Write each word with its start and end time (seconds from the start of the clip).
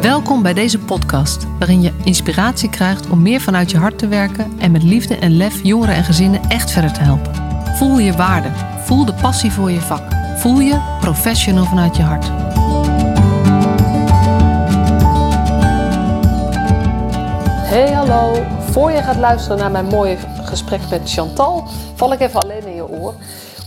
Welkom 0.00 0.42
bij 0.42 0.54
deze 0.54 0.78
podcast, 0.78 1.46
waarin 1.58 1.82
je 1.82 1.92
inspiratie 2.04 2.70
krijgt 2.70 3.10
om 3.10 3.22
meer 3.22 3.40
vanuit 3.40 3.70
je 3.70 3.76
hart 3.76 3.98
te 3.98 4.08
werken 4.08 4.52
en 4.58 4.70
met 4.70 4.82
liefde 4.82 5.16
en 5.16 5.36
lef 5.36 5.62
jongeren 5.62 5.94
en 5.94 6.04
gezinnen 6.04 6.40
echt 6.48 6.70
verder 6.70 6.92
te 6.92 7.00
helpen. 7.00 7.34
Voel 7.76 7.98
je 7.98 8.12
waarde, 8.12 8.48
voel 8.84 9.04
de 9.04 9.14
passie 9.14 9.52
voor 9.52 9.70
je 9.70 9.80
vak, 9.80 10.02
voel 10.36 10.60
je 10.60 10.96
professional 11.00 11.64
vanuit 11.64 11.96
je 11.96 12.02
hart. 12.02 12.26
Hey 17.68 17.92
hallo, 17.92 18.44
voor 18.70 18.90
je 18.90 19.02
gaat 19.02 19.16
luisteren 19.16 19.58
naar 19.58 19.70
mijn 19.70 19.86
mooie 19.86 20.16
gesprek 20.42 20.80
met 20.90 21.10
Chantal, 21.10 21.68
val 21.94 22.12
ik 22.12 22.20
even 22.20 22.40
alleen 22.40 22.66
in 22.66 22.74
je 22.74 22.88
oor 22.88 23.14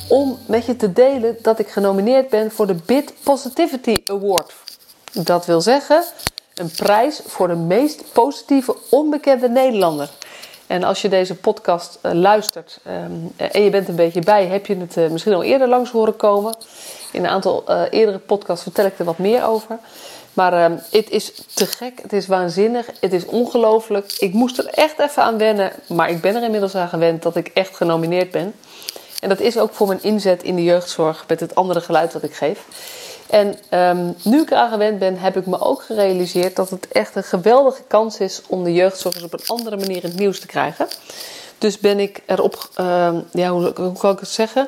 om 0.07 0.37
met 0.45 0.65
je 0.65 0.75
te 0.75 0.93
delen 0.93 1.37
dat 1.41 1.59
ik 1.59 1.67
genomineerd 1.67 2.29
ben 2.29 2.51
voor 2.51 2.67
de 2.67 2.75
Bit 2.85 3.13
Positivity 3.23 3.95
Award. 4.05 4.60
Dat 5.13 5.45
wil 5.45 5.61
zeggen, 5.61 6.03
een 6.53 6.71
prijs 6.71 7.21
voor 7.25 7.47
de 7.47 7.55
meest 7.55 8.03
positieve 8.13 8.75
onbekende 8.89 9.49
Nederlander. 9.49 10.09
En 10.67 10.83
als 10.83 11.01
je 11.01 11.09
deze 11.09 11.35
podcast 11.35 11.99
uh, 12.01 12.11
luistert 12.11 12.79
um, 12.87 13.31
en 13.35 13.63
je 13.63 13.69
bent 13.69 13.87
een 13.87 13.95
beetje 13.95 14.21
bij, 14.21 14.45
heb 14.45 14.65
je 14.65 14.77
het 14.77 14.97
uh, 14.97 15.09
misschien 15.09 15.33
al 15.33 15.43
eerder 15.43 15.67
langs 15.67 15.91
horen 15.91 16.15
komen. 16.15 16.55
In 17.11 17.23
een 17.23 17.29
aantal 17.29 17.63
uh, 17.69 17.81
eerdere 17.89 18.17
podcasts 18.17 18.63
vertel 18.63 18.85
ik 18.85 18.99
er 18.99 19.05
wat 19.05 19.17
meer 19.17 19.45
over. 19.45 19.77
Maar 20.33 20.53
ehm, 20.53 20.77
het 20.91 21.09
is 21.09 21.33
te 21.53 21.65
gek, 21.65 22.01
het 22.01 22.13
is 22.13 22.27
waanzinnig, 22.27 22.89
het 22.99 23.13
is 23.13 23.25
ongelooflijk. 23.25 24.15
Ik 24.17 24.33
moest 24.33 24.57
er 24.57 24.65
echt 24.65 24.99
even 24.99 25.23
aan 25.23 25.37
wennen, 25.37 25.71
maar 25.87 26.09
ik 26.09 26.21
ben 26.21 26.35
er 26.35 26.43
inmiddels 26.43 26.75
aan 26.75 26.89
gewend 26.89 27.23
dat 27.23 27.35
ik 27.35 27.47
echt 27.47 27.75
genomineerd 27.75 28.31
ben. 28.31 28.53
En 29.19 29.29
dat 29.29 29.39
is 29.39 29.57
ook 29.57 29.73
voor 29.73 29.87
mijn 29.87 30.03
inzet 30.03 30.43
in 30.43 30.55
de 30.55 30.63
jeugdzorg 30.63 31.25
met 31.27 31.39
het 31.39 31.55
andere 31.55 31.81
geluid 31.81 32.11
dat 32.11 32.23
ik 32.23 32.33
geef. 32.33 32.65
En 33.31 33.55
um, 33.79 34.15
nu 34.23 34.41
ik 34.41 34.51
eraan 34.51 34.69
gewend 34.69 34.99
ben, 34.99 35.17
heb 35.17 35.37
ik 35.37 35.45
me 35.45 35.59
ook 35.59 35.81
gerealiseerd 35.83 36.55
dat 36.55 36.69
het 36.69 36.87
echt 36.87 37.15
een 37.15 37.23
geweldige 37.23 37.81
kans 37.87 38.17
is 38.17 38.41
om 38.47 38.63
de 38.63 38.73
jeugdzorgers 38.73 39.23
op 39.23 39.33
een 39.33 39.47
andere 39.47 39.77
manier 39.77 40.03
in 40.03 40.09
het 40.09 40.19
nieuws 40.19 40.39
te 40.39 40.47
krijgen. 40.47 40.87
Dus 41.57 41.79
ben 41.79 41.99
ik 41.99 42.21
erop, 42.25 42.69
um, 42.79 43.25
ja, 43.31 43.49
hoe, 43.49 43.73
hoe, 43.75 43.97
kan 43.97 44.11
ik 44.13 44.19
het 44.19 44.29
zeggen? 44.29 44.67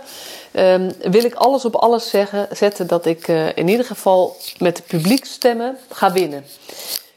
Um, 0.53 0.91
wil 1.01 1.23
ik 1.23 1.33
alles 1.33 1.65
op 1.65 1.75
alles 1.75 2.09
zeggen, 2.09 2.47
zetten 2.51 2.87
dat 2.87 3.05
ik 3.05 3.27
uh, 3.27 3.57
in 3.57 3.67
ieder 3.67 3.85
geval 3.85 4.37
met 4.57 4.75
de 4.75 4.83
publiekstemmen 4.83 5.77
ga 5.89 6.11
winnen. 6.11 6.45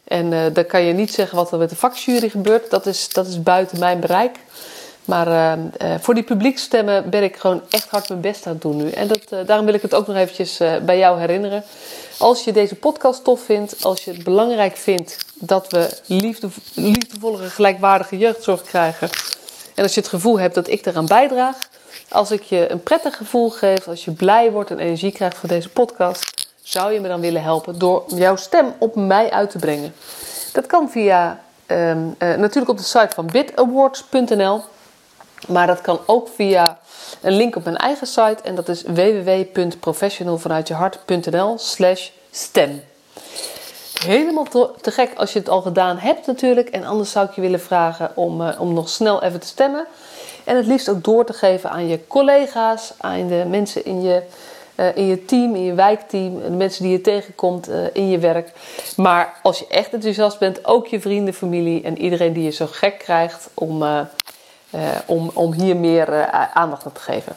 En 0.05 0.33
uh, 0.33 0.41
dan 0.53 0.67
kan 0.67 0.83
je 0.83 0.93
niet 0.93 1.15
zeggen 1.15 1.37
wat 1.37 1.53
er 1.53 1.59
met 1.59 1.71
de 1.71 1.77
vakjury 1.77 2.29
gebeurt, 2.29 2.71
dat 2.71 2.87
is, 2.87 3.09
dat 3.09 3.27
is 3.27 3.43
buiten 3.43 3.79
mijn 3.79 4.01
bereik. 4.01 4.37
Maar 5.07 5.29
uh, 5.29 5.95
voor 6.01 6.15
die 6.15 6.23
publiekstemmen 6.23 7.11
ben 7.11 7.23
ik 7.23 7.37
gewoon 7.37 7.63
echt 7.71 7.89
hard 7.89 8.09
mijn 8.09 8.21
best 8.21 8.47
aan 8.47 8.53
het 8.53 8.63
doen 8.63 8.77
nu. 8.77 8.91
En 8.91 9.09
dat, 9.09 9.23
uh, 9.33 9.39
daarom 9.47 9.67
wil 9.67 9.75
ik 9.75 9.83
het 9.83 9.95
ook 9.95 10.07
nog 10.07 10.17
eventjes 10.17 10.61
bij 10.83 10.99
jou 10.99 11.21
herinneren. 11.21 11.65
Als 12.19 12.45
je 12.45 12.53
deze 12.53 12.75
podcast 12.75 13.25
tof 13.25 13.41
vindt, 13.41 13.85
als 13.85 14.05
je 14.05 14.13
het 14.13 14.25
belangrijk 14.25 14.77
vindt 14.77 15.27
dat 15.35 15.71
we 15.71 15.99
liefde, 16.07 16.49
gelijkwaardige 17.49 18.19
jeugdzorg 18.19 18.63
krijgen. 18.63 19.09
En 19.75 19.83
als 19.83 19.95
je 19.95 20.01
het 20.01 20.09
gevoel 20.09 20.39
hebt 20.39 20.55
dat 20.55 20.69
ik 20.69 20.87
eraan 20.87 21.07
bijdraag. 21.07 21.57
Als 22.09 22.31
ik 22.31 22.43
je 22.43 22.71
een 22.71 22.83
prettig 22.83 23.17
gevoel 23.17 23.51
geef, 23.51 23.89
als 23.89 24.05
je 24.05 24.11
blij 24.11 24.51
wordt 24.51 24.71
en 24.71 24.79
energie 24.79 25.13
krijgt 25.13 25.39
van 25.39 25.49
deze 25.49 25.69
podcast. 25.69 26.49
Zou 26.63 26.93
je 26.93 27.01
me 27.01 27.09
dan 27.09 27.21
willen 27.21 27.43
helpen 27.43 27.79
door 27.79 28.05
jouw 28.07 28.37
stem 28.37 28.75
op 28.79 28.95
mij 28.95 29.31
uit 29.31 29.51
te 29.51 29.59
brengen. 29.59 29.95
Dat 30.53 30.67
kan 30.67 30.91
via 30.91 31.41
um, 31.67 32.15
natuurlijk 32.19 32.69
op 32.69 32.77
de 32.77 32.85
site 32.85 33.15
van 33.15 33.27
bitawards.nl. 33.27 34.63
Maar 35.49 35.67
dat 35.67 35.81
kan 35.81 36.01
ook 36.07 36.29
via 36.35 36.79
een 37.21 37.37
link 37.37 37.57
op 37.57 37.65
mijn 37.65 37.77
eigen 37.77 38.07
site 38.07 38.39
en 38.43 38.55
dat 38.55 38.69
is 38.69 38.83
www.professionalvanuitjehart.nl 38.83 41.59
slash 41.59 42.09
stem. 42.31 42.83
Helemaal 44.05 44.47
te 44.81 44.91
gek 44.91 45.11
als 45.17 45.33
je 45.33 45.39
het 45.39 45.49
al 45.49 45.63
gedaan 45.63 45.99
hebt 45.99 46.27
natuurlijk. 46.27 46.69
En 46.69 46.85
anders 46.85 47.11
zou 47.11 47.29
ik 47.29 47.35
je 47.35 47.41
willen 47.41 47.61
vragen 47.61 48.11
om, 48.15 48.41
uh, 48.41 48.61
om 48.61 48.75
nog 48.75 48.89
snel 48.89 49.23
even 49.23 49.41
te 49.41 49.47
stemmen. 49.47 49.87
En 50.45 50.57
het 50.57 50.67
liefst 50.67 50.89
ook 50.89 51.05
door 51.05 51.25
te 51.25 51.33
geven 51.33 51.71
aan 51.71 51.89
je 51.89 52.07
collega's, 52.07 52.93
aan 52.99 53.27
de 53.27 53.45
mensen 53.49 53.85
in 53.85 54.03
je, 54.03 54.23
uh, 54.77 54.97
in 54.97 55.07
je 55.07 55.25
team, 55.25 55.55
in 55.55 55.63
je 55.63 55.75
wijkteam, 55.75 56.43
de 56.43 56.51
mensen 56.51 56.83
die 56.83 56.93
je 56.93 57.01
tegenkomt 57.01 57.69
uh, 57.69 57.77
in 57.93 58.09
je 58.09 58.19
werk. 58.19 58.53
Maar 58.97 59.35
als 59.43 59.59
je 59.59 59.67
echt 59.69 59.93
enthousiast 59.93 60.39
bent, 60.39 60.65
ook 60.65 60.87
je 60.87 61.01
vrienden, 61.01 61.35
familie 61.35 61.83
en 61.83 61.99
iedereen 61.99 62.33
die 62.33 62.45
je 62.45 62.51
zo 62.51 62.67
gek 62.67 62.99
krijgt 62.99 63.49
om 63.55 63.83
om, 65.07 65.31
om 65.35 65.53
hier 65.53 65.77
meer 65.77 66.09
uh, 66.09 66.57
aandacht 66.57 66.85
aan 66.87 66.93
te 66.93 67.01
geven. 67.01 67.37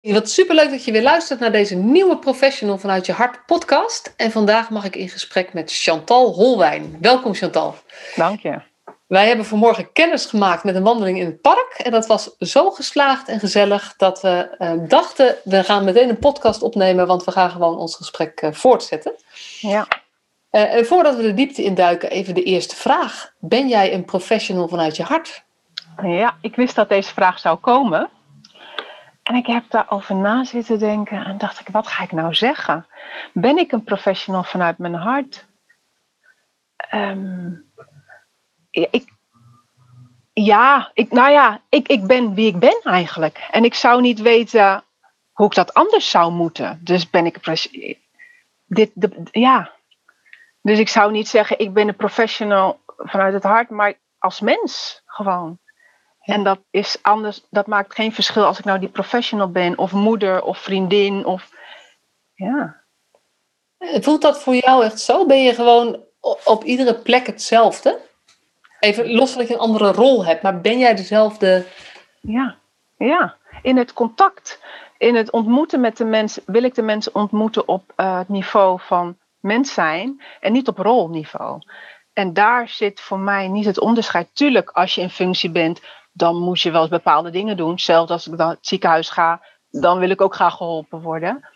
Wat 0.00 0.30
superleuk 0.30 0.70
dat 0.70 0.84
je 0.84 0.92
weer 0.92 1.02
luistert 1.02 1.40
naar 1.40 1.52
deze 1.52 1.74
nieuwe 1.74 2.18
Professional 2.18 2.78
vanuit 2.78 3.06
je 3.06 3.12
hart 3.12 3.46
podcast. 3.46 4.14
En 4.16 4.30
vandaag 4.30 4.70
mag 4.70 4.84
ik 4.84 4.96
in 4.96 5.08
gesprek 5.08 5.52
met 5.52 5.72
Chantal 5.72 6.32
Holwijn. 6.32 6.96
Welkom 7.00 7.34
Chantal. 7.34 7.74
Dank 8.14 8.40
je. 8.40 8.60
Wij 9.06 9.26
hebben 9.26 9.46
vanmorgen 9.46 9.92
kennis 9.92 10.26
gemaakt 10.26 10.64
met 10.64 10.74
een 10.74 10.82
wandeling 10.82 11.18
in 11.18 11.26
het 11.26 11.40
park. 11.40 11.74
En 11.82 11.90
dat 11.90 12.06
was 12.06 12.36
zo 12.38 12.70
geslaagd 12.70 13.28
en 13.28 13.38
gezellig 13.38 13.94
dat 13.96 14.20
we 14.20 14.56
uh, 14.58 14.88
dachten, 14.88 15.36
we 15.44 15.64
gaan 15.64 15.84
meteen 15.84 16.08
een 16.08 16.18
podcast 16.18 16.62
opnemen, 16.62 17.06
want 17.06 17.24
we 17.24 17.30
gaan 17.30 17.50
gewoon 17.50 17.78
ons 17.78 17.96
gesprek 17.96 18.42
uh, 18.42 18.52
voortzetten. 18.52 19.12
Ja. 19.60 19.86
Uh, 20.50 20.74
en 20.74 20.86
voordat 20.86 21.16
we 21.16 21.22
de 21.22 21.34
diepte 21.34 21.62
induiken, 21.62 22.10
even 22.10 22.34
de 22.34 22.42
eerste 22.42 22.76
vraag. 22.76 23.32
Ben 23.38 23.68
jij 23.68 23.92
een 23.92 24.04
professional 24.04 24.68
vanuit 24.68 24.96
je 24.96 25.02
hart? 25.02 25.44
Ja, 26.02 26.36
ik 26.40 26.56
wist 26.56 26.74
dat 26.74 26.88
deze 26.88 27.12
vraag 27.12 27.38
zou 27.38 27.58
komen. 27.58 28.10
En 29.22 29.34
ik 29.34 29.46
heb 29.46 29.64
daarover 29.68 30.14
na 30.14 30.44
zitten 30.44 30.78
denken 30.78 31.24
en 31.24 31.38
dacht 31.38 31.60
ik, 31.60 31.68
wat 31.68 31.86
ga 31.86 32.02
ik 32.02 32.12
nou 32.12 32.34
zeggen? 32.34 32.86
Ben 33.32 33.58
ik 33.58 33.72
een 33.72 33.84
professional 33.84 34.42
vanuit 34.42 34.78
mijn 34.78 34.94
hart? 34.94 35.46
Um, 36.94 37.72
ik, 38.70 39.12
ja, 40.32 40.90
ik, 40.94 41.12
nou 41.12 41.30
ja, 41.30 41.60
ik, 41.68 41.88
ik 41.88 42.06
ben 42.06 42.34
wie 42.34 42.46
ik 42.46 42.58
ben 42.58 42.80
eigenlijk. 42.82 43.48
En 43.50 43.64
ik 43.64 43.74
zou 43.74 44.00
niet 44.00 44.20
weten 44.20 44.84
hoe 45.32 45.46
ik 45.46 45.54
dat 45.54 45.74
anders 45.74 46.10
zou 46.10 46.32
moeten. 46.32 46.80
Dus 46.82 47.10
ben 47.10 47.26
ik 47.26 47.38
dit, 48.66 48.90
de, 48.94 49.28
ja. 49.30 49.72
Dus 50.62 50.78
ik 50.78 50.88
zou 50.88 51.12
niet 51.12 51.28
zeggen, 51.28 51.58
ik 51.58 51.72
ben 51.72 51.88
een 51.88 51.96
professional 51.96 52.80
vanuit 52.96 53.34
het 53.34 53.42
hart, 53.42 53.70
maar 53.70 53.94
als 54.18 54.40
mens 54.40 55.02
gewoon. 55.06 55.58
En 56.24 56.44
dat 56.44 56.58
is 56.70 56.98
anders, 57.02 57.42
dat 57.50 57.66
maakt 57.66 57.94
geen 57.94 58.12
verschil 58.12 58.44
als 58.44 58.58
ik 58.58 58.64
nou 58.64 58.78
die 58.78 58.88
professional 58.88 59.50
ben, 59.50 59.78
of 59.78 59.92
moeder, 59.92 60.42
of 60.42 60.58
vriendin, 60.58 61.24
of 61.26 61.50
ja. 62.34 62.82
Voelt 63.78 64.22
dat 64.22 64.42
voor 64.42 64.54
jou 64.54 64.84
echt 64.84 65.00
zo? 65.00 65.26
Ben 65.26 65.42
je 65.42 65.54
gewoon 65.54 66.00
op 66.44 66.64
iedere 66.64 66.94
plek 66.94 67.26
hetzelfde? 67.26 68.00
Even 68.80 69.10
los 69.10 69.34
dat 69.34 69.48
je 69.48 69.54
een 69.54 69.60
andere 69.60 69.92
rol 69.92 70.24
hebt, 70.24 70.42
maar 70.42 70.60
ben 70.60 70.78
jij 70.78 70.94
dezelfde? 70.94 71.64
Ja, 72.20 72.56
ja. 72.96 73.36
In 73.62 73.76
het 73.76 73.92
contact, 73.92 74.60
in 74.98 75.14
het 75.14 75.30
ontmoeten 75.30 75.80
met 75.80 75.96
de 75.96 76.04
mensen, 76.04 76.42
wil 76.46 76.62
ik 76.62 76.74
de 76.74 76.82
mensen 76.82 77.14
ontmoeten 77.14 77.68
op 77.68 77.92
uh, 77.96 78.18
het 78.18 78.28
niveau 78.28 78.80
van 78.80 79.18
mens 79.40 79.74
zijn 79.74 80.22
en 80.40 80.52
niet 80.52 80.68
op 80.68 80.78
rolniveau. 80.78 81.62
En 82.12 82.32
daar 82.32 82.68
zit 82.68 83.00
voor 83.00 83.18
mij 83.18 83.48
niet 83.48 83.64
het 83.64 83.80
onderscheid. 83.80 84.28
Tuurlijk, 84.32 84.70
als 84.70 84.94
je 84.94 85.00
in 85.00 85.10
functie 85.10 85.50
bent, 85.50 85.80
dan 86.16 86.36
moet 86.36 86.60
je 86.60 86.70
wel 86.70 86.80
eens 86.80 86.90
bepaalde 86.90 87.30
dingen 87.30 87.56
doen. 87.56 87.78
Zelfs 87.78 88.10
als 88.10 88.26
ik 88.26 88.36
dan 88.36 88.48
het 88.48 88.58
ziekenhuis 88.60 89.10
ga, 89.10 89.40
dan 89.70 89.98
wil 89.98 90.10
ik 90.10 90.20
ook 90.20 90.34
graag 90.34 90.56
geholpen 90.56 91.00
worden. 91.00 91.48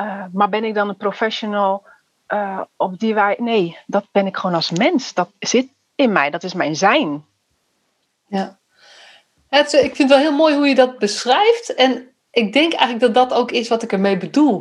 Uh, 0.00 0.24
maar 0.32 0.48
ben 0.48 0.64
ik 0.64 0.74
dan 0.74 0.88
een 0.88 0.96
professional 0.96 1.86
uh, 2.28 2.60
op 2.76 2.98
die 2.98 3.14
wij. 3.14 3.36
Nee, 3.38 3.78
dat 3.86 4.04
ben 4.12 4.26
ik 4.26 4.36
gewoon 4.36 4.56
als 4.56 4.70
mens. 4.70 5.14
Dat 5.14 5.30
zit 5.38 5.68
in 5.94 6.12
mij, 6.12 6.30
dat 6.30 6.42
is 6.42 6.54
mijn 6.54 6.76
zijn. 6.76 7.24
Ja. 8.28 8.58
Het, 9.48 9.72
ik 9.72 9.96
vind 9.96 9.98
het 9.98 10.08
wel 10.08 10.18
heel 10.18 10.36
mooi 10.36 10.54
hoe 10.54 10.68
je 10.68 10.74
dat 10.74 10.98
beschrijft. 10.98 11.74
En 11.74 12.08
ik 12.30 12.52
denk 12.52 12.72
eigenlijk 12.72 13.14
dat 13.14 13.28
dat 13.28 13.38
ook 13.38 13.50
is 13.50 13.68
wat 13.68 13.82
ik 13.82 13.92
ermee 13.92 14.16
bedoel. 14.16 14.60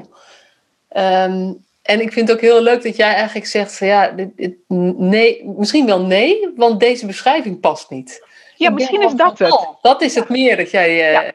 Um, 0.97 1.65
en 1.81 2.01
ik 2.01 2.13
vind 2.13 2.27
het 2.27 2.37
ook 2.37 2.43
heel 2.43 2.61
leuk 2.61 2.83
dat 2.83 2.95
jij 2.95 3.13
eigenlijk 3.13 3.45
zegt 3.45 3.77
ja, 3.77 4.11
dit, 4.11 4.55
nee, 4.67 5.45
misschien 5.45 5.85
wel 5.85 6.01
nee, 6.05 6.53
want 6.55 6.79
deze 6.79 7.05
beschrijving 7.05 7.59
past 7.59 7.89
niet. 7.89 8.25
Ja, 8.57 8.69
misschien 8.69 9.01
is 9.01 9.13
dat 9.13 9.39
het. 9.39 9.67
Dat 9.81 10.01
is 10.01 10.15
het 10.15 10.29
meer 10.29 10.57
dat 10.57 10.71
jij, 10.71 10.89
uh, 10.89 11.11
ja. 11.11 11.31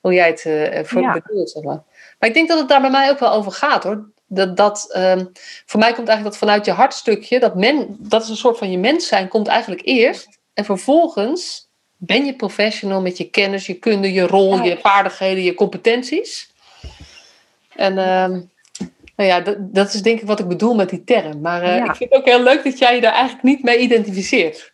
hoe 0.00 0.14
jij 0.14 0.28
het 0.28 0.44
uh, 0.44 0.84
voor 0.84 1.22
bedoelt. 1.22 1.50
Zeg 1.50 1.62
maar. 1.62 1.82
maar 2.18 2.28
ik 2.28 2.34
denk 2.34 2.48
dat 2.48 2.58
het 2.58 2.68
daar 2.68 2.80
bij 2.80 2.90
mij 2.90 3.10
ook 3.10 3.18
wel 3.18 3.32
over 3.32 3.52
gaat 3.52 3.82
hoor. 3.82 4.10
Dat, 4.26 4.56
dat, 4.56 4.94
um, 4.96 5.32
voor 5.66 5.80
mij 5.80 5.92
komt 5.92 6.08
eigenlijk 6.08 6.22
dat 6.22 6.36
vanuit 6.36 6.64
je 6.64 6.72
hartstukje, 6.72 7.40
dat, 7.40 7.54
men, 7.54 7.96
dat 7.98 8.22
is 8.22 8.28
een 8.28 8.36
soort 8.36 8.58
van 8.58 8.70
je 8.70 8.78
mens 8.78 9.06
zijn, 9.06 9.28
komt 9.28 9.48
eigenlijk 9.48 9.82
eerst. 9.84 10.28
En 10.54 10.64
vervolgens 10.64 11.68
ben 11.96 12.24
je 12.24 12.36
professional 12.36 13.00
met 13.00 13.16
je 13.16 13.30
kennis, 13.30 13.66
je 13.66 13.74
kunde, 13.74 14.12
je 14.12 14.26
rol, 14.26 14.62
je 14.62 14.78
vaardigheden, 14.78 15.42
je 15.42 15.54
competenties. 15.54 16.52
En 17.76 17.98
um, 17.98 18.50
nou 19.16 19.28
ja, 19.28 19.40
dat, 19.40 19.56
dat, 19.74 19.94
is 19.94 20.02
denk 20.02 20.20
ik 20.20 20.26
wat 20.26 20.40
ik 20.40 20.48
bedoel 20.48 20.74
met 20.74 20.88
die 20.88 21.04
term. 21.04 21.40
Maar 21.40 21.62
uh, 21.62 21.76
ja. 21.76 21.84
ik 21.84 21.96
vind 21.96 22.10
het 22.10 22.18
ook 22.18 22.26
heel 22.26 22.42
leuk 22.42 22.64
dat 22.64 22.78
jij 22.78 22.94
je 22.94 23.00
daar 23.00 23.12
eigenlijk 23.12 23.42
niet 23.42 23.62
mee 23.62 23.78
identificeert. 23.78 24.71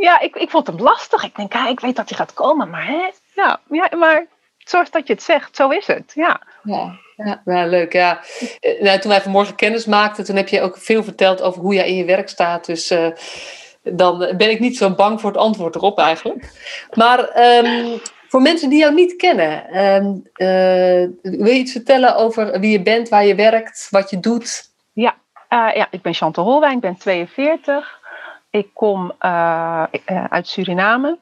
Ja, 0.00 0.20
ik, 0.20 0.36
ik 0.36 0.50
vond 0.50 0.66
hem 0.66 0.78
lastig. 0.78 1.24
Ik 1.24 1.36
denk, 1.36 1.52
ja, 1.52 1.68
ik 1.68 1.80
weet 1.80 1.96
dat 1.96 2.08
hij 2.08 2.18
gaat 2.18 2.34
komen, 2.34 2.70
maar 2.70 2.86
hè? 2.86 3.10
Ja, 3.34 3.60
ja 3.70 3.88
maar 3.96 4.26
zoals 4.58 4.90
dat 4.90 5.06
je 5.06 5.12
het 5.12 5.22
zegt, 5.22 5.56
zo 5.56 5.68
is 5.68 5.86
het. 5.86 6.12
Ja, 6.14 6.40
ja, 7.44 7.66
leuk. 7.66 7.92
Ja. 7.92 8.20
Eh, 8.60 8.82
nou, 8.82 8.98
toen 8.98 9.10
wij 9.10 9.20
vanmorgen 9.20 9.54
kennis 9.54 9.86
maakten, 9.86 10.24
toen 10.24 10.36
heb 10.36 10.48
je 10.48 10.60
ook 10.60 10.78
veel 10.78 11.04
verteld 11.04 11.42
over 11.42 11.60
hoe 11.60 11.74
jij 11.74 11.88
in 11.88 11.96
je 11.96 12.04
werk 12.04 12.28
staat. 12.28 12.66
Dus 12.66 12.90
uh, 12.90 13.06
dan 13.82 14.18
ben 14.18 14.50
ik 14.50 14.60
niet 14.60 14.76
zo 14.76 14.94
bang 14.94 15.20
voor 15.20 15.30
het 15.30 15.38
antwoord 15.38 15.74
erop 15.74 15.98
eigenlijk. 15.98 16.52
Maar 16.94 17.40
um, 17.64 18.00
voor 18.28 18.42
mensen 18.42 18.70
die 18.70 18.78
jou 18.78 18.94
niet 18.94 19.16
kennen, 19.16 19.84
um, 19.84 20.22
uh, 20.36 21.08
wil 21.22 21.52
je 21.52 21.58
iets 21.58 21.72
vertellen 21.72 22.16
over 22.16 22.60
wie 22.60 22.70
je 22.70 22.82
bent, 22.82 23.08
waar 23.08 23.24
je 23.24 23.34
werkt, 23.34 23.86
wat 23.90 24.10
je 24.10 24.20
doet? 24.20 24.70
Ja, 24.92 25.14
ja 25.48 25.86
ik 25.90 26.02
ben 26.02 26.14
Chantal 26.14 26.44
Holwijn, 26.44 26.74
ik 26.74 26.80
ben 26.80 26.96
42. 26.96 27.99
Ik 28.50 28.74
kom 28.74 29.12
uit 30.28 30.48
Suriname. 30.48 31.18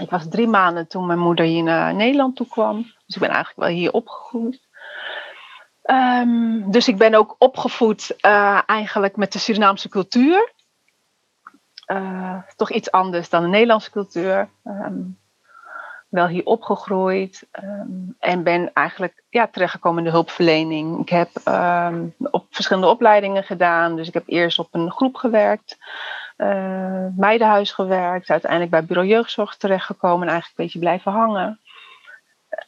Ik 0.00 0.10
was 0.10 0.28
drie 0.28 0.48
maanden 0.48 0.88
toen 0.88 1.06
mijn 1.06 1.18
moeder 1.18 1.44
hier 1.44 1.62
naar 1.62 1.94
Nederland 1.94 2.36
toe 2.36 2.46
kwam. 2.46 2.82
Dus 3.06 3.14
ik 3.14 3.20
ben 3.20 3.30
eigenlijk 3.30 3.58
wel 3.58 3.68
hier 3.68 3.92
opgegroeid. 3.92 4.60
Um, 5.84 6.70
dus 6.70 6.88
ik 6.88 6.96
ben 6.96 7.14
ook 7.14 7.34
opgevoed 7.38 8.16
uh, 8.20 8.60
eigenlijk 8.66 9.16
met 9.16 9.32
de 9.32 9.38
Surinaamse 9.38 9.88
cultuur. 9.88 10.52
Toch 12.56 12.70
iets 12.70 12.90
anders 12.90 13.28
dan 13.28 13.42
de 13.42 13.48
Nederlandse 13.48 13.90
cultuur. 13.90 14.48
Um, 14.64 15.18
wel 16.08 16.26
hier 16.26 16.44
opgegroeid 16.44 17.48
um, 17.62 18.16
en 18.18 18.42
ben 18.42 18.72
eigenlijk 18.72 19.24
ja, 19.28 19.46
terechtgekomen 19.46 19.98
in 19.98 20.04
de 20.04 20.10
hulpverlening. 20.10 21.00
Ik 21.00 21.08
heb 21.08 21.30
op 22.30 22.46
verschillende 22.50 22.88
opleidingen 22.88 23.44
gedaan. 23.44 23.96
Dus 23.96 24.08
ik 24.08 24.14
heb 24.14 24.24
eerst 24.26 24.58
op 24.58 24.68
een 24.70 24.90
groep 24.90 25.14
gewerkt 25.14 25.78
uh, 26.42 27.06
meidenhuis 27.16 27.72
gewerkt, 27.72 28.30
uiteindelijk 28.30 28.70
bij 28.70 28.84
bureau 28.84 29.08
jeugdzorg 29.08 29.56
terechtgekomen 29.56 30.26
en 30.26 30.32
eigenlijk 30.32 30.58
een 30.58 30.64
beetje 30.64 30.78
blijven 30.78 31.12
hangen. 31.12 31.60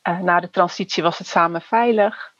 Uh, 0.08 0.20
na 0.20 0.40
de 0.40 0.50
transitie 0.50 1.02
was 1.02 1.18
het 1.18 1.26
samen 1.26 1.60
veilig. 1.60 2.32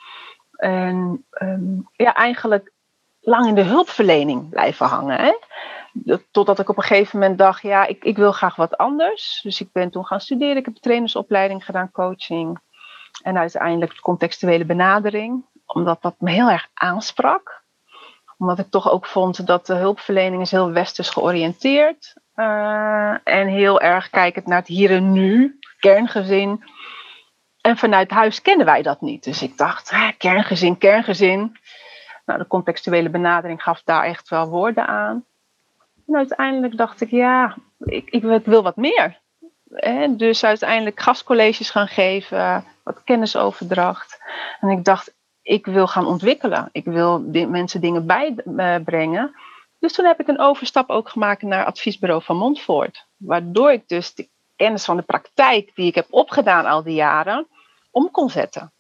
En 0.57 1.25
um, 1.43 1.89
ja, 1.93 2.15
eigenlijk 2.15 2.73
lang 3.21 3.47
in 3.47 3.55
de 3.55 3.63
hulpverlening 3.63 4.49
blijven 4.49 4.87
hangen. 4.87 5.19
Hè? 5.19 5.33
Totdat 6.31 6.59
ik 6.59 6.69
op 6.69 6.77
een 6.77 6.83
gegeven 6.83 7.19
moment 7.19 7.39
dacht, 7.39 7.63
ja, 7.63 7.87
ik, 7.87 8.05
ik 8.05 8.17
wil 8.17 8.33
graag 8.33 8.57
wat 8.57 8.77
anders. 8.77 9.41
Dus 9.43 9.61
ik 9.61 9.73
ben 9.73 9.91
toen 9.91 10.07
gaan 10.07 10.21
studeren. 10.21 10.57
Ik 10.57 10.65
heb 10.65 10.77
trainersopleiding 10.77 11.65
gedaan, 11.65 11.91
coaching. 11.91 12.59
En 13.23 13.39
uiteindelijk 13.39 14.01
contextuele 14.01 14.65
benadering. 14.65 15.45
Omdat 15.67 16.03
dat 16.03 16.15
me 16.19 16.31
heel 16.31 16.51
erg 16.51 16.69
aansprak 16.75 17.64
omdat 18.45 18.65
ik 18.65 18.71
toch 18.71 18.91
ook 18.91 19.07
vond 19.07 19.47
dat 19.47 19.67
de 19.67 19.75
hulpverlening 19.75 20.43
is 20.43 20.51
heel 20.51 20.71
westers 20.71 21.09
georiënteerd. 21.09 22.15
Uh, 22.37 23.15
en 23.25 23.47
heel 23.47 23.81
erg 23.81 24.11
kijkend 24.11 24.47
naar 24.47 24.59
het 24.59 24.67
hier 24.67 24.91
en 24.91 25.13
nu, 25.13 25.59
kerngezin. 25.81 26.65
En 27.61 27.77
vanuit 27.77 28.11
huis 28.11 28.43
kennen 28.43 28.67
wij 28.67 28.83
dat 28.83 29.01
niet. 29.01 29.25
Dus 29.25 29.43
ik 29.43 29.57
dacht, 29.57 29.93
kerngezin, 30.19 30.79
kerngezin. 30.79 31.59
Nou, 32.27 32.39
de 32.39 32.47
contextuele 32.47 33.11
benadering 33.11 33.63
gaf 33.63 33.83
daar 33.85 34.05
echt 34.05 34.29
wel 34.29 34.49
woorden 34.49 34.87
aan. 34.87 35.25
En 36.07 36.17
uiteindelijk 36.17 36.77
dacht 36.77 37.01
ik, 37.01 37.11
ja, 37.11 37.57
ik, 37.79 38.11
ik, 38.11 38.23
ik 38.23 38.45
wil 38.45 38.63
wat 38.63 38.77
meer. 38.77 39.21
En 39.75 40.17
dus 40.17 40.45
uiteindelijk 40.45 41.01
gastcolleges 41.01 41.71
gaan 41.71 41.89
geven, 41.89 42.65
wat 42.83 43.05
kennisoverdracht. 43.05 44.23
En 44.61 44.69
ik 44.69 44.85
dacht, 44.85 45.15
ik 45.45 45.67
wil 45.67 45.87
gaan 45.87 46.07
ontwikkelen. 46.07 46.69
Ik 46.73 46.85
wil 46.85 47.21
mensen 47.49 47.81
dingen 47.81 48.07
bijbrengen. 48.45 49.35
Dus 49.79 49.93
toen 49.93 50.05
heb 50.05 50.21
ik 50.21 50.29
een 50.29 50.41
overstap 50.41 50.91
ook 50.91 51.09
gemaakt 51.09 51.43
naar 51.43 51.65
adviesbureau 51.65 52.23
van 52.23 52.37
Montfort. 52.37 53.07
Waardoor 53.17 53.73
ik 53.73 53.89
dus 53.89 54.15
de 54.15 54.29
kennis 54.57 54.85
van 54.85 54.97
de 54.97 55.03
praktijk 55.03 55.71
die 55.75 55.87
ik 55.87 55.95
heb 55.95 56.07
opgedaan 56.11 56.67
al 56.67 56.83
die 56.83 56.95
jaren, 56.95 57.47
om 57.91 58.11
kon 58.11 58.31
zetten. 58.31 58.73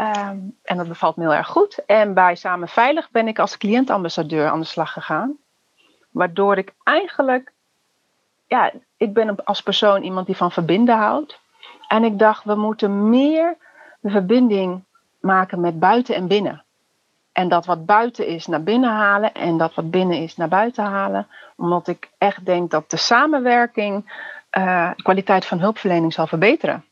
Um, 0.00 0.58
en 0.62 0.76
dat 0.76 0.88
bevalt 0.88 1.16
me 1.16 1.22
heel 1.22 1.34
erg 1.34 1.48
goed. 1.48 1.84
En 1.86 2.14
bij 2.14 2.34
Samen 2.34 2.68
Veilig 2.68 3.10
ben 3.10 3.28
ik 3.28 3.38
als 3.38 3.56
cliëntambassadeur 3.56 4.48
aan 4.48 4.60
de 4.60 4.66
slag 4.66 4.92
gegaan. 4.92 5.36
Waardoor 6.10 6.56
ik 6.56 6.72
eigenlijk, 6.82 7.52
ja, 8.46 8.72
ik 8.96 9.12
ben 9.12 9.44
als 9.44 9.62
persoon 9.62 10.02
iemand 10.02 10.26
die 10.26 10.36
van 10.36 10.52
verbinden 10.52 10.96
houdt. 10.96 11.40
En 11.88 12.04
ik 12.04 12.18
dacht, 12.18 12.44
we 12.44 12.54
moeten 12.54 13.08
meer 13.08 13.56
de 14.00 14.10
verbinding 14.10 14.84
maken 15.26 15.60
met 15.60 15.78
buiten 15.78 16.14
en 16.14 16.26
binnen. 16.26 16.64
En 17.32 17.48
dat 17.48 17.66
wat 17.66 17.86
buiten 17.86 18.26
is 18.26 18.46
naar 18.46 18.62
binnen 18.62 18.90
halen 18.90 19.34
en 19.34 19.56
dat 19.56 19.74
wat 19.74 19.90
binnen 19.90 20.22
is 20.22 20.36
naar 20.36 20.48
buiten 20.48 20.84
halen. 20.84 21.26
Omdat 21.56 21.88
ik 21.88 22.10
echt 22.18 22.44
denk 22.44 22.70
dat 22.70 22.90
de 22.90 22.96
samenwerking 22.96 23.94
uh, 24.58 24.90
de 24.96 25.02
kwaliteit 25.02 25.44
van 25.46 25.60
hulpverlening 25.60 26.12
zal 26.12 26.26
verbeteren. 26.26 26.84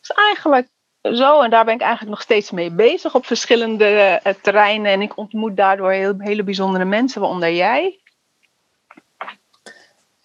Dus 0.00 0.10
eigenlijk 0.10 0.68
zo, 1.02 1.42
en 1.42 1.50
daar 1.50 1.64
ben 1.64 1.74
ik 1.74 1.80
eigenlijk 1.80 2.10
nog 2.10 2.22
steeds 2.22 2.50
mee 2.50 2.70
bezig 2.70 3.14
op 3.14 3.26
verschillende 3.26 4.20
uh, 4.26 4.32
terreinen. 4.42 4.92
En 4.92 5.02
ik 5.02 5.16
ontmoet 5.16 5.56
daardoor 5.56 5.90
heel, 5.90 6.14
hele 6.18 6.42
bijzondere 6.42 6.84
mensen, 6.84 7.20
waaronder 7.20 7.52
jij. 7.52 8.00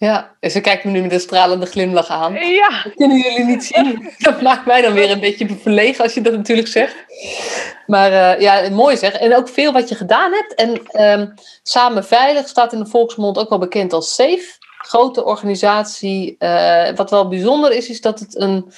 Ja, 0.02 0.36
en 0.40 0.50
ze 0.50 0.60
kijkt 0.60 0.84
me 0.84 0.90
nu 0.90 1.02
met 1.02 1.12
een 1.12 1.20
stralende 1.20 1.66
glimlach 1.66 2.08
aan. 2.08 2.32
Ja. 2.32 2.82
Dat 2.84 2.94
kunnen 2.94 3.16
jullie 3.16 3.44
niet 3.44 3.64
zien. 3.64 4.10
Dat 4.18 4.42
maakt 4.42 4.66
mij 4.66 4.82
dan 4.82 4.92
weer 4.92 5.10
een 5.10 5.20
beetje 5.20 5.56
verlegen 5.60 6.04
als 6.04 6.14
je 6.14 6.20
dat 6.20 6.32
natuurlijk 6.32 6.68
zegt. 6.68 6.94
Maar 7.86 8.10
uh, 8.10 8.40
ja, 8.40 8.70
mooi 8.70 8.96
zeg. 8.96 9.12
En 9.12 9.36
ook 9.36 9.48
veel 9.48 9.72
wat 9.72 9.88
je 9.88 9.94
gedaan 9.94 10.32
hebt. 10.32 10.54
En 10.54 11.00
um, 11.20 11.34
Samen 11.62 12.04
Veilig 12.04 12.48
staat 12.48 12.72
in 12.72 12.78
de 12.78 12.86
volksmond 12.86 13.38
ook 13.38 13.48
wel 13.48 13.58
bekend 13.58 13.92
als 13.92 14.14
SAFE. 14.14 14.56
Grote 14.78 15.24
organisatie. 15.24 16.36
Uh, 16.38 16.88
wat 16.94 17.10
wel 17.10 17.28
bijzonder 17.28 17.72
is, 17.72 17.88
is 17.88 18.00
dat 18.00 18.18
het 18.18 18.40
een 18.40 18.72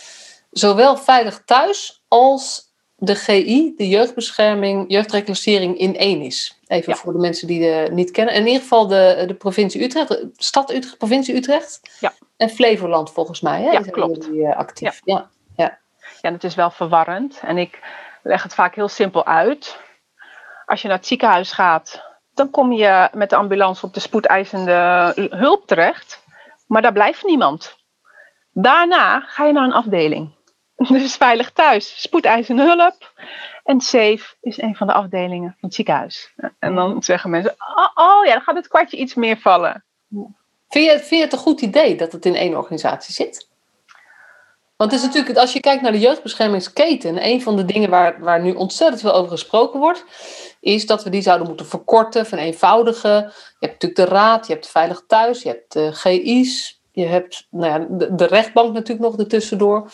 zowel 0.51 0.97
veilig 0.97 1.43
thuis 1.45 2.03
als 2.09 2.74
de 3.05 3.15
GI, 3.15 3.75
de 3.77 3.89
jeugdbescherming, 3.89 4.85
jeugdreclassering 4.89 5.79
in 5.79 5.97
één 5.97 6.21
is. 6.21 6.59
Even 6.67 6.93
ja. 6.93 6.99
voor 6.99 7.13
de 7.13 7.19
mensen 7.19 7.47
die 7.47 7.65
het 7.65 7.93
niet 7.93 8.11
kennen. 8.11 8.35
In 8.35 8.47
ieder 8.47 8.63
geval 8.63 8.87
de, 8.87 9.25
de 9.27 9.35
provincie 9.35 9.83
Utrecht, 9.83 10.09
de 10.09 10.31
stad 10.37 10.73
Utrecht, 10.73 10.99
provincie 10.99 11.35
Utrecht. 11.35 11.81
Ja. 12.01 12.13
En 12.37 12.51
Flevoland 12.51 13.11
volgens 13.11 13.41
mij. 13.41 13.63
Hè? 13.63 13.71
Ja, 13.71 13.81
klopt. 13.81 14.31
Die, 14.31 14.41
uh, 14.41 14.57
actief. 14.57 15.01
Ja. 15.05 15.15
Ja. 15.15 15.31
ja. 15.65 15.79
ja, 16.23 16.33
het 16.33 16.45
is 16.45 16.55
wel 16.55 16.71
verwarrend. 16.71 17.41
En 17.43 17.59
ik 17.59 17.79
leg 18.23 18.43
het 18.43 18.55
vaak 18.55 18.75
heel 18.75 18.89
simpel 18.89 19.27
uit. 19.27 19.79
Als 20.67 20.83
je 20.83 20.89
naar 20.89 20.97
het 20.97 21.07
ziekenhuis 21.07 21.53
gaat, 21.53 22.03
dan 22.35 22.51
kom 22.51 22.73
je 22.73 23.09
met 23.13 23.31
de 23.31 23.37
ambulance 23.37 23.87
op 23.87 23.95
de 23.95 24.01
spoedeisende 24.01 25.13
hulp 25.31 25.67
terecht. 25.67 26.23
Maar 26.67 26.83
daar 26.83 26.93
blijft 26.93 27.25
niemand. 27.25 27.77
Daarna 28.53 29.21
ga 29.21 29.45
je 29.45 29.53
naar 29.53 29.65
een 29.65 29.73
afdeling. 29.73 30.35
Dus 30.89 31.17
veilig 31.17 31.51
thuis, 31.51 32.03
spoedeisende 32.03 32.63
hulp. 32.63 33.13
En 33.65 33.81
SAFE 33.81 34.35
is 34.41 34.61
een 34.61 34.77
van 34.77 34.87
de 34.87 34.93
afdelingen 34.93 35.51
van 35.51 35.69
het 35.69 35.75
ziekenhuis. 35.75 36.33
En 36.59 36.75
dan 36.75 37.03
zeggen 37.03 37.31
mensen, 37.31 37.55
oh, 37.77 38.07
oh 38.07 38.25
ja, 38.25 38.33
dan 38.33 38.43
gaat 38.43 38.57
het 38.57 38.69
kwartje 38.69 38.97
iets 38.97 39.15
meer 39.15 39.39
vallen. 39.39 39.85
Vind 40.69 41.09
je, 41.09 41.17
het 41.17 41.33
een 41.33 41.39
goed 41.39 41.61
idee 41.61 41.97
dat 41.97 42.13
het 42.13 42.27
in 42.27 42.35
één 42.35 42.57
organisatie 42.57 43.15
zit? 43.15 43.49
Want 44.77 44.93
is 44.93 45.03
natuurlijk, 45.03 45.39
als 45.39 45.53
je 45.53 45.61
kijkt 45.61 45.83
naar 45.83 45.93
de 45.93 45.99
jeugdbeschermingsketen, 45.99 47.27
een 47.27 47.43
van 47.43 47.57
de 47.57 47.65
dingen 47.65 47.91
waar, 47.91 48.21
waar 48.21 48.43
nu 48.43 48.53
ontzettend 48.53 49.01
veel 49.01 49.15
over 49.15 49.31
gesproken 49.31 49.81
wordt, 49.81 50.05
is 50.61 50.87
dat 50.87 51.05
we 51.05 51.11
die 51.11 51.23
zouden 51.23 51.47
moeten 51.47 51.67
verkorten, 51.67 52.27
vereenvoudigen. 52.27 53.11
Je 53.59 53.67
hebt 53.67 53.83
natuurlijk 53.83 53.97
de 54.11 54.17
raad, 54.17 54.47
je 54.47 54.53
hebt 54.53 54.69
Veilig 54.69 55.05
Thuis, 55.07 55.43
je 55.43 55.49
hebt 55.49 55.73
de 55.73 55.93
GI's, 55.93 56.74
je 56.95 57.07
hebt 57.07 57.47
nou 57.51 57.67
ja, 57.67 57.87
de, 57.91 58.15
de 58.15 58.27
rechtbank 58.27 58.73
natuurlijk 58.73 59.09
nog 59.09 59.19
ertussendoor. 59.19 59.91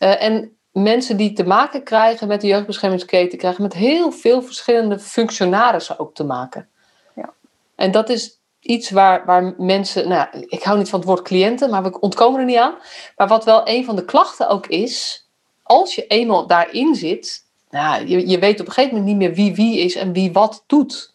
Uh, 0.00 0.22
en 0.22 0.56
mensen 0.72 1.16
die 1.16 1.32
te 1.32 1.44
maken 1.44 1.82
krijgen 1.82 2.28
met 2.28 2.40
de 2.40 2.46
jeugdbeschermingsketen, 2.46 3.38
krijgen 3.38 3.62
met 3.62 3.74
heel 3.74 4.12
veel 4.12 4.42
verschillende 4.42 4.98
functionarissen 4.98 5.98
ook 5.98 6.14
te 6.14 6.24
maken. 6.24 6.68
Ja. 7.14 7.32
En 7.74 7.90
dat 7.90 8.08
is 8.08 8.40
iets 8.60 8.90
waar, 8.90 9.24
waar 9.24 9.54
mensen, 9.56 10.08
nou, 10.08 10.28
ik 10.40 10.62
hou 10.62 10.78
niet 10.78 10.88
van 10.88 10.98
het 10.98 11.08
woord 11.08 11.22
cliënten, 11.22 11.70
maar 11.70 11.82
we 11.82 12.00
ontkomen 12.00 12.40
er 12.40 12.46
niet 12.46 12.56
aan. 12.56 12.74
Maar 13.16 13.28
wat 13.28 13.44
wel 13.44 13.68
een 13.68 13.84
van 13.84 13.96
de 13.96 14.04
klachten 14.04 14.48
ook 14.48 14.66
is, 14.66 15.26
als 15.62 15.94
je 15.94 16.06
eenmaal 16.06 16.46
daarin 16.46 16.94
zit, 16.94 17.44
nou, 17.70 18.06
je, 18.06 18.28
je 18.28 18.38
weet 18.38 18.60
op 18.60 18.66
een 18.66 18.72
gegeven 18.72 18.96
moment 18.96 19.18
niet 19.18 19.28
meer 19.28 19.36
wie 19.36 19.54
wie 19.54 19.78
is 19.78 19.94
en 19.94 20.12
wie 20.12 20.32
wat 20.32 20.64
doet. 20.66 21.12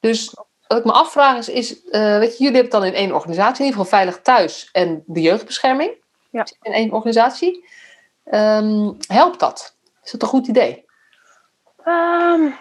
Dus 0.00 0.34
wat 0.72 0.80
ik 0.80 0.92
me 0.92 0.98
afvraag 0.98 1.36
is, 1.36 1.48
is 1.48 1.84
uh, 1.84 2.18
weet 2.18 2.38
je, 2.38 2.44
jullie 2.44 2.60
hebben 2.60 2.62
het 2.62 2.70
dan 2.70 2.84
in 2.84 2.94
één 2.94 3.12
organisatie, 3.14 3.64
in 3.64 3.70
ieder 3.70 3.80
geval 3.80 3.98
Veilig 3.98 4.22
Thuis 4.22 4.68
en 4.72 5.02
de 5.06 5.20
jeugdbescherming. 5.20 5.90
Ja. 6.30 6.46
In 6.62 6.72
één 6.72 6.92
organisatie. 6.92 7.68
Um, 8.32 8.96
helpt 9.06 9.40
dat? 9.40 9.76
Is 10.04 10.10
dat 10.10 10.22
een 10.22 10.28
goed 10.28 10.46
idee? 10.46 10.84
Um, 11.86 12.54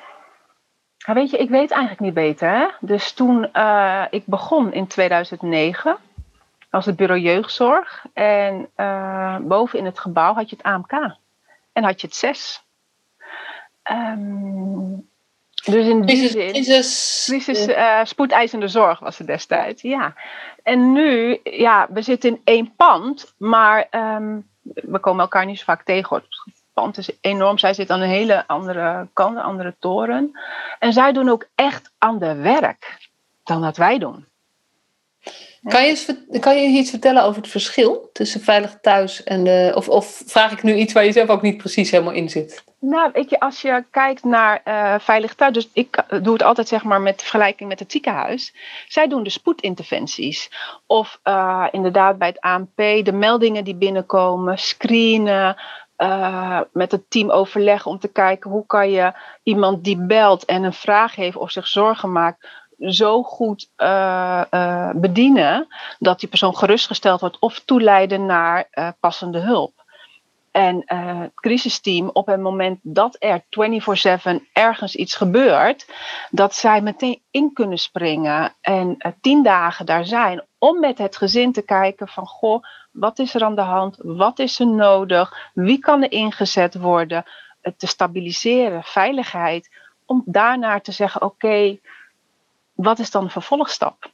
weet 1.06 1.30
je, 1.30 1.38
ik 1.38 1.50
weet 1.50 1.72
eigenlijk 1.72 2.02
niet 2.02 2.14
beter. 2.14 2.50
Hè? 2.50 2.68
Dus 2.80 3.12
toen 3.12 3.50
uh, 3.54 4.06
ik 4.10 4.26
begon 4.26 4.74
in 4.74 4.88
2009 4.88 5.98
was 6.70 6.86
het 6.86 6.96
bureau 6.96 7.22
jeugdzorg. 7.22 8.06
En 8.14 8.70
uh, 8.78 9.38
boven 9.38 9.80
in 9.80 9.86
het 9.86 10.00
gebouw 10.00 10.34
had 10.34 10.50
je 10.50 10.56
het 10.56 10.66
AMK. 10.66 10.92
En 11.74 11.84
had 11.84 12.02
je 12.02 12.08
het 12.08 12.16
CES. 12.16 12.64
Um, 13.92 15.10
dus 15.66 15.86
in 15.86 16.02
die 16.02 16.16
crisis, 16.16 16.32
zin... 16.32 16.52
crisis, 16.52 17.24
crisis 17.28 17.68
uh, 17.68 18.00
spoedeisende 18.04 18.68
zorg 18.68 19.00
was 19.00 19.18
het 19.18 19.28
destijds, 19.28 19.82
ja. 19.82 20.14
En 20.64 20.92
nu, 20.92 21.40
ja, 21.44 21.88
we 21.90 22.02
zitten 22.02 22.30
in 22.30 22.42
één 22.44 22.74
pand, 22.76 23.34
maar... 23.38 23.88
Um, 23.92 24.50
we 24.64 25.00
komen 25.00 25.22
elkaar 25.22 25.46
niet 25.46 25.58
zo 25.58 25.64
vaak 25.64 25.84
tegen. 25.84 26.16
Het 26.16 26.54
pand 26.74 26.98
is 26.98 27.10
enorm. 27.22 27.58
Zij 27.58 27.74
zit 27.74 27.90
aan 27.90 28.02
een 28.02 28.10
hele 28.10 28.48
andere 28.48 29.08
kant, 29.14 29.38
een 29.38 29.44
andere 29.44 29.76
toren. 29.80 30.32
En 30.80 30.94
zij 30.94 31.12
doen 31.12 31.30
ook 31.30 31.48
echt 31.56 31.92
ander 31.98 32.42
werk 32.42 33.10
dan 33.44 33.62
dat 33.62 33.78
wij 33.78 33.98
doen. 33.98 34.26
Kan 35.64 35.86
je, 35.86 36.26
kan 36.40 36.62
je 36.62 36.68
iets 36.68 36.90
vertellen 36.90 37.24
over 37.24 37.42
het 37.42 37.52
verschil 37.52 38.10
tussen 38.14 38.42
veilig 38.42 38.78
thuis 38.82 39.24
en 39.24 39.44
de. 39.44 39.72
Of, 39.76 39.90
of 39.90 40.22
vraag 40.26 40.52
ik 40.52 40.64
nu 40.64 40.76
iets 40.76 40.94
waar 40.94 41.06
je 41.06 41.12
zelf 41.12 41.30
ook 41.30 41.42
niet 41.42 41.58
precies 41.58 41.92
helemaal 41.92 42.14
in 42.14 42.30
zit? 42.30 42.64
Nou, 42.84 43.26
je, 43.30 43.40
als 43.40 43.62
je 43.62 43.86
kijkt 43.92 44.24
naar 44.24 44.62
uh, 44.66 45.00
veilig 45.00 45.36
thuis, 45.36 45.54
dus 45.54 45.70
ik 45.74 46.04
doe 46.22 46.34
het 46.34 46.44
altijd 46.44 46.68
zeg 46.68 46.84
maar 46.84 47.02
met 47.02 47.22
vergelijking 47.22 47.70
met 47.70 47.80
het 47.80 47.92
ziekenhuis. 47.92 48.56
Zij 48.88 49.08
doen 49.08 49.24
de 49.24 49.30
spoedinterventies. 49.30 50.52
Of 50.88 51.20
uh, 51.24 51.68
inderdaad 51.72 52.18
bij 52.18 52.28
het 52.28 52.40
ANP 52.40 52.76
de 52.76 53.12
meldingen 53.14 53.64
die 53.64 53.76
binnenkomen, 53.76 54.58
screenen. 54.58 55.56
Met 56.72 56.92
het 56.92 57.10
team 57.10 57.32
overleggen 57.32 57.92
om 57.92 58.00
te 58.00 58.08
kijken 58.08 58.50
hoe 58.50 58.66
kan 58.66 58.92
je 58.92 59.14
iemand 59.44 59.84
die 59.84 60.06
belt 60.06 60.46
en 60.46 60.64
een 60.64 60.74
vraag 60.74 61.16
heeft 61.16 61.36
of 61.36 61.52
zich 61.52 61.68
zorgen 61.68 62.12
maakt, 62.12 62.48
zo 62.78 63.24
goed 63.24 63.70
uh, 63.78 64.90
bedienen 64.96 65.68
dat 66.00 66.20
die 66.20 66.30
persoon 66.30 66.56
gerustgesteld 66.56 67.20
wordt 67.20 67.40
of 67.40 67.60
toeleiden 67.60 68.26
naar 68.26 68.70
passende 69.00 69.40
hulp. 69.40 69.81
En 70.52 70.84
het 70.86 71.32
crisisteam, 71.36 72.10
op 72.14 72.26
het 72.28 72.40
moment 72.40 72.80
dat 72.82 73.16
er 73.20 73.44
24/7 73.50 74.50
ergens 74.54 74.96
iets 74.96 75.16
gebeurt, 75.16 75.88
dat 76.30 76.56
zij 76.56 76.82
meteen 76.82 77.22
in 77.32 77.54
kunnen 77.54 77.78
springen 77.78 78.54
en 78.62 78.98
tien 79.22 79.44
dagen 79.44 79.86
daar 79.86 80.06
zijn 80.06 80.44
om 80.58 80.80
met 80.80 80.98
het 80.98 81.18
gezin 81.18 81.52
te 81.52 81.62
kijken 81.62 82.08
van 82.08 82.28
goh, 82.28 82.64
wat 82.92 83.20
is 83.20 83.34
er 83.34 83.44
aan 83.44 83.56
de 83.56 83.62
hand, 83.62 83.96
wat 83.98 84.40
is 84.40 84.60
er 84.60 84.68
nodig, 84.68 85.50
wie 85.54 85.80
kan 85.80 86.04
er 86.04 86.12
ingezet 86.12 86.76
worden, 86.76 87.26
te 87.78 87.88
stabiliseren, 87.88 88.84
veiligheid, 88.84 89.70
om 90.06 90.24
daarna 90.26 90.80
te 90.80 90.92
zeggen 90.92 91.22
oké, 91.22 91.46
okay, 91.46 91.82
wat 92.74 93.00
is 93.00 93.12
dan 93.12 93.24
de 93.24 93.30
vervolgstap? 93.30 94.12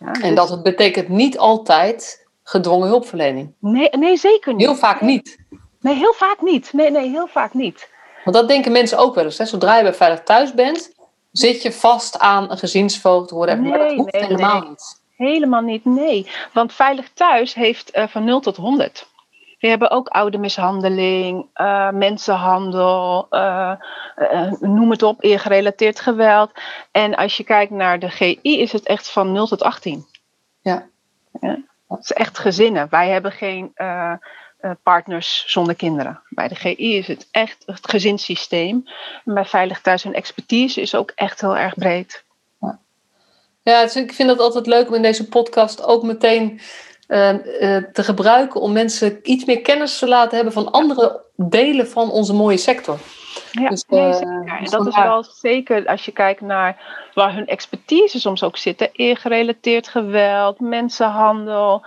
Ja, 0.00 0.12
en 0.12 0.34
dus... 0.34 0.48
dat 0.48 0.62
betekent 0.62 1.08
niet 1.08 1.38
altijd 1.38 2.27
gedwongen 2.48 2.88
hulpverlening. 2.88 3.54
Nee, 3.60 3.88
nee, 3.90 4.16
zeker 4.16 4.54
niet. 4.54 4.66
Heel 4.66 4.76
vaak 4.76 5.00
niet. 5.00 5.38
Nee, 5.80 5.94
heel 5.94 6.12
vaak 6.12 6.40
niet. 6.40 6.72
Nee, 6.72 6.90
nee, 6.90 7.08
heel 7.08 7.26
vaak 7.26 7.54
niet. 7.54 7.90
Want 8.24 8.36
dat 8.36 8.48
denken 8.48 8.72
mensen 8.72 8.98
ook 8.98 9.14
wel 9.14 9.24
eens. 9.24 9.38
Hè? 9.38 9.44
Zodra 9.44 9.76
je 9.76 9.82
bij 9.82 9.94
Veilig 9.94 10.22
Thuis 10.22 10.54
bent, 10.54 10.92
zit 11.32 11.62
je 11.62 11.72
vast 11.72 12.18
aan 12.18 12.50
een 12.50 12.58
gezinsvoogd. 12.58 13.30
Whatever. 13.30 13.60
Nee, 13.62 13.70
maar 13.70 13.78
dat 13.78 13.92
hoeft 13.92 14.12
nee, 14.12 14.22
helemaal 14.22 14.60
nee. 14.60 14.68
niet. 14.68 15.02
Helemaal 15.16 15.60
niet, 15.60 15.84
nee. 15.84 16.30
Want 16.52 16.72
Veilig 16.72 17.10
Thuis 17.14 17.54
heeft 17.54 17.96
uh, 17.96 18.08
van 18.08 18.24
0 18.24 18.40
tot 18.40 18.56
100. 18.56 19.08
We 19.58 19.68
hebben 19.68 19.90
ook 19.90 20.08
oudermishandeling, 20.08 21.46
uh, 21.54 21.90
mensenhandel, 21.90 23.26
uh, 23.30 23.72
uh, 24.16 24.52
noem 24.60 24.90
het 24.90 25.02
op, 25.02 25.22
eergerelateerd 25.22 26.00
geweld. 26.00 26.50
En 26.90 27.14
als 27.14 27.36
je 27.36 27.44
kijkt 27.44 27.72
naar 27.72 27.98
de 27.98 28.08
GI 28.08 28.60
is 28.60 28.72
het 28.72 28.86
echt 28.86 29.10
van 29.10 29.32
0 29.32 29.46
tot 29.46 29.62
18. 29.62 30.06
Ja. 30.62 30.86
ja. 31.40 31.58
Het 31.88 32.00
is 32.00 32.12
echt 32.12 32.38
gezinnen. 32.38 32.86
Wij 32.90 33.08
hebben 33.08 33.32
geen 33.32 33.72
partners 34.82 35.44
zonder 35.46 35.74
kinderen. 35.74 36.20
Bij 36.28 36.48
de 36.48 36.54
GI 36.54 36.96
is 36.96 37.06
het 37.06 37.28
echt 37.30 37.62
het 37.66 37.90
gezinssysteem. 37.90 38.88
En 39.24 39.34
bij 39.34 39.44
Veilig 39.44 39.80
Thuis 39.80 40.04
en 40.04 40.14
expertise 40.14 40.80
is 40.80 40.94
ook 40.94 41.12
echt 41.14 41.40
heel 41.40 41.56
erg 41.56 41.74
breed. 41.74 42.24
Ja, 43.62 43.82
dus 43.82 43.96
ik 43.96 44.12
vind 44.12 44.30
het 44.30 44.38
altijd 44.38 44.66
leuk 44.66 44.88
om 44.88 44.94
in 44.94 45.02
deze 45.02 45.28
podcast 45.28 45.84
ook 45.84 46.02
meteen 46.02 46.60
uh, 47.08 47.32
uh, 47.32 47.84
te 47.92 48.04
gebruiken 48.04 48.60
om 48.60 48.72
mensen 48.72 49.18
iets 49.22 49.44
meer 49.44 49.60
kennis 49.60 49.98
te 49.98 50.08
laten 50.08 50.34
hebben 50.34 50.52
van 50.52 50.70
andere 50.70 51.24
delen 51.36 51.88
van 51.88 52.10
onze 52.10 52.32
mooie 52.32 52.56
sector. 52.56 52.98
Ja, 53.52 53.68
dus, 53.68 53.84
nee, 53.88 54.12
zeker. 54.12 54.46
En 54.46 54.64
dat 54.64 54.86
is 54.86 54.96
wel 54.96 55.22
zeker 55.22 55.86
als 55.86 56.04
je 56.04 56.12
kijkt 56.12 56.40
naar 56.40 56.76
waar 57.14 57.34
hun 57.34 57.46
expertise 57.46 58.20
soms 58.20 58.42
ook 58.42 58.56
zit. 58.56 58.90
Eergerelateerd 58.92 59.88
geweld, 59.88 60.60
mensenhandel. 60.60 61.86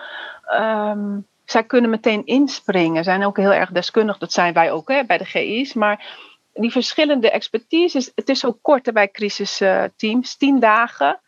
Um, 0.60 1.28
zij 1.46 1.64
kunnen 1.64 1.90
meteen 1.90 2.26
inspringen. 2.26 3.04
Zijn 3.04 3.26
ook 3.26 3.38
heel 3.38 3.54
erg 3.54 3.70
deskundig. 3.70 4.18
Dat 4.18 4.32
zijn 4.32 4.54
wij 4.54 4.72
ook 4.72 4.88
hè, 4.88 5.04
bij 5.04 5.18
de 5.18 5.26
GI's. 5.26 5.74
Maar 5.74 6.06
die 6.54 6.72
verschillende 6.72 7.32
expertises. 7.32 8.12
Het 8.16 8.30
is 8.30 8.40
zo 8.40 8.58
kort 8.62 8.94
bij 8.94 9.12
crisisteams. 9.12 10.36
Tien 10.36 10.60
dagen. 10.60 11.20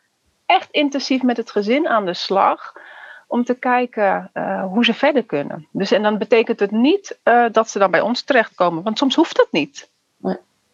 Echt 0.46 0.72
intensief 0.72 1.22
met 1.22 1.38
het 1.38 1.52
gezin 1.52 1.88
aan 1.88 2.06
de 2.06 2.14
slag 2.14 2.74
om 3.28 3.44
te 3.44 3.54
kijken 3.54 4.32
uh, 4.34 4.64
hoe 4.66 4.86
ze 4.86 4.94
verder 4.94 5.24
kunnen. 5.24 5.68
Dus, 5.72 5.92
en 5.92 6.04
dan 6.04 6.18
betekent 6.18 6.60
het 6.60 6.72
niet 6.72 7.20
uh, 7.24 7.46
dat 7.52 7.70
ze 7.70 7.80
dan 7.80 7.92
bij 7.92 8.02
ons 8.02 8.22
terechtkomen, 8.22 8.84
want 8.84 8.98
soms 8.98 9.16
hoeft 9.16 9.36
dat 9.36 9.48
niet. 9.52 9.92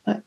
Nee. 0.10 0.22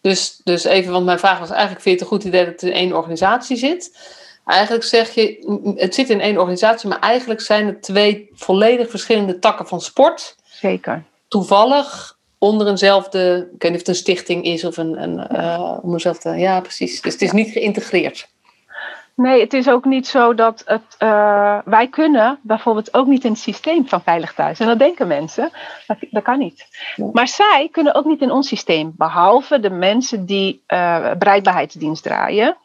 Dus, 0.00 0.40
dus 0.44 0.64
even, 0.64 0.92
want 0.92 1.04
mijn 1.04 1.18
vraag 1.18 1.38
was 1.38 1.50
eigenlijk: 1.50 1.80
vind 1.80 1.98
je 1.98 2.04
het 2.04 2.12
een 2.12 2.18
goed 2.18 2.28
idee 2.28 2.44
dat 2.44 2.52
het 2.52 2.62
in 2.62 2.72
één 2.72 2.96
organisatie 2.96 3.56
zit? 3.56 3.98
Eigenlijk 4.44 4.84
zeg 4.84 5.14
je, 5.14 5.74
het 5.76 5.94
zit 5.94 6.10
in 6.10 6.20
één 6.20 6.38
organisatie, 6.38 6.88
maar 6.88 6.98
eigenlijk 6.98 7.40
zijn 7.40 7.66
het 7.66 7.82
twee 7.82 8.28
volledig 8.32 8.90
verschillende 8.90 9.38
takken 9.38 9.66
van 9.66 9.80
sport. 9.80 10.36
Zeker. 10.44 11.04
Toevallig 11.28 12.16
onder 12.38 12.66
eenzelfde, 12.66 13.48
ik 13.54 13.62
weet 13.62 13.70
niet 13.70 13.80
of 13.80 13.86
het 13.86 13.88
een 13.88 13.94
stichting 13.94 14.44
is 14.44 14.64
of 14.64 14.76
een, 14.76 15.02
een 15.02 15.36
uh, 15.36 15.72
onder 15.76 15.92
eenzelfde, 15.92 16.36
ja 16.36 16.60
precies. 16.60 17.00
Dus 17.00 17.12
het 17.12 17.22
is 17.22 17.32
niet 17.32 17.50
geïntegreerd. 17.50 18.28
Nee, 19.18 19.40
het 19.40 19.52
is 19.52 19.68
ook 19.68 19.84
niet 19.84 20.06
zo 20.06 20.34
dat 20.34 20.62
het. 20.66 20.96
Uh, 20.98 21.58
wij 21.64 21.88
kunnen 21.88 22.38
bijvoorbeeld 22.42 22.94
ook 22.94 23.06
niet 23.06 23.24
in 23.24 23.30
het 23.30 23.40
systeem 23.40 23.88
van 23.88 24.02
Veilig 24.02 24.34
Thuis. 24.34 24.60
En 24.60 24.66
dat 24.66 24.78
denken 24.78 25.06
mensen. 25.06 25.50
Dat, 25.86 25.96
dat 26.10 26.22
kan 26.22 26.38
niet. 26.38 26.66
Maar 27.12 27.28
zij 27.28 27.68
kunnen 27.72 27.94
ook 27.94 28.04
niet 28.04 28.20
in 28.20 28.30
ons 28.30 28.48
systeem. 28.48 28.92
Behalve 28.96 29.60
de 29.60 29.70
mensen 29.70 30.26
die 30.26 30.62
uh, 30.68 31.12
bereikbaarheidsdienst 31.12 32.02
draaien. 32.02 32.56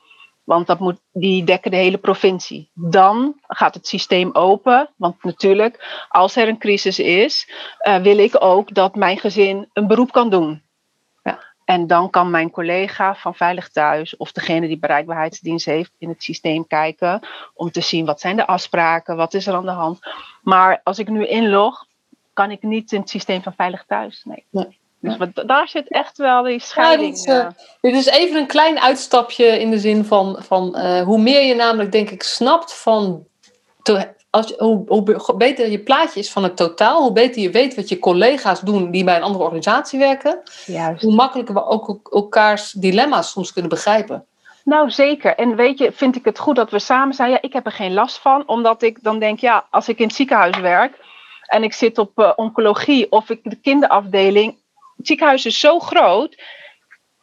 Want 0.43 0.67
dat 0.67 0.79
moet, 0.79 0.99
die 1.11 1.43
dekken 1.43 1.71
de 1.71 1.77
hele 1.77 1.97
provincie. 1.97 2.69
Dan 2.73 3.35
gaat 3.47 3.73
het 3.73 3.87
systeem 3.87 4.29
open. 4.33 4.89
Want 4.95 5.23
natuurlijk, 5.23 6.05
als 6.09 6.35
er 6.35 6.47
een 6.47 6.57
crisis 6.57 6.99
is, 6.99 7.49
uh, 7.87 7.95
wil 7.95 8.17
ik 8.17 8.35
ook 8.39 8.73
dat 8.73 8.95
mijn 8.95 9.17
gezin 9.17 9.69
een 9.73 9.87
beroep 9.87 10.11
kan 10.11 10.29
doen. 10.29 10.61
En 11.65 11.87
dan 11.87 12.09
kan 12.09 12.29
mijn 12.29 12.51
collega 12.51 13.15
van 13.15 13.35
Veilig 13.35 13.69
Thuis 13.69 14.17
of 14.17 14.31
degene 14.31 14.67
die 14.67 14.79
bereikbaarheidsdienst 14.79 15.65
heeft 15.65 15.91
in 15.97 16.09
het 16.09 16.23
systeem 16.23 16.67
kijken 16.67 17.27
om 17.53 17.71
te 17.71 17.81
zien 17.81 18.05
wat 18.05 18.19
zijn 18.19 18.35
de 18.35 18.47
afspraken, 18.47 19.15
wat 19.15 19.33
is 19.33 19.47
er 19.47 19.53
aan 19.53 19.65
de 19.65 19.71
hand. 19.71 19.99
Maar 20.41 20.81
als 20.83 20.99
ik 20.99 21.09
nu 21.09 21.27
inlog, 21.27 21.85
kan 22.33 22.51
ik 22.51 22.61
niet 22.61 22.91
in 22.91 22.99
het 22.99 23.09
systeem 23.09 23.41
van 23.41 23.53
Veilig 23.53 23.83
Thuis. 23.87 24.21
Nee. 24.23 24.45
nee. 24.49 24.77
Dus 24.99 25.17
wat, 25.17 25.47
daar 25.47 25.67
zit 25.67 25.87
echt 25.87 26.17
wel 26.17 26.43
die 26.43 26.59
scheiding. 26.59 27.23
Ja, 27.25 27.43
dit, 27.43 27.55
uh, 27.55 27.91
dit, 27.91 27.95
is 27.95 28.05
even 28.05 28.39
een 28.39 28.47
klein 28.47 28.79
uitstapje 28.79 29.45
in 29.45 29.69
de 29.69 29.79
zin 29.79 30.05
van, 30.05 30.35
van 30.39 30.75
uh, 30.77 31.01
hoe 31.01 31.19
meer 31.19 31.41
je 31.41 31.55
namelijk 31.55 31.91
denk 31.91 32.09
ik 32.09 32.23
snapt 32.23 32.73
van 32.73 33.25
te, 33.81 34.13
als, 34.33 34.53
hoe, 34.57 34.83
hoe, 34.87 35.35
beter 35.37 35.69
je 35.69 35.79
plaatje 35.79 36.19
is 36.19 36.31
van 36.31 36.43
het 36.43 36.55
totaal, 36.55 37.01
hoe 37.01 37.11
beter 37.11 37.41
je 37.41 37.49
weet 37.49 37.75
wat 37.75 37.89
je 37.89 37.99
collega's 37.99 38.59
doen 38.59 38.91
die 38.91 39.03
bij 39.03 39.15
een 39.15 39.23
andere 39.23 39.43
organisatie 39.43 39.99
werken, 39.99 40.41
Juist. 40.65 41.01
hoe 41.01 41.15
makkelijker 41.15 41.53
we 41.53 41.65
ook 41.65 42.09
elkaars 42.11 42.71
dilemma's 42.71 43.31
soms 43.31 43.53
kunnen 43.53 43.69
begrijpen. 43.69 44.25
Nou, 44.63 44.91
zeker. 44.91 45.35
En 45.35 45.55
weet 45.55 45.77
je, 45.77 45.91
vind 45.91 46.15
ik 46.15 46.25
het 46.25 46.39
goed 46.39 46.55
dat 46.55 46.71
we 46.71 46.79
samen 46.79 47.15
zijn. 47.15 47.31
Ja, 47.31 47.41
ik 47.41 47.53
heb 47.53 47.65
er 47.65 47.71
geen 47.71 47.93
last 47.93 48.17
van, 48.17 48.47
omdat 48.47 48.81
ik 48.81 49.03
dan 49.03 49.19
denk, 49.19 49.39
ja, 49.39 49.67
als 49.69 49.87
ik 49.87 49.99
in 49.99 50.07
het 50.07 50.15
ziekenhuis 50.15 50.57
werk 50.57 50.99
en 51.45 51.63
ik 51.63 51.73
zit 51.73 51.97
op 51.97 52.19
uh, 52.19 52.31
oncologie 52.35 53.11
of 53.11 53.29
ik 53.29 53.39
de 53.43 53.55
kinderafdeling, 53.55 54.57
het 54.97 55.07
ziekenhuis 55.07 55.45
is 55.45 55.59
zo 55.59 55.79
groot. 55.79 56.41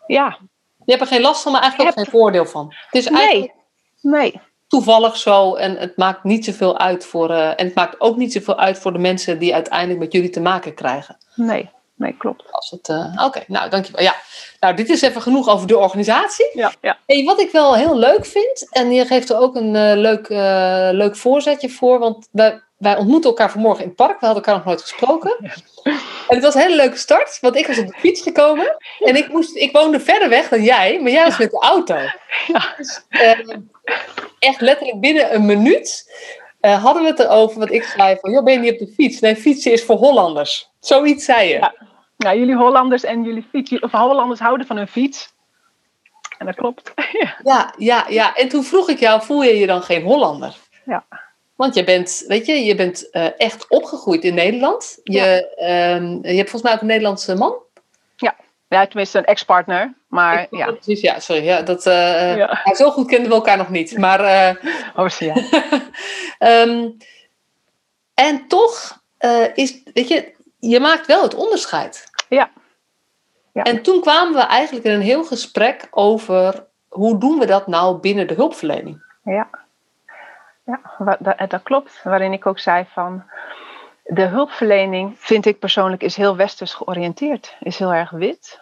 Ja. 0.07 0.39
Je 0.85 0.93
hebt 0.93 1.01
er 1.01 1.07
geen 1.07 1.21
last 1.21 1.43
van, 1.43 1.53
maar 1.53 1.61
eigenlijk 1.61 1.91
ook 1.91 1.97
heb... 1.97 2.05
geen 2.05 2.21
voordeel 2.21 2.47
van. 2.47 2.75
Het 2.91 2.95
is 2.95 3.07
eigenlijk... 3.07 3.55
Nee, 4.01 4.33
nee 4.33 4.41
toevallig 4.71 5.17
zo 5.17 5.55
en 5.55 5.77
het 5.77 5.97
maakt 5.97 6.25
niet 6.25 6.45
zoveel 6.45 6.79
uit 6.79 7.07
voor. 7.07 7.31
Uh, 7.31 7.49
en 7.49 7.67
het 7.67 7.75
maakt 7.75 8.01
ook 8.01 8.17
niet 8.17 8.33
zoveel 8.33 8.59
uit 8.59 8.79
voor 8.79 8.93
de 8.93 8.99
mensen 8.99 9.39
die 9.39 9.55
uiteindelijk 9.55 9.99
met 9.99 10.13
jullie 10.13 10.31
te 10.31 10.41
maken 10.41 10.75
krijgen. 10.75 11.17
Nee, 11.35 11.71
nee, 11.95 12.17
klopt. 12.19 12.45
Als 12.51 12.71
het, 12.71 12.89
uh, 12.89 13.25
Oké, 13.27 13.45
nou 13.47 13.71
dankjewel. 13.71 14.03
Ja, 14.03 14.15
nou 14.61 14.75
dit 14.75 14.89
is 14.89 15.03
even 15.03 15.23
genoeg 15.23 15.49
over 15.49 15.67
de 15.67 15.79
organisatie. 15.79 16.51
Ja, 16.53 16.73
ja. 16.81 16.99
Hey, 17.07 17.25
wat 17.25 17.41
ik 17.41 17.51
wel 17.51 17.75
heel 17.75 17.97
leuk 17.97 18.27
vind, 18.27 18.69
en 18.71 18.93
je 18.93 19.07
geeft 19.07 19.31
er 19.31 19.39
ook 19.39 19.57
een 19.57 19.75
uh, 19.75 19.93
leuk, 19.95 20.29
leuk 20.95 21.17
voorzetje 21.17 21.71
voor, 21.71 21.99
want 21.99 22.29
wij, 22.31 22.61
wij 22.81 22.97
ontmoeten 22.97 23.31
elkaar 23.31 23.51
vanmorgen 23.51 23.83
in 23.83 23.89
het 23.89 23.97
park. 23.97 24.21
We 24.21 24.27
hadden 24.27 24.45
elkaar 24.45 24.55
nog 24.55 24.65
nooit 24.65 24.81
gesproken. 24.81 25.37
Ja. 25.41 25.53
En 26.29 26.37
het 26.37 26.43
was 26.43 26.55
een 26.55 26.61
hele 26.61 26.77
leuke 26.77 26.97
start, 26.97 27.39
want 27.41 27.57
ik 27.57 27.67
was 27.67 27.79
op 27.79 27.87
de 27.87 27.99
fiets 27.99 28.23
gekomen 28.23 28.77
en 28.99 29.17
ik, 29.17 29.29
moest, 29.29 29.57
ik 29.57 29.73
woonde 29.73 30.01
verder 30.01 30.29
weg 30.29 30.49
dan 30.49 30.63
jij, 30.63 31.01
maar 31.01 31.11
jij 31.11 31.25
was 31.25 31.39
met 31.39 31.51
de 31.51 31.59
auto. 31.59 31.97
Ja. 32.47 32.75
Dus, 32.77 33.01
echt 34.39 34.61
letterlijk 34.61 35.01
binnen 35.01 35.35
een 35.35 35.47
minuut 35.47 36.13
uh, 36.61 36.85
hadden 36.85 37.03
we 37.03 37.09
het 37.09 37.19
erover 37.19 37.59
wat 37.59 37.71
ik 37.71 37.83
zei 37.83 38.17
van, 38.21 38.31
joh, 38.31 38.45
ben 38.45 38.53
je 38.53 38.59
niet 38.59 38.73
op 38.73 38.79
de 38.79 38.93
fiets? 38.95 39.21
Nee, 39.21 39.37
fietsen 39.37 39.73
is 39.73 39.85
voor 39.85 39.97
Hollanders. 39.97 40.71
Zoiets 40.81 41.25
zei 41.25 41.49
je. 41.49 41.55
Ja, 41.55 41.75
ja 42.17 42.35
jullie 42.35 42.57
Hollanders 42.57 43.05
en 43.05 43.23
jullie 43.23 43.47
fiets, 43.51 43.81
of 43.81 43.93
Hollanders 43.93 44.41
houden 44.41 44.67
van 44.67 44.77
hun 44.77 44.89
fiets. 44.89 45.35
En 46.39 46.47
dat 46.47 46.55
klopt. 46.55 46.93
ja. 47.21 47.37
ja, 47.43 47.75
ja, 47.79 48.07
ja. 48.09 48.35
En 48.35 48.49
toen 48.49 48.65
vroeg 48.65 48.89
ik 48.89 48.99
jou, 48.99 49.23
voel 49.23 49.43
je 49.43 49.59
je 49.59 49.67
dan 49.67 49.83
geen 49.83 50.03
Hollander? 50.03 50.57
Ja. 50.85 51.05
Want 51.61 51.75
je 51.75 51.85
bent, 51.85 52.25
weet 52.27 52.47
je, 52.47 52.65
je 52.65 52.75
bent 52.75 53.09
uh, 53.13 53.41
echt 53.41 53.69
opgegroeid 53.69 54.25
in 54.25 54.35
Nederland. 54.35 55.01
Je, 55.03 55.53
ja. 55.57 55.95
um, 55.95 56.19
je 56.23 56.37
hebt 56.37 56.51
volgens 56.51 56.63
mij 56.63 56.73
ook 56.73 56.81
een 56.81 56.87
Nederlandse 56.87 57.35
man. 57.35 57.55
Ja, 58.17 58.37
ja 58.69 58.87
tenminste 58.87 59.19
een 59.19 59.25
ex-partner. 59.25 59.95
Maar 60.09 60.47
ja. 60.51 60.73
Precies, 60.73 61.01
ja, 61.01 61.21
sorry. 61.21 61.45
Ja, 61.45 61.63
dat, 61.63 61.87
uh, 61.87 62.37
ja. 62.37 62.61
Nou, 62.65 62.77
zo 62.77 62.91
goed 62.91 63.07
kenden 63.07 63.29
we 63.29 63.35
elkaar 63.35 63.57
nog 63.57 63.71
niet. 63.71 63.99
Maar, 63.99 64.21
uh, 64.21 64.73
oh, 65.05 65.09
ja. 65.09 65.35
um, 66.63 66.97
en 68.15 68.49
toch 68.49 69.03
is, 69.55 69.83
weet 69.95 70.09
je, 70.09 70.33
je 70.59 70.81
maakt 70.81 71.07
wel 71.07 71.23
het 71.23 71.35
onderscheid. 71.35 72.05
Ja. 72.29 72.51
ja. 73.53 73.63
En 73.63 73.83
toen 73.83 74.01
kwamen 74.01 74.35
we 74.35 74.41
eigenlijk 74.41 74.87
in 74.87 74.93
een 74.93 75.01
heel 75.01 75.25
gesprek 75.25 75.89
over 75.91 76.67
hoe 76.89 77.19
doen 77.19 77.39
we 77.39 77.47
dat 77.47 77.67
nou 77.67 77.99
binnen 77.99 78.27
de 78.27 78.35
hulpverlening. 78.35 79.03
Ja. 79.25 79.60
Ja, 80.71 81.17
dat, 81.19 81.51
dat 81.51 81.63
klopt. 81.63 82.01
Waarin 82.03 82.33
ik 82.33 82.47
ook 82.47 82.59
zei 82.59 82.87
van 82.93 83.25
de 84.05 84.25
hulpverlening, 84.25 85.19
vind 85.19 85.47
ik 85.47 85.59
persoonlijk, 85.59 86.03
is 86.03 86.17
heel 86.17 86.37
westers 86.37 86.75
georiënteerd. 86.75 87.57
Is 87.61 87.79
heel 87.79 87.95
erg 87.95 88.11
wit. 88.11 88.61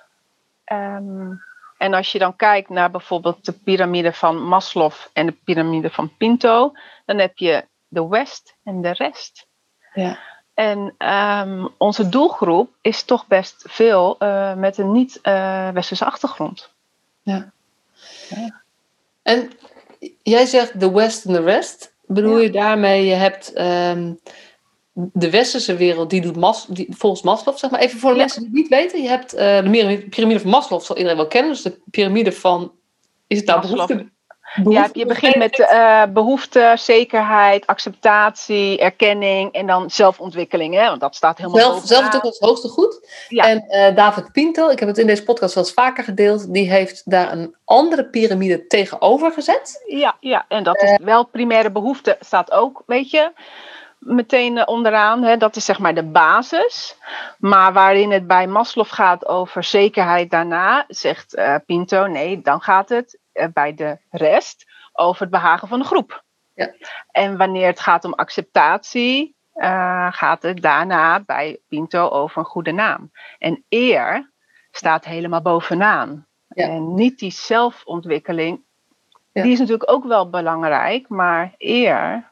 Um, 0.73 1.43
en 1.79 1.95
als 1.95 2.13
je 2.13 2.19
dan 2.19 2.37
kijkt 2.37 2.69
naar 2.69 2.91
bijvoorbeeld 2.91 3.45
de 3.45 3.53
piramide 3.53 4.13
van 4.13 4.43
Maslow 4.43 4.93
en 5.13 5.27
de 5.27 5.33
piramide 5.33 5.91
van 5.91 6.17
Pinto, 6.17 6.73
dan 7.05 7.19
heb 7.19 7.39
je 7.39 7.65
de 7.89 8.07
West 8.09 8.55
en 8.65 8.83
de 8.83 8.93
rest. 8.93 9.47
Ja. 9.95 10.19
En 10.55 10.95
um, 10.99 11.69
onze 11.77 12.09
doelgroep 12.09 12.71
is 12.81 13.03
toch 13.03 13.27
best 13.27 13.65
veel 13.67 14.17
uh, 14.19 14.55
met 14.55 14.79
een 14.79 14.93
niet-westerse 14.93 16.05
uh, 16.05 16.11
achtergrond. 16.11 16.71
Ja. 17.23 17.51
ja. 18.29 18.61
En 19.23 19.51
jij 20.23 20.47
zegt 20.47 20.81
de 20.81 20.91
West 20.91 21.25
en 21.25 21.33
de 21.33 21.43
rest. 21.43 21.93
Bedoel 22.09 22.37
ja. 22.37 22.43
je 22.43 22.51
daarmee, 22.51 23.07
je 23.07 23.15
hebt 23.15 23.59
um, 23.61 24.19
de 24.93 25.31
westerse 25.31 25.77
wereld, 25.77 26.11
die 26.11 26.21
doet 26.21 26.37
mas, 26.37 26.67
die, 26.69 26.87
volgens 26.91 27.23
Maslow, 27.23 27.57
zeg 27.57 27.71
maar. 27.71 27.81
Even 27.81 27.99
voor 27.99 28.11
de 28.11 28.17
ja. 28.17 28.23
mensen 28.23 28.41
die 28.41 28.51
het 28.51 28.59
niet 28.59 28.69
weten. 28.69 29.03
Je 29.03 29.09
hebt 29.09 29.35
uh, 29.35 29.41
de 29.41 30.07
piramide 30.11 30.41
van 30.41 30.51
Maslow, 30.51 30.81
zal 30.81 30.97
iedereen 30.97 31.19
wel 31.19 31.29
kennen. 31.29 31.51
Dus 31.53 31.63
de 31.63 31.81
piramide 31.91 32.33
van, 32.33 32.73
is 33.27 33.37
het 33.37 33.47
nou 33.47 33.61
behoefte? 33.61 34.09
Ja, 34.69 34.89
je 34.93 35.07
begint 35.07 35.37
met 35.37 35.59
uh, 35.59 36.03
behoefte, 36.09 36.75
zekerheid, 36.79 37.67
acceptatie, 37.67 38.79
erkenning 38.79 39.53
en 39.53 39.67
dan 39.67 39.91
zelfontwikkeling. 39.91 40.75
Hè? 40.75 40.89
Want 40.89 41.01
dat 41.01 41.15
staat 41.15 41.39
helemaal 41.39 41.61
Zelf, 41.61 41.81
Zelfontwikkeling 41.85 42.39
het 42.39 42.49
hoogste 42.49 42.69
goed. 42.69 43.25
Ja. 43.29 43.45
En 43.45 43.65
uh, 43.69 43.97
David 43.97 44.33
Pinto, 44.33 44.69
ik 44.69 44.79
heb 44.79 44.89
het 44.89 44.99
in 44.99 45.07
deze 45.07 45.25
podcast 45.25 45.55
wel 45.55 45.65
eens 45.65 45.73
vaker 45.73 46.05
gedeeld, 46.05 46.53
die 46.53 46.71
heeft 46.71 47.11
daar 47.11 47.33
een 47.33 47.55
andere 47.65 48.05
piramide 48.05 48.67
tegenover 48.67 49.33
gezet. 49.33 49.85
Ja, 49.87 50.17
ja. 50.21 50.45
en 50.49 50.63
dat 50.63 50.83
is 50.83 50.91
uh, 50.91 50.97
wel 50.97 51.27
primaire 51.27 51.71
behoefte, 51.71 52.17
staat 52.21 52.53
ook, 52.53 52.83
weet 52.87 53.11
je 53.11 53.33
meteen 53.99 54.67
onderaan. 54.69 55.23
Hè, 55.23 55.37
dat 55.37 55.57
is 55.57 55.65
zeg 55.65 55.79
maar 55.79 55.95
de 55.95 56.05
basis. 56.05 56.97
Maar 57.39 57.73
waarin 57.73 58.11
het 58.11 58.27
bij 58.27 58.47
Maslow 58.47 58.87
gaat 58.89 59.27
over 59.27 59.65
zekerheid 59.65 60.31
daarna, 60.31 60.85
zegt 60.89 61.37
uh, 61.37 61.55
Pinto, 61.67 62.07
nee, 62.07 62.41
dan 62.41 62.61
gaat 62.61 62.89
het 62.89 63.19
bij 63.53 63.75
de 63.75 63.99
rest 64.11 64.67
over 64.93 65.21
het 65.21 65.31
behagen 65.31 65.69
van 65.69 65.79
de 65.79 65.85
groep. 65.85 66.25
Ja. 66.55 66.73
En 67.11 67.37
wanneer 67.37 67.67
het 67.67 67.81
gaat 67.81 68.05
om 68.05 68.13
acceptatie, 68.13 69.37
uh, 69.55 70.13
gaat 70.13 70.43
het 70.43 70.63
daarna 70.63 71.21
bij 71.21 71.61
Pinto 71.69 72.09
over 72.09 72.39
een 72.39 72.45
goede 72.45 72.73
naam. 72.73 73.11
En 73.39 73.65
eer 73.69 74.31
staat 74.71 75.05
helemaal 75.05 75.43
bovenaan. 75.43 76.27
Ja. 76.49 76.69
En 76.69 76.95
niet 76.95 77.19
die 77.19 77.31
zelfontwikkeling. 77.31 78.61
Ja. 79.33 79.43
Die 79.43 79.53
is 79.53 79.59
natuurlijk 79.59 79.91
ook 79.91 80.05
wel 80.05 80.31
belangrijk, 80.31 81.09
maar 81.09 81.55
eer 81.59 82.31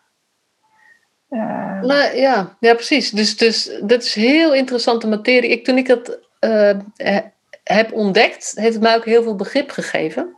uh... 1.30 1.80
Nou, 1.80 2.16
ja, 2.16 2.56
ja, 2.60 2.74
precies. 2.74 3.10
Dus, 3.10 3.36
dus 3.36 3.78
dat 3.82 4.02
is 4.02 4.14
heel 4.14 4.54
interessante 4.54 5.08
materie. 5.08 5.50
Ik, 5.50 5.64
toen 5.64 5.78
ik 5.78 5.86
dat 5.86 6.18
uh, 6.40 6.78
heb 7.64 7.92
ontdekt, 7.92 8.52
heeft 8.54 8.72
het 8.74 8.82
mij 8.82 8.96
ook 8.96 9.04
heel 9.04 9.22
veel 9.22 9.36
begrip 9.36 9.70
gegeven. 9.70 10.36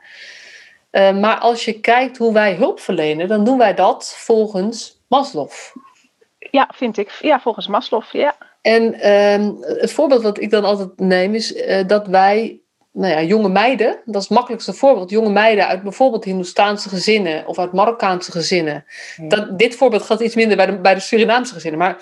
Uh, 0.91 1.19
maar 1.19 1.39
als 1.39 1.65
je 1.65 1.81
kijkt 1.81 2.17
hoe 2.17 2.33
wij 2.33 2.55
hulp 2.55 2.81
verlenen, 2.81 3.29
dan 3.29 3.45
doen 3.45 3.59
wij 3.59 3.75
dat 3.75 4.15
volgens 4.17 5.05
Maslow. 5.09 5.51
Ja, 6.51 6.71
vind 6.75 6.97
ik. 6.97 7.19
Ja, 7.21 7.41
volgens 7.41 7.67
Maslow, 7.67 8.03
ja. 8.13 8.37
En 8.63 8.95
ehm, 8.95 9.53
het 9.61 9.93
voorbeeld 9.93 10.23
wat 10.23 10.41
ik 10.41 10.51
dan 10.51 10.65
altijd 10.65 10.99
neem 10.99 11.35
is 11.35 11.65
dat 11.87 12.07
wij 12.07 12.61
nou 12.99 13.13
ja, 13.13 13.23
jonge 13.23 13.49
meiden, 13.49 14.01
dat 14.05 14.23
is 14.23 14.29
het 14.29 14.37
makkelijkste 14.37 14.73
voorbeeld. 14.73 15.11
Jonge 15.11 15.31
meiden 15.31 15.67
uit 15.67 15.83
bijvoorbeeld 15.83 16.25
Hindoestaanse 16.25 16.89
gezinnen 16.89 17.47
of 17.47 17.59
uit 17.59 17.73
Marokkaanse 17.73 18.31
gezinnen. 18.31 18.85
Dat, 19.17 19.59
dit 19.59 19.77
voorbeeld 19.77 20.03
gaat 20.03 20.21
iets 20.21 20.35
minder 20.35 20.57
bij 20.57 20.67
de, 20.67 20.79
bij 20.79 20.95
de 20.95 21.01
Surinaamse 21.01 21.55
gezinnen. 21.55 21.79
Maar, 21.81 21.97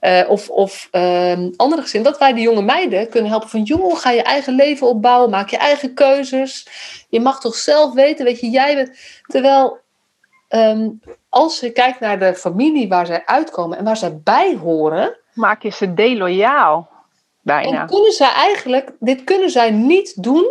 uh, 0.00 0.30
of 0.30 0.48
of 0.48 0.88
uh, 0.92 1.38
andere 1.56 1.82
gezinnen. 1.82 2.10
Dat 2.10 2.20
wij 2.20 2.32
die 2.32 2.42
jonge 2.42 2.62
meiden 2.62 3.08
kunnen 3.08 3.30
helpen 3.30 3.48
van... 3.48 3.62
joh, 3.62 3.96
ga 3.96 4.10
je 4.10 4.22
eigen 4.22 4.54
leven 4.54 4.86
opbouwen. 4.86 5.30
Maak 5.30 5.48
je 5.48 5.56
eigen 5.56 5.94
keuzes. 5.94 6.68
Je 7.08 7.20
mag 7.20 7.40
toch 7.40 7.54
zelf 7.54 7.94
weten, 7.94 8.24
weet 8.24 8.40
je, 8.40 8.50
jij 8.50 8.74
bent... 8.74 8.98
Terwijl 9.26 9.78
um, 10.48 11.00
als 11.28 11.60
je 11.60 11.70
kijkt 11.70 12.00
naar 12.00 12.18
de 12.18 12.34
familie 12.34 12.88
waar 12.88 13.06
zij 13.06 13.22
uitkomen 13.24 13.78
en 13.78 13.84
waar 13.84 13.96
zij 13.96 14.20
bij 14.24 14.56
horen... 14.56 15.16
Maak 15.34 15.62
je 15.62 15.70
ze 15.70 15.94
deloyaal. 15.94 16.97
Bijna. 17.48 17.80
En 17.80 17.86
kunnen 17.86 18.12
zij 18.12 18.32
eigenlijk, 18.32 18.92
dit 19.00 19.24
kunnen 19.24 19.50
zij 19.50 19.70
niet 19.70 20.22
doen 20.22 20.50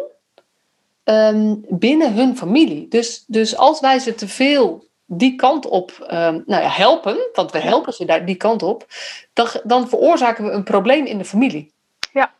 um, 1.03 1.65
binnen 1.69 2.13
hun 2.13 2.37
familie. 2.37 2.87
Dus, 2.87 3.23
dus 3.27 3.57
als 3.57 3.79
wij 3.79 3.99
ze 3.99 4.15
te 4.15 4.27
veel 4.27 4.85
die 5.05 5.35
kant 5.35 5.65
op 5.65 5.91
um, 6.01 6.43
nou 6.45 6.63
ja, 6.63 6.69
helpen, 6.69 7.17
want 7.33 7.51
we 7.51 7.59
helpen 7.59 7.93
ze 7.93 8.05
daar 8.05 8.25
die 8.25 8.35
kant 8.35 8.63
op, 8.63 8.85
dan, 9.33 9.47
dan 9.63 9.89
veroorzaken 9.89 10.45
we 10.45 10.51
een 10.51 10.63
probleem 10.63 11.05
in 11.05 11.17
de 11.17 11.25
familie. 11.25 11.71
Ja. 12.13 12.31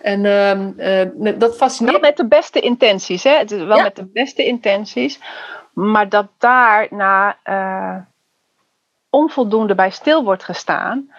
En 0.00 0.24
um, 0.24 0.74
uh, 0.76 1.38
dat 1.38 1.56
fascineert. 1.56 2.00
Wel 2.00 2.08
met 2.08 2.16
de 2.16 2.26
beste 2.26 2.60
intenties, 2.60 3.22
hè? 3.22 3.36
Het 3.36 3.50
is 3.50 3.62
wel 3.62 3.76
ja. 3.76 3.82
met 3.82 3.96
de 3.96 4.06
beste 4.06 4.44
intenties, 4.44 5.20
maar 5.72 6.08
dat 6.08 6.26
daarna 6.38 7.38
uh, 7.44 7.96
onvoldoende 9.10 9.74
bij 9.74 9.90
stil 9.90 10.24
wordt 10.24 10.44
gestaan 10.44 11.10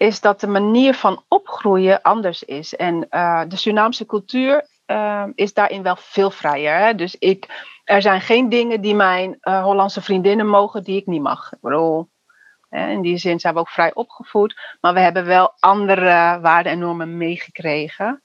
is 0.00 0.20
dat 0.20 0.40
de 0.40 0.46
manier 0.46 0.94
van 0.94 1.24
opgroeien 1.28 2.02
anders 2.02 2.42
is. 2.42 2.76
En 2.76 3.06
uh, 3.10 3.42
de 3.48 3.56
Surinaamse 3.56 4.06
cultuur 4.06 4.66
uh, 4.86 5.24
is 5.34 5.54
daarin 5.54 5.82
wel 5.82 5.96
veel 5.96 6.30
vrijer. 6.30 6.96
Dus 6.96 7.16
ik, 7.18 7.64
er 7.84 8.02
zijn 8.02 8.20
geen 8.20 8.48
dingen 8.48 8.80
die 8.80 8.94
mijn 8.94 9.38
uh, 9.42 9.62
Hollandse 9.62 10.00
vriendinnen 10.02 10.46
mogen 10.46 10.82
die 10.84 10.96
ik 11.00 11.06
niet 11.06 11.22
mag. 11.22 11.52
Ik 11.52 12.06
in 12.70 13.00
die 13.00 13.16
zin 13.16 13.40
zijn 13.40 13.54
we 13.54 13.60
ook 13.60 13.68
vrij 13.68 13.94
opgevoed. 13.94 14.60
Maar 14.80 14.94
we 14.94 15.00
hebben 15.00 15.24
wel 15.24 15.52
andere 15.58 16.38
waarden 16.40 16.72
en 16.72 16.78
normen 16.78 17.16
meegekregen. 17.16 18.22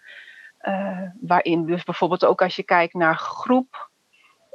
waarin 1.21 1.65
dus 1.65 1.83
bijvoorbeeld 1.83 2.25
ook 2.25 2.41
als 2.41 2.55
je 2.55 2.63
kijkt 2.63 2.93
naar 2.93 3.15
groep. 3.15 3.89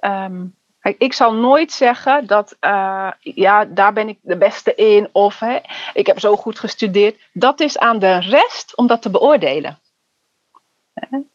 Um, 0.00 0.58
ik 0.82 1.12
zal 1.12 1.34
nooit 1.34 1.72
zeggen 1.72 2.26
dat, 2.26 2.56
uh, 2.60 3.10
ja, 3.20 3.64
daar 3.64 3.92
ben 3.92 4.08
ik 4.08 4.18
de 4.22 4.36
beste 4.36 4.74
in 4.74 5.08
of 5.12 5.38
hè, 5.38 5.58
ik 5.92 6.06
heb 6.06 6.20
zo 6.20 6.36
goed 6.36 6.58
gestudeerd. 6.58 7.28
Dat 7.32 7.60
is 7.60 7.78
aan 7.78 7.98
de 7.98 8.18
rest 8.18 8.76
om 8.76 8.86
dat 8.86 9.02
te 9.02 9.10
beoordelen. 9.10 9.78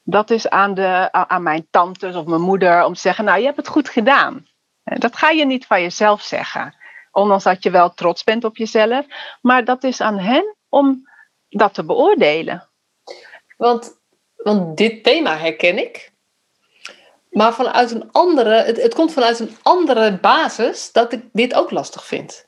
Dat 0.04 0.30
is 0.30 0.50
aan, 0.50 0.74
de, 0.74 1.12
aan 1.12 1.44
mijn 1.44 1.68
tantes 1.70 2.16
of 2.16 2.26
mijn 2.26 2.42
moeder 2.42 2.86
om 2.86 2.94
te 2.94 3.00
zeggen, 3.00 3.26
nou, 3.26 3.40
je 3.40 3.46
hebt 3.46 3.58
het 3.58 3.68
goed 3.68 3.90
gedaan. 3.90 4.48
Dat 4.84 5.16
ga 5.16 5.30
je 5.30 5.46
niet 5.46 5.66
van 5.66 5.82
jezelf 5.82 6.22
zeggen. 6.22 6.76
Ondanks 7.12 7.44
dat 7.44 7.64
je 7.64 7.70
wel 7.70 7.94
trots 7.94 8.24
bent 8.24 8.44
op 8.44 8.58
jezelf. 8.58 9.06
Maar 9.42 9.66
dat 9.66 9.84
is 9.84 10.02
aan 10.02 10.20
hen 10.20 10.56
om 10.70 11.10
dat 11.50 11.74
te 11.74 11.86
beoordelen. 11.86 12.70
Want, 13.58 14.00
want 14.36 14.78
dit 14.78 15.04
thema 15.04 15.38
herken 15.38 15.78
ik. 15.78 16.14
Maar 17.36 17.54
vanuit 17.54 17.92
een 17.92 18.12
andere, 18.12 18.64
het, 18.64 18.82
het 18.82 18.94
komt 18.94 19.14
vanuit 19.14 19.40
een 19.40 19.56
andere 19.62 20.18
basis 20.22 20.92
dat 20.92 21.14
ik 21.14 21.22
dit 21.34 21.54
ook 21.54 21.72
lastig 21.72 22.06
vind. 22.06 22.48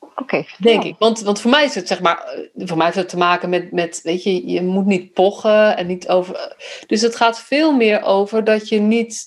Oké. 0.00 0.22
Okay, 0.22 0.48
denk 0.58 0.82
ja. 0.82 0.88
ik. 0.88 0.94
Want, 0.98 1.20
want 1.20 1.40
voor 1.40 1.50
mij 1.50 1.64
is 1.64 1.74
het 1.74 1.88
zeg 1.88 2.00
maar, 2.00 2.24
eh, 2.24 2.66
voor 2.66 2.76
mij 2.76 2.86
heeft 2.86 2.98
het 2.98 3.08
te 3.08 3.16
maken 3.16 3.48
met, 3.48 3.72
met, 3.72 4.00
weet 4.02 4.22
je, 4.22 4.46
je 4.46 4.62
moet 4.62 4.86
niet 4.86 5.12
pochen 5.12 5.76
en 5.76 5.86
niet 5.86 6.08
over. 6.08 6.56
Dus 6.86 7.00
het 7.00 7.16
gaat 7.16 7.40
veel 7.40 7.72
meer 7.72 8.02
over 8.02 8.44
dat 8.44 8.68
je 8.68 8.78
niet, 8.78 9.24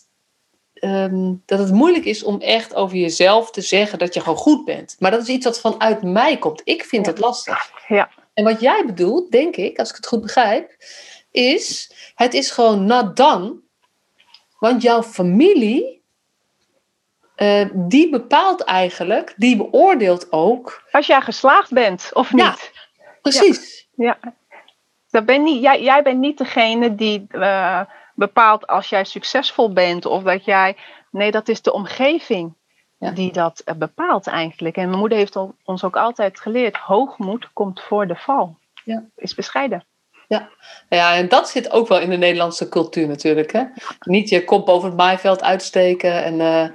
um, 0.73 1.43
dat 1.45 1.59
het 1.59 1.71
moeilijk 1.71 2.05
is 2.05 2.23
om 2.23 2.41
echt 2.41 2.75
over 2.75 2.97
jezelf 2.97 3.51
te 3.51 3.61
zeggen 3.61 3.99
dat 3.99 4.13
je 4.13 4.19
gewoon 4.19 4.37
goed 4.37 4.65
bent. 4.65 4.95
Maar 4.99 5.11
dat 5.11 5.21
is 5.21 5.27
iets 5.27 5.45
wat 5.45 5.59
vanuit 5.59 6.01
mij 6.01 6.37
komt. 6.37 6.61
Ik 6.63 6.83
vind 6.83 7.05
ja. 7.05 7.11
het 7.11 7.21
lastig. 7.21 7.71
Ja. 7.87 8.09
En 8.33 8.43
wat 8.43 8.61
jij 8.61 8.83
bedoelt, 8.85 9.31
denk 9.31 9.55
ik, 9.55 9.79
als 9.79 9.89
ik 9.89 9.95
het 9.95 10.07
goed 10.07 10.21
begrijp, 10.21 10.75
is, 11.31 11.91
het 12.15 12.33
is 12.33 12.51
gewoon 12.51 12.85
not 12.85 13.15
done 13.15 13.67
want 14.59 14.81
jouw 14.81 15.03
familie, 15.03 16.01
uh, 17.35 17.65
die 17.73 18.09
bepaalt 18.09 18.63
eigenlijk, 18.63 19.33
die 19.37 19.57
beoordeelt 19.57 20.31
ook. 20.31 20.83
Als 20.91 21.07
jij 21.07 21.21
geslaagd 21.21 21.71
bent 21.71 22.09
of 22.13 22.33
niet. 22.33 22.43
Ja, 22.43 22.55
precies. 23.21 23.87
Ja. 23.95 24.17
ja. 24.21 24.33
Dat 25.09 25.25
ben 25.25 25.43
niet, 25.43 25.61
jij, 25.61 25.81
jij 25.81 26.03
bent 26.03 26.19
niet 26.19 26.37
degene 26.37 26.95
die 26.95 27.27
uh, 27.31 27.81
bepaalt 28.13 28.67
als 28.67 28.89
jij 28.89 29.03
succesvol 29.03 29.73
bent 29.73 30.05
of 30.05 30.23
dat 30.23 30.45
jij. 30.45 30.75
Nee, 31.11 31.31
dat 31.31 31.47
is 31.47 31.61
de 31.61 31.73
omgeving 31.73 32.53
die 32.99 33.31
dat 33.31 33.59
eh, 33.59 33.75
bepaalt 33.75 34.27
eigenlijk. 34.27 34.77
En 34.77 34.87
mijn 34.87 34.99
moeder 34.99 35.17
heeft 35.17 35.37
ons 35.63 35.83
ook 35.83 35.97
altijd 35.97 36.39
geleerd: 36.39 36.77
hoogmoed 36.77 37.53
komt 37.53 37.81
voor 37.81 38.07
de 38.07 38.15
val. 38.15 38.57
Ja. 38.83 39.03
Is 39.15 39.33
bescheiden. 39.33 39.83
Ja. 40.29 40.49
ja, 40.89 41.15
en 41.15 41.29
dat 41.29 41.49
zit 41.49 41.71
ook 41.71 41.87
wel 41.87 41.99
in 41.99 42.09
de 42.09 42.17
Nederlandse 42.17 42.69
cultuur 42.69 43.07
natuurlijk. 43.07 43.51
Hè? 43.51 43.63
Niet 43.99 44.29
je 44.29 44.43
kop 44.43 44.65
boven 44.65 44.89
het 44.89 44.97
maaiveld 44.97 45.43
uitsteken. 45.43 46.23
En, 46.23 46.33
uh, 46.33 46.67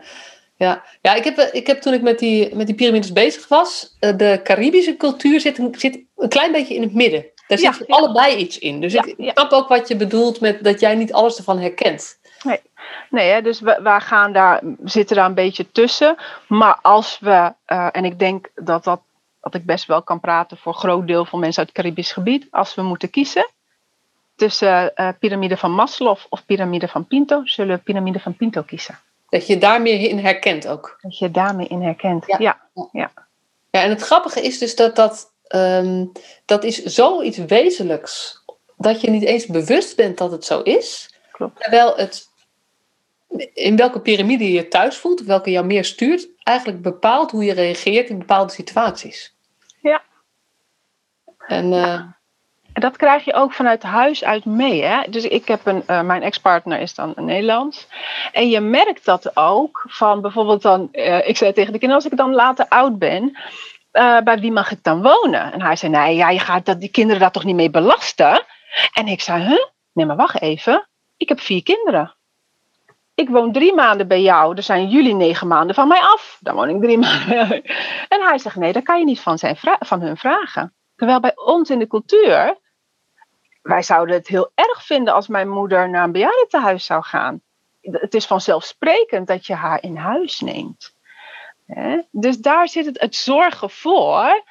ja, 0.57 0.83
ja 1.01 1.15
ik, 1.15 1.25
heb, 1.25 1.39
ik 1.39 1.67
heb 1.67 1.81
toen 1.81 1.93
ik 1.93 2.03
met 2.03 2.19
die, 2.19 2.55
met 2.55 2.67
die 2.67 2.75
piramides 2.75 3.13
bezig 3.13 3.49
was, 3.49 3.97
uh, 4.01 4.17
de 4.17 4.41
Caribische 4.43 4.97
cultuur 4.97 5.41
zit 5.41 5.59
een, 5.59 5.75
zit 5.79 6.01
een 6.17 6.29
klein 6.29 6.53
beetje 6.53 6.75
in 6.75 6.83
het 6.83 6.95
midden. 6.95 7.27
Daar 7.47 7.59
zit 7.59 7.87
ja, 7.87 7.95
allebei 7.95 8.37
iets 8.37 8.59
in. 8.59 8.81
Dus 8.81 8.95
ik 8.95 9.15
snap 9.19 9.53
ook 9.53 9.69
wat 9.69 9.89
je 9.89 9.97
bedoelt 9.97 10.41
met 10.41 10.65
dat 10.65 10.81
jij 10.81 10.95
niet 10.95 11.13
alles 11.13 11.37
ervan 11.37 11.59
herkent. 11.59 12.19
Nee, 12.43 12.61
nee 13.11 13.31
hè, 13.31 13.43
dus 13.43 13.61
we, 13.61 13.81
we, 13.83 14.01
gaan 14.01 14.33
daar, 14.33 14.63
zitten 14.85 15.17
daar 15.17 15.27
een 15.27 15.35
beetje 15.35 15.71
tussen. 15.73 16.17
Maar 16.49 16.79
als 16.83 17.19
we, 17.21 17.53
uh, 17.67 17.89
en 17.93 18.05
ik 18.05 18.19
denk 18.19 18.51
dat, 18.55 18.85
dat, 18.85 19.01
dat 19.45 19.55
ik 19.55 19.67
best 19.67 19.87
wel 19.87 20.03
kan 20.03 20.21
praten 20.21 20.57
voor 20.57 20.73
een 20.73 20.79
groot 20.79 21.07
deel 21.07 21.25
van 21.25 21.41
mensen 21.41 21.59
uit 21.59 21.69
het 21.69 21.77
Caribisch 21.77 22.13
gebied. 22.13 22.47
Als 22.51 22.75
we 22.75 22.83
moeten 22.83 23.11
kiezen 23.11 23.51
tussen 24.37 24.93
uh, 24.97 25.09
piramide 25.19 25.57
van 25.57 25.71
Maslow 25.71 26.19
of 26.29 26.47
piramide 26.47 26.89
van 26.89 27.07
Pinto, 27.07 27.41
zullen 27.45 27.77
we 27.77 27.83
piramide 27.83 28.21
van 28.21 28.37
Pinto 28.37 28.63
kiezen. 28.63 28.99
Dat 29.29 29.47
je 29.47 29.59
daar 29.59 29.83
meer 29.83 30.09
in 30.09 30.19
herkent 30.19 30.69
ook. 30.69 30.99
Dat 31.01 31.19
je 31.19 31.31
daar 31.31 31.57
meer 31.57 31.71
in 31.71 31.83
herkent, 31.83 32.27
ja. 32.27 32.37
ja. 32.39 32.61
ja. 32.93 33.13
ja 33.71 33.83
en 33.83 33.91
het 33.91 34.03
grappige 34.03 34.41
is 34.41 34.59
dus 34.59 34.77
dat 34.77 34.97
dat, 34.97 35.33
um, 35.49 36.13
dat 36.45 36.65
is 36.65 36.83
zoiets 36.83 37.39
wezenlijks. 37.39 38.43
Dat 38.77 39.01
je 39.01 39.11
niet 39.11 39.25
eens 39.25 39.47
bewust 39.47 39.97
bent 39.97 40.19
dat 40.19 40.31
het 40.31 40.45
zo 40.45 40.61
is. 40.61 41.15
Klopt. 41.33 41.61
Terwijl 41.61 41.97
het 41.97 42.29
in 43.55 43.77
welke 43.77 44.01
piramide 44.01 44.45
je 44.45 44.53
je 44.53 44.69
thuis 44.69 44.97
voelt, 44.97 45.21
of 45.21 45.27
welke 45.27 45.51
jou 45.51 45.67
meer 45.67 45.85
stuurt, 45.85 46.29
eigenlijk 46.43 46.83
bepaalt 46.83 47.31
hoe 47.31 47.45
je 47.45 47.53
reageert 47.53 48.09
in 48.09 48.19
bepaalde 48.19 48.53
situaties. 48.53 49.34
En, 51.47 51.73
uh, 51.73 51.93
en 52.73 52.81
dat 52.81 52.97
krijg 52.97 53.25
je 53.25 53.35
ook 53.35 53.53
vanuit 53.53 53.83
huis 53.83 54.25
uit 54.25 54.45
mee. 54.45 54.83
Hè? 54.83 55.03
Dus 55.11 55.25
ik 55.25 55.49
heb 55.49 55.67
een, 55.67 55.83
uh, 55.87 56.01
mijn 56.01 56.23
ex-partner 56.23 56.81
is 56.81 56.95
dan 56.95 57.15
Nederlands. 57.17 57.89
En 58.33 58.49
je 58.49 58.61
merkt 58.61 59.05
dat 59.05 59.37
ook 59.37 59.85
van 59.89 60.21
bijvoorbeeld 60.21 60.63
dan, 60.63 60.89
uh, 60.93 61.29
ik 61.29 61.37
zei 61.37 61.53
tegen 61.53 61.73
de 61.73 61.79
kinderen, 61.79 62.03
als 62.05 62.13
ik 62.13 62.19
dan 62.19 62.35
later 62.35 62.67
oud 62.69 62.99
ben, 62.99 63.39
bij 64.25 64.39
wie 64.41 64.53
mag 64.53 64.71
ik 64.71 64.83
dan 64.83 65.03
wonen? 65.03 65.53
En 65.53 65.63
hij 65.63 65.77
zei, 65.77 65.93
nee, 65.93 66.17
ja, 66.17 66.31
je 66.31 66.39
gaat 66.39 66.67
dat, 66.67 66.81
die 66.81 66.91
kinderen 66.91 67.21
daar 67.21 67.31
toch 67.31 67.45
niet 67.45 67.55
mee 67.55 67.71
belasten? 67.71 68.45
En 68.93 69.07
ik 69.07 69.21
zei, 69.21 69.43
huh? 69.43 69.65
Nee, 69.93 70.07
maar 70.07 70.17
wacht 70.17 70.41
even. 70.41 70.89
Ik 71.17 71.29
heb 71.29 71.41
vier 71.41 71.63
kinderen 71.63 72.15
ik 73.15 73.29
woon 73.29 73.53
drie 73.53 73.75
maanden 73.75 74.09
bij 74.09 74.23
jou, 74.23 74.57
er 74.57 74.63
zijn 74.63 74.89
jullie 74.89 75.15
negen 75.15 75.47
maanden 75.47 75.75
van 75.75 75.89
mij 75.89 76.01
af. 76.01 76.39
Dan 76.41 76.55
woon 76.55 76.69
ik 76.69 76.81
drie 76.81 76.99
maanden. 77.07 77.63
En 78.09 78.23
hij 78.23 78.39
zegt, 78.39 78.57
nee, 78.57 78.73
dat 78.73 78.83
kan 78.83 78.99
je 78.99 79.05
niet 79.05 79.21
van, 79.21 79.39
zijn 79.39 79.57
van 79.79 80.01
hun 80.01 80.17
vragen. 80.17 80.75
Terwijl 81.05 81.35
bij 81.35 81.45
ons 81.45 81.71
in 81.71 81.79
de 81.79 81.87
cultuur, 81.87 82.59
wij 83.63 83.83
zouden 83.83 84.15
het 84.15 84.29
heel 84.29 84.51
erg 84.55 84.85
vinden 84.85 85.15
als 85.15 85.29
mijn 85.29 85.49
moeder 85.49 85.91
naar 85.91 86.05
een 86.05 86.13
bejaardentehuis 86.13 86.85
zou 86.85 87.03
gaan. 87.03 87.41
Het 87.81 88.15
is 88.15 88.27
vanzelfsprekend 88.27 89.27
dat 89.27 89.47
je 89.47 89.55
haar 89.55 89.83
in 89.83 89.97
huis 89.97 90.41
neemt. 90.41 90.95
Dus 92.11 92.39
daar 92.39 92.69
zit 92.69 92.87
het, 92.87 93.01
het 93.01 93.15
zorgen 93.15 93.71
voor. 93.71 94.45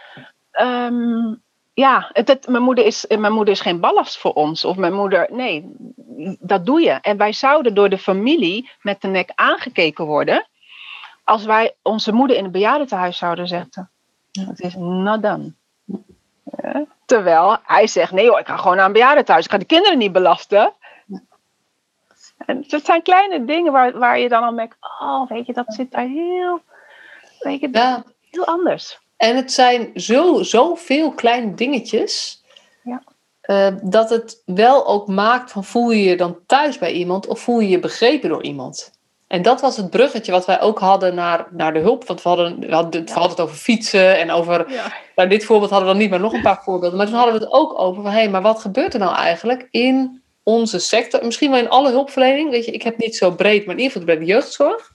Um, 0.62 1.44
ja, 1.74 2.10
het, 2.12 2.48
mijn, 2.48 2.64
moeder 2.64 2.86
is, 2.86 3.06
mijn 3.08 3.34
moeder 3.34 3.54
is 3.54 3.62
geen 3.62 3.80
ballast 3.80 4.18
voor 4.18 4.34
ons. 4.34 4.66
Of 4.66 4.78
mijn 4.78 4.94
moeder, 4.94 5.28
nee, 5.32 5.72
dat 6.40 6.66
doe 6.66 6.82
je. 6.82 6.92
En 6.92 7.18
wij 7.18 7.34
zouden 7.34 7.74
door 7.74 7.90
de 7.90 7.98
familie 7.98 8.70
met 8.82 9.02
de 9.02 9.08
nek 9.08 9.32
aangekeken 9.36 10.06
worden. 10.06 10.48
als 11.24 11.46
wij 11.46 11.76
onze 11.82 12.12
moeder 12.12 12.38
in 12.38 12.46
een 12.46 12.52
bejaardentehuis 12.52 13.18
zouden 13.18 13.48
zetten. 13.48 13.90
Het 14.32 14.60
is 14.60 14.76
not 14.76 15.22
done. 15.22 15.54
Ja, 16.62 16.86
terwijl 17.06 17.58
hij 17.64 17.88
zegt: 17.88 18.12
nee 18.12 18.30
hoor, 18.30 18.40
ik 18.40 18.48
ga 18.48 18.58
gewoon 18.58 18.76
naar 18.76 18.86
een 18.86 18.92
bejaardentehuis. 18.92 19.46
Ik 19.46 19.52
ga 19.52 19.58
de 19.58 19.66
kinderen 19.66 19.98
niet 19.98 20.12
belasten. 20.12 20.74
En 22.38 22.66
het 22.68 22.86
zijn 22.86 23.02
kleine 23.02 23.46
dingen 23.46 23.72
waar, 23.72 24.00
waar 24.00 24.20
je 24.20 24.30
dan 24.30 24.44
al 24.44 24.52
merkt: 24.52 24.76
oh, 25.00 25.30
weet 25.30 25.46
je, 25.46 25.54
dat 25.54 25.74
zit 25.74 25.92
daar 25.92 26.08
heel, 26.08 26.62
weet 27.40 27.60
je, 27.60 28.02
heel 28.32 28.46
anders. 28.46 29.00
En 29.18 29.36
het 29.36 29.52
zijn 29.52 29.92
zo, 29.96 30.44
zoveel 30.44 31.12
kleine 31.12 31.54
dingetjes. 31.54 32.44
Ja. 32.84 33.04
Uh, 33.46 33.68
dat 33.82 34.10
het 34.10 34.42
wel 34.46 34.88
ook 34.88 35.08
maakt 35.08 35.52
van 35.52 35.64
voel 35.64 35.92
je 35.92 36.04
je 36.04 36.18
dan 36.18 36.40
thuis 36.46 36.78
bij 36.78 36.92
iemand 36.92 37.28
of 37.28 37.40
voel 37.40 37.60
je 37.60 37.70
je 37.70 37.80
begrepen 37.80 38.30
door 38.30 38.44
iemand. 38.44 38.92
En 39.34 39.42
dat 39.42 39.62
was 39.62 39.78
het 39.78 39.90
bruggetje 39.90 40.32
wat 40.32 40.46
wij 40.46 40.62
ook 40.62 40.80
hadden 40.80 41.16
naar, 41.16 41.48
naar 41.52 41.74
de 41.74 41.80
hulp. 41.80 42.08
Want 42.08 42.22
we 42.22 42.30
hadden, 42.30 42.60
we 42.60 42.74
hadden, 42.74 43.02
het, 43.02 43.10
we 43.10 43.20
hadden 43.20 43.38
het 43.38 43.46
over 43.46 43.56
fietsen 43.56 44.18
en 44.18 44.32
over. 44.32 44.72
Ja. 44.72 44.94
Nou, 45.16 45.30
dit 45.30 45.46
voorbeeld 45.46 45.72
hadden 45.72 45.88
we 45.88 45.94
dan 45.94 46.04
niet, 46.04 46.12
maar 46.12 46.20
nog 46.20 46.34
een 46.34 46.42
paar 46.42 46.64
voorbeelden. 46.64 46.98
Maar 46.98 47.08
toen 47.08 47.16
hadden 47.16 47.34
we 47.34 47.40
het 47.40 47.54
ook 47.54 47.80
over 47.80 48.04
van 48.04 48.12
hé, 48.12 48.18
hey, 48.18 48.30
maar 48.30 48.42
wat 48.42 48.60
gebeurt 48.60 48.94
er 48.94 49.00
nou 49.00 49.16
eigenlijk 49.16 49.68
in 49.72 50.22
onze 50.44 50.80
sector? 50.80 51.26
Misschien 51.26 51.52
wel 51.52 51.60
in 51.60 51.70
alle 51.70 51.92
hulpverlening. 51.92 52.50
Weet 52.50 52.66
je, 52.66 52.72
ik 52.72 52.84
heb 52.84 52.98
niet 52.98 53.16
zo 53.16 53.32
breed, 53.32 53.66
maar 53.66 53.76
in 53.76 53.82
ieder 53.82 53.92
geval 53.92 54.16
bij 54.16 54.26
de 54.26 54.32
jeugdzorg. 54.32 54.92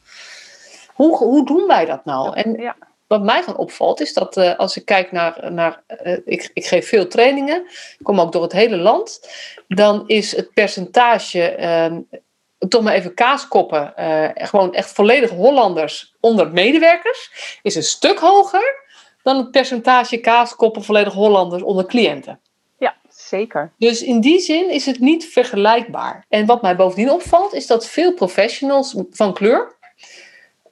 Hoe, 0.95 1.17
hoe 1.17 1.47
doen 1.47 1.67
wij 1.67 1.85
dat 1.85 2.05
nou? 2.05 2.35
En 2.35 2.53
ja 2.61 2.77
wat 3.09 3.23
mij 3.23 3.43
gewoon 3.43 3.59
opvalt, 3.59 4.01
is 4.01 4.13
dat 4.13 4.37
uh, 4.37 4.57
als 4.57 4.77
ik 4.77 4.85
kijk 4.85 5.13
naar. 5.13 5.53
naar 5.53 5.83
uh, 6.05 6.19
ik, 6.25 6.51
ik 6.53 6.67
geef 6.67 6.89
veel 6.89 7.07
trainingen, 7.07 7.67
ik 7.99 7.99
kom 8.03 8.21
ook 8.21 8.33
door 8.33 8.43
het 8.43 8.53
hele 8.53 8.77
land. 8.77 9.29
Dan 9.69 10.05
is 10.07 10.37
het 10.37 10.53
percentage. 10.55 11.57
Uh, 11.59 12.19
toch 12.69 12.83
maar 12.83 12.95
even 12.95 13.15
kaaskoppen, 13.15 13.93
uh, 13.99 14.29
gewoon 14.35 14.75
echt 14.75 14.93
volledig 14.93 15.31
Hollanders 15.31 16.15
onder 16.21 16.53
medewerkers, 16.53 17.31
is 17.63 17.75
een 17.75 17.83
stuk 17.83 18.19
hoger 18.19 18.87
dan 19.23 19.37
het 19.37 19.51
percentage 19.51 20.17
kaaskoppen 20.17 20.85
volledig 20.85 21.13
Hollanders 21.13 21.63
onder 21.63 21.87
cliënten. 21.87 22.41
Ja, 22.79 22.97
zeker. 23.09 23.73
Dus 23.79 24.03
in 24.03 24.21
die 24.21 24.41
zin 24.41 24.71
is 24.71 24.87
het 24.87 24.99
niet 24.99 25.27
vergelijkbaar. 25.27 26.25
En 26.29 26.47
wat 26.47 26.63
mij 26.63 26.77
bovendien 26.77 27.11
opvalt, 27.11 27.55
is 27.55 27.67
dat 27.67 27.87
veel 27.87 28.15
professionals 28.15 28.95
van 29.11 29.35
kleur. 29.35 29.77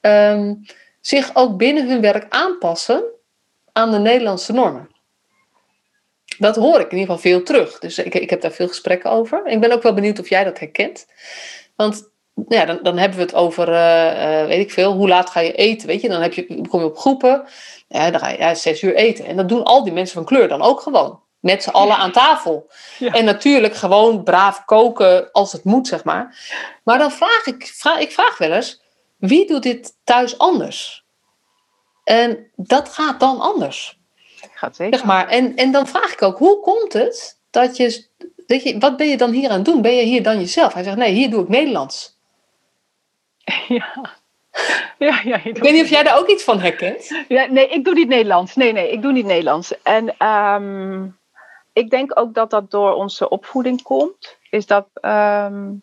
Um, 0.01 0.65
zich 1.01 1.29
ook 1.33 1.57
binnen 1.57 1.87
hun 1.89 2.01
werk 2.01 2.25
aanpassen 2.29 3.03
aan 3.71 3.91
de 3.91 3.99
Nederlandse 3.99 4.53
normen. 4.53 4.89
Dat 6.37 6.55
hoor 6.55 6.79
ik 6.79 6.91
in 6.91 6.97
ieder 6.97 7.15
geval 7.15 7.31
veel 7.31 7.43
terug. 7.43 7.79
Dus 7.79 7.97
ik, 7.97 8.15
ik 8.15 8.29
heb 8.29 8.41
daar 8.41 8.51
veel 8.51 8.67
gesprekken 8.67 9.11
over. 9.11 9.45
Ik 9.45 9.59
ben 9.59 9.71
ook 9.71 9.83
wel 9.83 9.93
benieuwd 9.93 10.19
of 10.19 10.29
jij 10.29 10.43
dat 10.43 10.59
herkent. 10.59 11.05
Want 11.77 12.11
ja, 12.47 12.65
dan, 12.65 12.79
dan 12.81 12.97
hebben 12.97 13.17
we 13.17 13.23
het 13.23 13.35
over, 13.35 13.69
uh, 13.69 14.45
weet 14.45 14.59
ik 14.59 14.71
veel, 14.71 14.93
hoe 14.93 15.07
laat 15.07 15.29
ga 15.29 15.39
je 15.39 15.53
eten? 15.53 15.87
Weet 15.87 16.01
je, 16.01 16.09
dan 16.09 16.21
heb 16.21 16.33
je, 16.33 16.67
kom 16.67 16.79
je 16.79 16.85
op 16.85 16.97
groepen, 16.97 17.45
ja, 17.87 18.11
dan 18.11 18.19
ga 18.19 18.29
je 18.29 18.37
ja, 18.37 18.55
zes 18.55 18.81
uur 18.81 18.95
eten. 18.95 19.25
En 19.25 19.35
dat 19.35 19.49
doen 19.49 19.63
al 19.63 19.83
die 19.83 19.93
mensen 19.93 20.15
van 20.15 20.25
kleur 20.25 20.47
dan 20.47 20.61
ook 20.61 20.81
gewoon. 20.81 21.21
Met 21.39 21.63
z'n 21.63 21.69
allen 21.69 21.95
aan 21.95 22.11
tafel. 22.11 22.69
Ja. 22.99 23.11
En 23.11 23.25
natuurlijk 23.25 23.75
gewoon 23.75 24.23
braaf 24.23 24.65
koken 24.65 25.31
als 25.31 25.51
het 25.51 25.63
moet, 25.63 25.87
zeg 25.87 26.03
maar. 26.03 26.37
Maar 26.83 26.97
dan 26.97 27.11
vraag 27.11 27.45
ik, 27.45 27.71
vraag, 27.75 27.99
ik 27.99 28.11
vraag 28.11 28.37
wel 28.37 28.51
eens, 28.51 28.81
wie 29.17 29.47
doet 29.47 29.63
dit 29.63 29.93
thuis 30.03 30.37
anders? 30.37 31.05
En 32.03 32.51
dat 32.55 32.89
gaat 32.89 33.19
dan 33.19 33.39
anders. 33.39 33.99
Gaat 34.53 34.75
zeker. 34.75 34.97
Zeg 34.97 35.07
maar. 35.07 35.27
en, 35.27 35.55
en 35.55 35.71
dan 35.71 35.87
vraag 35.87 36.13
ik 36.13 36.21
ook, 36.21 36.37
hoe 36.37 36.59
komt 36.59 36.93
het 36.93 37.39
dat 37.49 37.77
je, 37.77 38.07
dat 38.47 38.63
je... 38.63 38.77
Wat 38.77 38.97
ben 38.97 39.07
je 39.07 39.17
dan 39.17 39.31
hier 39.31 39.49
aan 39.49 39.55
het 39.55 39.65
doen? 39.65 39.81
Ben 39.81 39.95
je 39.95 40.03
hier 40.03 40.23
dan 40.23 40.39
jezelf? 40.39 40.73
Hij 40.73 40.83
zegt, 40.83 40.97
nee, 40.97 41.13
hier 41.13 41.29
doe 41.29 41.43
ik 41.43 41.49
Nederlands. 41.49 42.15
Ja. 43.67 44.15
Ja, 44.97 45.21
ja, 45.23 45.43
ik 45.43 45.57
weet 45.57 45.73
niet 45.73 45.83
of 45.83 45.89
jij 45.89 46.03
daar 46.03 46.17
ook 46.17 46.27
iets 46.27 46.43
van 46.43 46.59
herkent. 46.59 47.25
Ja, 47.27 47.45
nee, 47.45 47.67
ik 47.67 47.85
doe 47.85 47.93
niet 47.93 48.07
Nederlands. 48.07 48.55
Nee, 48.55 48.71
nee, 48.71 48.91
ik 48.91 49.01
doe 49.01 49.11
niet 49.11 49.25
Nederlands. 49.25 49.81
En 49.81 50.27
um, 50.27 51.17
ik 51.73 51.89
denk 51.89 52.19
ook 52.19 52.33
dat 52.33 52.49
dat 52.49 52.71
door 52.71 52.93
onze 52.93 53.29
opvoeding 53.29 53.81
komt. 53.81 54.37
Is 54.49 54.65
dat 54.65 54.87
um, 55.01 55.81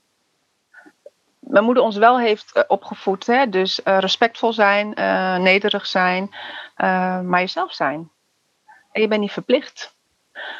mijn 1.38 1.64
moeder 1.64 1.82
ons 1.82 1.96
wel 1.96 2.18
heeft 2.18 2.50
uh, 2.56 2.62
opgevoed. 2.66 3.26
Hè? 3.26 3.48
Dus 3.48 3.80
uh, 3.84 3.98
respectvol 3.98 4.52
zijn, 4.52 4.92
uh, 4.98 5.36
nederig 5.36 5.86
zijn, 5.86 6.34
maar 7.26 7.40
jezelf 7.40 7.72
zijn. 7.72 8.10
En 8.92 9.00
je 9.00 9.08
bent 9.08 9.20
niet 9.20 9.32
verplicht. 9.32 9.94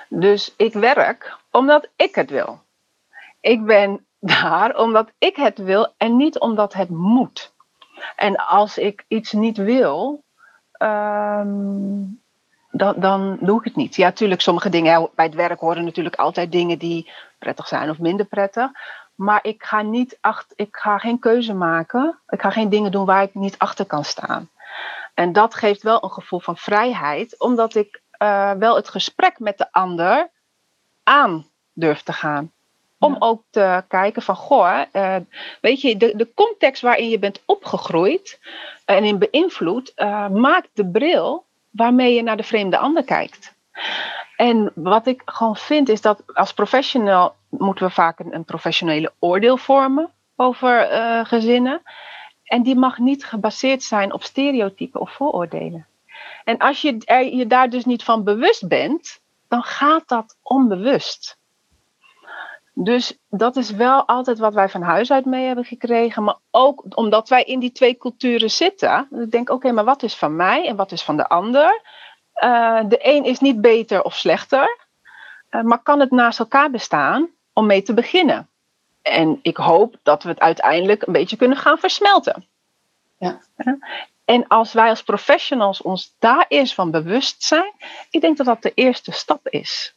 Dus 0.09 0.55
ik 0.57 0.73
werk 0.73 1.37
omdat 1.55 1.88
ik 1.97 2.14
het 2.14 2.31
wil. 2.31 2.61
Ik 3.40 3.64
ben 3.64 4.07
daar 4.43 4.77
omdat 4.77 5.11
ik 5.19 5.37
het 5.37 5.59
wil 5.59 5.95
en 5.97 6.17
niet 6.17 6.38
omdat 6.38 6.73
het 6.73 6.88
moet. 6.88 7.53
En 8.17 8.37
als 8.37 8.79
ik 8.79 9.05
iets 9.09 9.33
niet 9.33 9.57
wil, 9.57 10.25
um, 10.79 12.23
dan, 12.71 12.95
dan, 12.97 13.38
doe 13.40 13.59
ik 13.59 13.64
het 13.64 13.77
niet. 13.77 13.97
Ja, 13.97 14.07
natuurlijk, 14.07 14.40
sommige 14.40 14.69
dingen 14.69 15.11
bij 15.14 15.25
het 15.25 15.35
werk 15.35 15.61
horen 15.61 15.85
natuurlijk 15.85 16.17
altijd 16.17 16.53
dingen 16.53 16.79
die 16.79 17.11
prettig 17.38 17.69
zijn 17.69 17.90
of 17.90 17.99
minder 17.99 18.27
prettig. 18.27 18.71
Maar 19.14 19.38
ik 19.43 19.62
ga, 19.62 19.83
niet 19.83 20.19
achter, 20.21 20.57
ik 20.57 20.77
ga 20.77 20.99
geen 20.99 21.19
keuze 21.19 21.55
maken. 21.55 22.19
Ik 22.29 22.40
ga 22.40 22.51
geen 22.51 22.69
dingen 22.69 22.90
doen 22.90 23.05
waar 23.05 23.23
ik 23.23 23.35
niet 23.35 23.59
achter 23.59 23.87
kan 23.87 24.05
staan. 24.05 24.51
En 25.14 25.33
dat 25.33 25.55
geeft 25.55 25.83
wel 25.83 26.05
een 26.05 26.11
gevoel 26.11 26.40
van 26.40 26.57
vrijheid, 26.57 27.40
omdat 27.40 27.75
ik 27.75 28.03
uh, 28.19 28.53
wel 28.53 28.77
het 28.77 28.88
gesprek 28.88 29.38
met 29.38 29.59
de 29.59 29.73
ander 29.73 30.31
aan 31.05 31.47
durf 31.73 32.03
te 32.03 32.12
gaan. 32.12 32.53
Om 32.99 33.17
ook 33.19 33.43
te 33.51 33.85
kijken 33.88 34.23
van, 34.23 34.37
goh, 34.37 34.81
uh, 34.93 35.17
weet 35.61 35.81
je, 35.81 35.97
de, 35.97 36.17
de 36.17 36.29
context 36.35 36.83
waarin 36.83 37.09
je 37.09 37.19
bent 37.19 37.43
opgegroeid, 37.45 38.40
en 38.85 39.05
in 39.05 39.19
beïnvloedt, 39.19 39.93
uh, 39.97 40.29
maakt 40.29 40.69
de 40.73 40.87
bril 40.87 41.45
waarmee 41.71 42.14
je 42.14 42.23
naar 42.23 42.37
de 42.37 42.43
vreemde 42.43 42.79
ander 42.79 43.05
kijkt. 43.05 43.55
En 44.37 44.73
wat 44.75 45.07
ik 45.07 45.23
gewoon 45.25 45.57
vind 45.57 45.88
is 45.88 46.01
dat 46.01 46.23
als 46.35 46.53
professional 46.53 47.35
moeten 47.49 47.87
we 47.87 47.93
vaak 47.93 48.19
een, 48.19 48.35
een 48.35 48.45
professionele 48.45 49.12
oordeel 49.19 49.57
vormen 49.57 50.11
over 50.37 50.93
uh, 50.93 51.25
gezinnen. 51.25 51.83
En 52.45 52.62
die 52.62 52.77
mag 52.77 52.99
niet 52.99 53.25
gebaseerd 53.25 53.83
zijn 53.83 54.12
op 54.12 54.23
stereotypen 54.23 55.01
of 55.01 55.12
vooroordelen. 55.12 55.87
En 56.45 56.59
als 56.59 56.83
je 56.83 56.99
er, 57.05 57.35
je 57.35 57.47
daar 57.47 57.71
dus 57.71 57.85
niet 57.85 58.05
van 58.05 58.25
bewust 58.25 58.69
bent, 58.69 59.21
dan 59.48 59.62
gaat 59.62 60.09
dat 60.09 60.37
onbewust. 60.42 61.38
Dus 62.74 63.18
dat 63.28 63.57
is 63.57 63.70
wel 63.70 64.07
altijd 64.07 64.38
wat 64.38 64.54
wij 64.54 64.68
van 64.68 64.83
huis 64.83 65.12
uit 65.12 65.24
mee 65.24 65.46
hebben 65.46 65.64
gekregen. 65.64 66.24
Maar 66.24 66.37
ook 66.50 66.85
omdat 66.88 67.28
wij 67.28 67.42
in 67.42 67.59
die 67.59 67.72
twee 67.72 67.96
culturen 67.96 68.50
zitten. 68.50 69.09
Ik 69.11 69.30
denk, 69.30 69.50
oké, 69.50 69.72
maar 69.72 69.85
wat 69.85 70.02
is 70.02 70.16
van 70.16 70.37
mij 70.37 70.66
en 70.68 70.76
wat 70.76 70.92
is 70.92 71.02
van 71.02 71.16
de 71.16 71.28
ander? 71.28 71.83
Uh, 72.44 72.80
de 72.88 72.98
een 73.00 73.24
is 73.24 73.38
niet 73.38 73.61
beter 73.61 74.02
of 74.02 74.14
slechter. 74.14 74.78
Uh, 75.50 75.62
maar 75.62 75.83
kan 75.83 76.00
het 76.00 76.11
naast 76.11 76.38
elkaar 76.38 76.70
bestaan 76.70 77.28
om 77.52 77.66
mee 77.66 77.83
te 77.83 77.94
beginnen? 77.94 78.48
En 79.02 79.38
ik 79.42 79.57
hoop 79.57 79.96
dat 80.02 80.22
we 80.22 80.28
het 80.28 80.40
uiteindelijk 80.40 81.07
een 81.07 81.12
beetje 81.12 81.37
kunnen 81.37 81.57
gaan 81.57 81.78
versmelten. 81.78 82.46
Ja. 83.18 83.40
En 84.25 84.47
als 84.47 84.73
wij 84.73 84.89
als 84.89 85.03
professionals 85.03 85.83
ons 85.83 86.15
daar 86.19 86.45
eerst 86.49 86.75
van 86.75 86.91
bewust 86.91 87.43
zijn, 87.43 87.73
ik 88.11 88.21
denk 88.21 88.37
dat 88.37 88.47
dat 88.47 88.63
de 88.63 88.73
eerste 88.75 89.13
stap 89.13 89.49
is. 89.49 89.95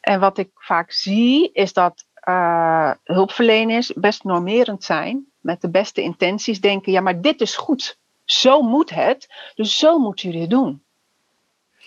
En 0.00 0.20
wat 0.20 0.38
ik 0.38 0.50
vaak 0.54 0.92
zie, 0.92 1.52
is 1.52 1.72
dat 1.72 2.04
uh, 2.28 2.90
hulpverleners 3.04 3.92
best 3.92 4.24
normerend 4.24 4.84
zijn, 4.84 5.26
met 5.40 5.60
de 5.60 5.70
beste 5.70 6.02
intenties 6.02 6.60
denken, 6.60 6.92
ja, 6.92 7.00
maar 7.00 7.20
dit 7.20 7.40
is 7.40 7.56
goed. 7.56 7.98
Zo 8.24 8.62
moet 8.62 8.90
het, 8.90 9.34
dus 9.54 9.76
zo 9.76 9.98
moeten 9.98 10.26
jullie 10.26 10.40
het 10.40 10.50
doen. 10.50 10.82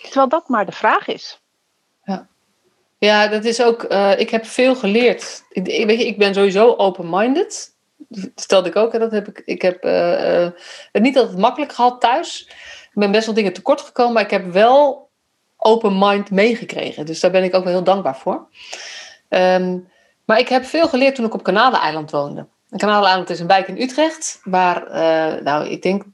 Terwijl 0.02 0.28
dat 0.28 0.48
maar 0.48 0.66
de 0.66 0.72
vraag 0.72 1.08
is. 1.08 1.42
Ja, 2.04 2.28
ja 2.98 3.28
dat 3.28 3.46
is 3.46 3.62
ook, 3.62 3.92
uh, 3.92 4.20
ik 4.20 4.30
heb 4.30 4.46
veel 4.46 4.76
geleerd. 4.76 5.44
Ik, 5.50 5.66
weet 5.66 6.00
je, 6.00 6.08
ik 6.08 6.18
ben 6.18 6.34
sowieso 6.34 6.76
open-minded. 6.76 7.75
Dat 7.98 8.30
stelde 8.36 8.70
ik 8.70 8.76
ook. 8.76 9.00
Dat 9.00 9.12
heb 9.12 9.28
ik, 9.28 9.42
ik 9.46 9.62
heb 9.62 9.86
uh, 9.86 10.48
het 10.92 11.02
niet 11.02 11.18
altijd 11.18 11.38
makkelijk 11.38 11.74
gehad 11.74 12.02
thuis. 12.02 12.48
Ik 12.84 13.02
ben 13.02 13.12
best 13.12 13.26
wel 13.26 13.36
dingen 13.36 13.54
tekort 13.54 13.82
gekomen, 13.82 14.14
maar 14.14 14.24
ik 14.24 14.30
heb 14.30 14.52
wel 14.52 15.10
open 15.58 15.98
mind 15.98 16.32
meegekregen. 16.32 17.06
Dus 17.06 17.20
daar 17.20 17.32
ben 17.32 17.44
ik 17.44 17.56
ook 17.56 17.64
wel 17.64 17.74
heel 17.74 17.84
dankbaar 17.84 18.18
voor. 18.18 18.48
Um, 19.30 19.88
maar 20.26 20.40
ik 20.40 20.48
heb 20.48 20.66
veel 20.66 20.88
geleerd 20.88 21.16
toen 21.16 21.26
ik 21.26 21.34
op 21.34 21.44
Kanaleiland 21.44 22.12
woonde. 22.12 22.48
Kanaleiland 22.70 23.30
is 23.30 23.40
een 23.40 23.48
wijk 23.48 23.68
in 23.68 23.82
Utrecht, 23.82 24.40
waar, 24.44 24.88
uh, 24.88 25.42
nou, 25.42 25.68
ik 25.68 25.82
denk 25.82 26.04
80% 26.04 26.08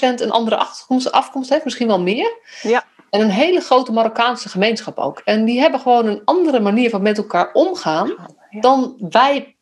een 0.00 0.30
andere 0.30 0.56
afkomst, 0.56 1.12
afkomst 1.12 1.50
heeft, 1.50 1.64
misschien 1.64 1.86
wel 1.86 2.00
meer. 2.00 2.38
Ja. 2.62 2.84
En 3.10 3.20
een 3.20 3.30
hele 3.30 3.60
grote 3.60 3.92
Marokkaanse 3.92 4.48
gemeenschap 4.48 4.98
ook. 4.98 5.20
En 5.24 5.44
die 5.44 5.60
hebben 5.60 5.80
gewoon 5.80 6.06
een 6.06 6.22
andere 6.24 6.60
manier 6.60 6.90
van 6.90 7.02
met 7.02 7.18
elkaar 7.18 7.52
omgaan 7.52 8.14
ja. 8.50 8.60
dan 8.60 8.96
wij, 9.10 9.56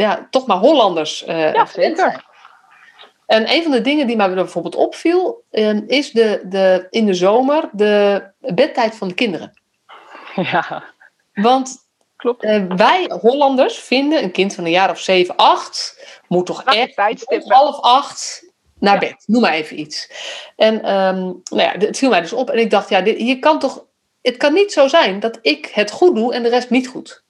ja, 0.00 0.26
toch 0.30 0.46
maar 0.46 0.56
Hollanders. 0.56 1.26
Uh, 1.26 1.52
ja, 1.52 1.66
zeker. 1.66 2.24
En 3.26 3.52
een 3.52 3.62
van 3.62 3.72
de 3.72 3.80
dingen 3.80 4.06
die 4.06 4.16
mij 4.16 4.34
bijvoorbeeld 4.34 4.76
opviel, 4.76 5.44
ehm, 5.50 5.82
is 5.86 6.10
de, 6.10 6.40
de, 6.44 6.86
in 6.90 7.06
de 7.06 7.14
zomer 7.14 7.68
de 7.72 8.22
bedtijd 8.38 8.96
van 8.96 9.08
de 9.08 9.14
kinderen. 9.14 9.52
Ja. 10.34 10.84
Want 11.32 11.88
Klopt. 12.16 12.44
Uh, 12.44 12.64
wij 12.76 13.10
Hollanders 13.20 13.78
vinden 13.78 14.22
een 14.22 14.30
kind 14.30 14.54
van 14.54 14.64
een 14.64 14.70
jaar 14.70 14.90
of 14.90 14.98
7, 14.98 15.36
8 15.36 16.20
moet 16.28 16.46
toch 16.46 16.64
echt 16.64 16.98
om 17.24 17.42
half 17.50 17.80
acht 17.80 18.44
naar 18.78 18.94
ja. 18.94 19.00
bed. 19.00 19.22
Noem 19.26 19.40
maar 19.40 19.52
even 19.52 19.80
iets. 19.80 20.10
En 20.56 20.74
um, 20.74 21.42
nou 21.50 21.62
ja, 21.62 21.74
het 21.78 21.98
viel 21.98 22.10
mij 22.10 22.20
dus 22.20 22.32
op 22.32 22.50
en 22.50 22.58
ik 22.58 22.70
dacht, 22.70 22.88
ja, 22.88 23.00
dit, 23.00 23.16
hier 23.16 23.38
kan 23.38 23.58
toch, 23.58 23.84
het 24.22 24.36
kan 24.36 24.52
niet 24.52 24.72
zo 24.72 24.88
zijn 24.88 25.20
dat 25.20 25.38
ik 25.42 25.66
het 25.66 25.90
goed 25.90 26.14
doe 26.14 26.34
en 26.34 26.42
de 26.42 26.48
rest 26.48 26.70
niet 26.70 26.88
goed. 26.88 27.24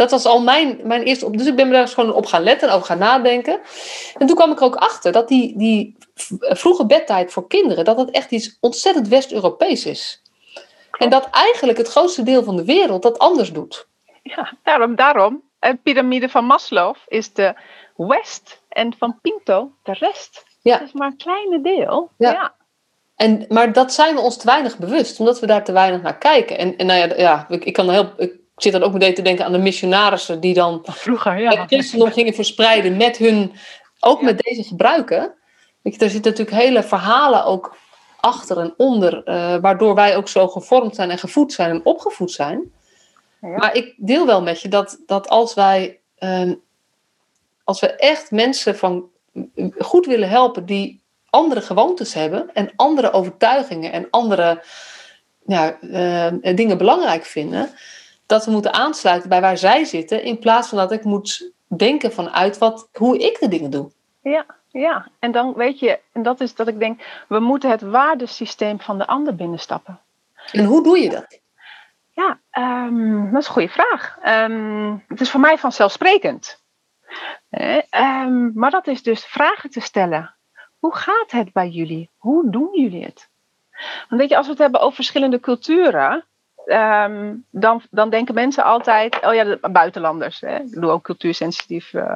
Dat 0.00 0.10
was 0.10 0.24
al 0.24 0.42
mijn, 0.42 0.80
mijn 0.82 1.02
eerste 1.02 1.26
op. 1.26 1.36
Dus 1.36 1.46
ik 1.46 1.56
ben 1.56 1.66
me 1.66 1.72
daar 1.72 1.80
eens 1.80 1.94
gewoon 1.94 2.12
op 2.12 2.26
gaan 2.26 2.42
letten 2.42 2.68
en 2.68 2.74
over 2.74 2.86
gaan 2.86 2.98
nadenken. 2.98 3.60
En 4.18 4.26
toen 4.26 4.36
kwam 4.36 4.50
ik 4.50 4.58
er 4.58 4.64
ook 4.64 4.76
achter 4.76 5.12
dat 5.12 5.28
die, 5.28 5.58
die 5.58 5.96
vroege 6.40 6.86
bedtijd 6.86 7.32
voor 7.32 7.46
kinderen, 7.48 7.84
dat 7.84 7.96
dat 7.96 8.10
echt 8.10 8.30
iets 8.30 8.56
ontzettend 8.60 9.08
West-Europees 9.08 9.86
is. 9.86 10.22
En 10.98 11.10
dat 11.10 11.28
eigenlijk 11.30 11.78
het 11.78 11.88
grootste 11.88 12.22
deel 12.22 12.44
van 12.44 12.56
de 12.56 12.64
wereld 12.64 13.02
dat 13.02 13.18
anders 13.18 13.52
doet. 13.52 13.86
Ja, 14.22 14.52
daarom, 14.62 14.96
daarom. 14.96 15.42
Een 15.58 15.82
piramide 15.82 16.28
van 16.28 16.44
Maslow 16.44 16.94
is 17.08 17.32
de 17.32 17.54
West 17.96 18.62
en 18.68 18.94
van 18.98 19.18
Pinto 19.20 19.72
de 19.82 19.92
rest. 19.92 20.44
Ja. 20.62 20.78
Dat 20.78 20.86
is 20.86 20.92
maar 20.92 21.08
een 21.08 21.16
kleine 21.16 21.60
deel. 21.60 22.10
Ja. 22.16 22.30
ja. 22.30 22.54
En, 23.16 23.44
maar 23.48 23.72
dat 23.72 23.92
zijn 23.92 24.14
we 24.14 24.20
ons 24.20 24.36
te 24.36 24.46
weinig 24.46 24.78
bewust, 24.78 25.18
omdat 25.18 25.40
we 25.40 25.46
daar 25.46 25.64
te 25.64 25.72
weinig 25.72 26.02
naar 26.02 26.18
kijken. 26.18 26.58
En, 26.58 26.76
en 26.76 26.86
nou 26.86 26.98
ja, 26.98 27.16
ja 27.16 27.46
ik, 27.48 27.64
ik 27.64 27.72
kan 27.72 27.90
heel, 27.90 28.12
ik 28.16 28.39
ik 28.60 28.66
zit 28.66 28.80
dan 28.80 28.88
ook 28.88 28.92
meteen 28.92 29.14
te 29.14 29.22
denken 29.22 29.44
aan 29.44 29.52
de 29.52 29.58
missionarissen 29.58 30.40
die 30.40 30.54
dan 30.54 30.80
Vroeger, 30.82 31.40
ja. 31.40 31.50
het 31.50 31.66
christendom 31.66 32.10
gingen 32.10 32.34
verspreiden 32.34 32.96
met 32.96 33.16
hun, 33.16 33.52
ook 34.00 34.22
met 34.22 34.38
deze 34.38 34.62
gebruiken. 34.62 35.34
Weet 35.82 35.94
je, 35.94 36.00
er 36.00 36.10
zitten 36.10 36.30
natuurlijk 36.30 36.62
hele 36.62 36.82
verhalen 36.82 37.44
ook 37.44 37.76
achter 38.20 38.58
en 38.58 38.74
onder, 38.76 39.28
uh, 39.28 39.56
waardoor 39.60 39.94
wij 39.94 40.16
ook 40.16 40.28
zo 40.28 40.48
gevormd 40.48 40.94
zijn 40.94 41.10
en 41.10 41.18
gevoed 41.18 41.52
zijn 41.52 41.70
en 41.70 41.84
opgevoed 41.84 42.30
zijn. 42.30 42.72
Ja. 43.40 43.48
Maar 43.48 43.76
ik 43.76 43.94
deel 43.96 44.26
wel 44.26 44.42
met 44.42 44.60
je 44.60 44.68
dat, 44.68 44.98
dat 45.06 45.28
als 45.28 45.54
wij, 45.54 46.00
uh, 46.18 46.52
als 47.64 47.80
we 47.80 47.86
echt 47.86 48.30
mensen 48.30 48.76
van 48.76 49.04
goed 49.78 50.06
willen 50.06 50.28
helpen 50.28 50.66
die 50.66 51.02
andere 51.30 51.60
gewoontes 51.60 52.14
hebben 52.14 52.50
en 52.54 52.72
andere 52.76 53.12
overtuigingen 53.12 53.92
en 53.92 54.06
andere 54.10 54.62
ja, 55.46 55.78
uh, 55.80 56.54
dingen 56.56 56.78
belangrijk 56.78 57.24
vinden, 57.24 57.70
dat 58.30 58.44
we 58.44 58.50
moeten 58.50 58.72
aansluiten 58.72 59.28
bij 59.28 59.40
waar 59.40 59.58
zij 59.58 59.84
zitten, 59.84 60.22
in 60.22 60.38
plaats 60.38 60.68
van 60.68 60.78
dat 60.78 60.92
ik 60.92 61.04
moet 61.04 61.52
denken 61.66 62.12
vanuit 62.12 62.58
wat, 62.58 62.88
hoe 62.92 63.18
ik 63.18 63.38
de 63.40 63.48
dingen 63.48 63.70
doe. 63.70 63.90
Ja, 64.22 64.46
ja, 64.68 65.08
en 65.18 65.32
dan 65.32 65.54
weet 65.54 65.78
je, 65.78 65.98
en 66.12 66.22
dat 66.22 66.40
is 66.40 66.54
dat 66.54 66.68
ik 66.68 66.78
denk, 66.78 67.24
we 67.28 67.40
moeten 67.40 67.70
het 67.70 67.82
waardesysteem 67.82 68.80
van 68.80 68.98
de 68.98 69.06
ander 69.06 69.34
binnenstappen. 69.34 70.00
En 70.52 70.64
hoe 70.64 70.82
doe 70.82 70.98
je 70.98 71.10
dat? 71.10 71.40
Ja, 72.10 72.38
um, 72.86 73.32
dat 73.32 73.40
is 73.40 73.46
een 73.46 73.52
goede 73.52 73.68
vraag. 73.68 74.18
Um, 74.24 75.04
het 75.08 75.20
is 75.20 75.30
voor 75.30 75.40
mij 75.40 75.58
vanzelfsprekend. 75.58 76.62
um, 77.90 78.52
maar 78.54 78.70
dat 78.70 78.86
is 78.86 79.02
dus 79.02 79.24
vragen 79.24 79.70
te 79.70 79.80
stellen. 79.80 80.34
Hoe 80.78 80.94
gaat 80.94 81.30
het 81.30 81.52
bij 81.52 81.68
jullie? 81.68 82.10
Hoe 82.16 82.50
doen 82.50 82.68
jullie 82.72 83.04
het? 83.04 83.28
Want 84.08 84.20
weet 84.20 84.30
je, 84.30 84.36
als 84.36 84.46
we 84.46 84.52
het 84.52 84.60
hebben 84.60 84.80
over 84.80 84.94
verschillende 84.94 85.40
culturen, 85.40 86.24
um, 86.66 87.44
dan, 87.50 87.82
dan 87.90 88.10
denken 88.10 88.34
mensen 88.34 88.64
altijd, 88.64 89.20
oh 89.24 89.34
ja, 89.34 89.44
de 89.44 89.58
buitenlanders. 89.72 90.40
Hè? 90.40 90.58
Ik 90.58 90.72
doe 90.72 90.90
ook 90.90 91.02
cultuursensitief 91.02 91.92
uh, 91.92 92.14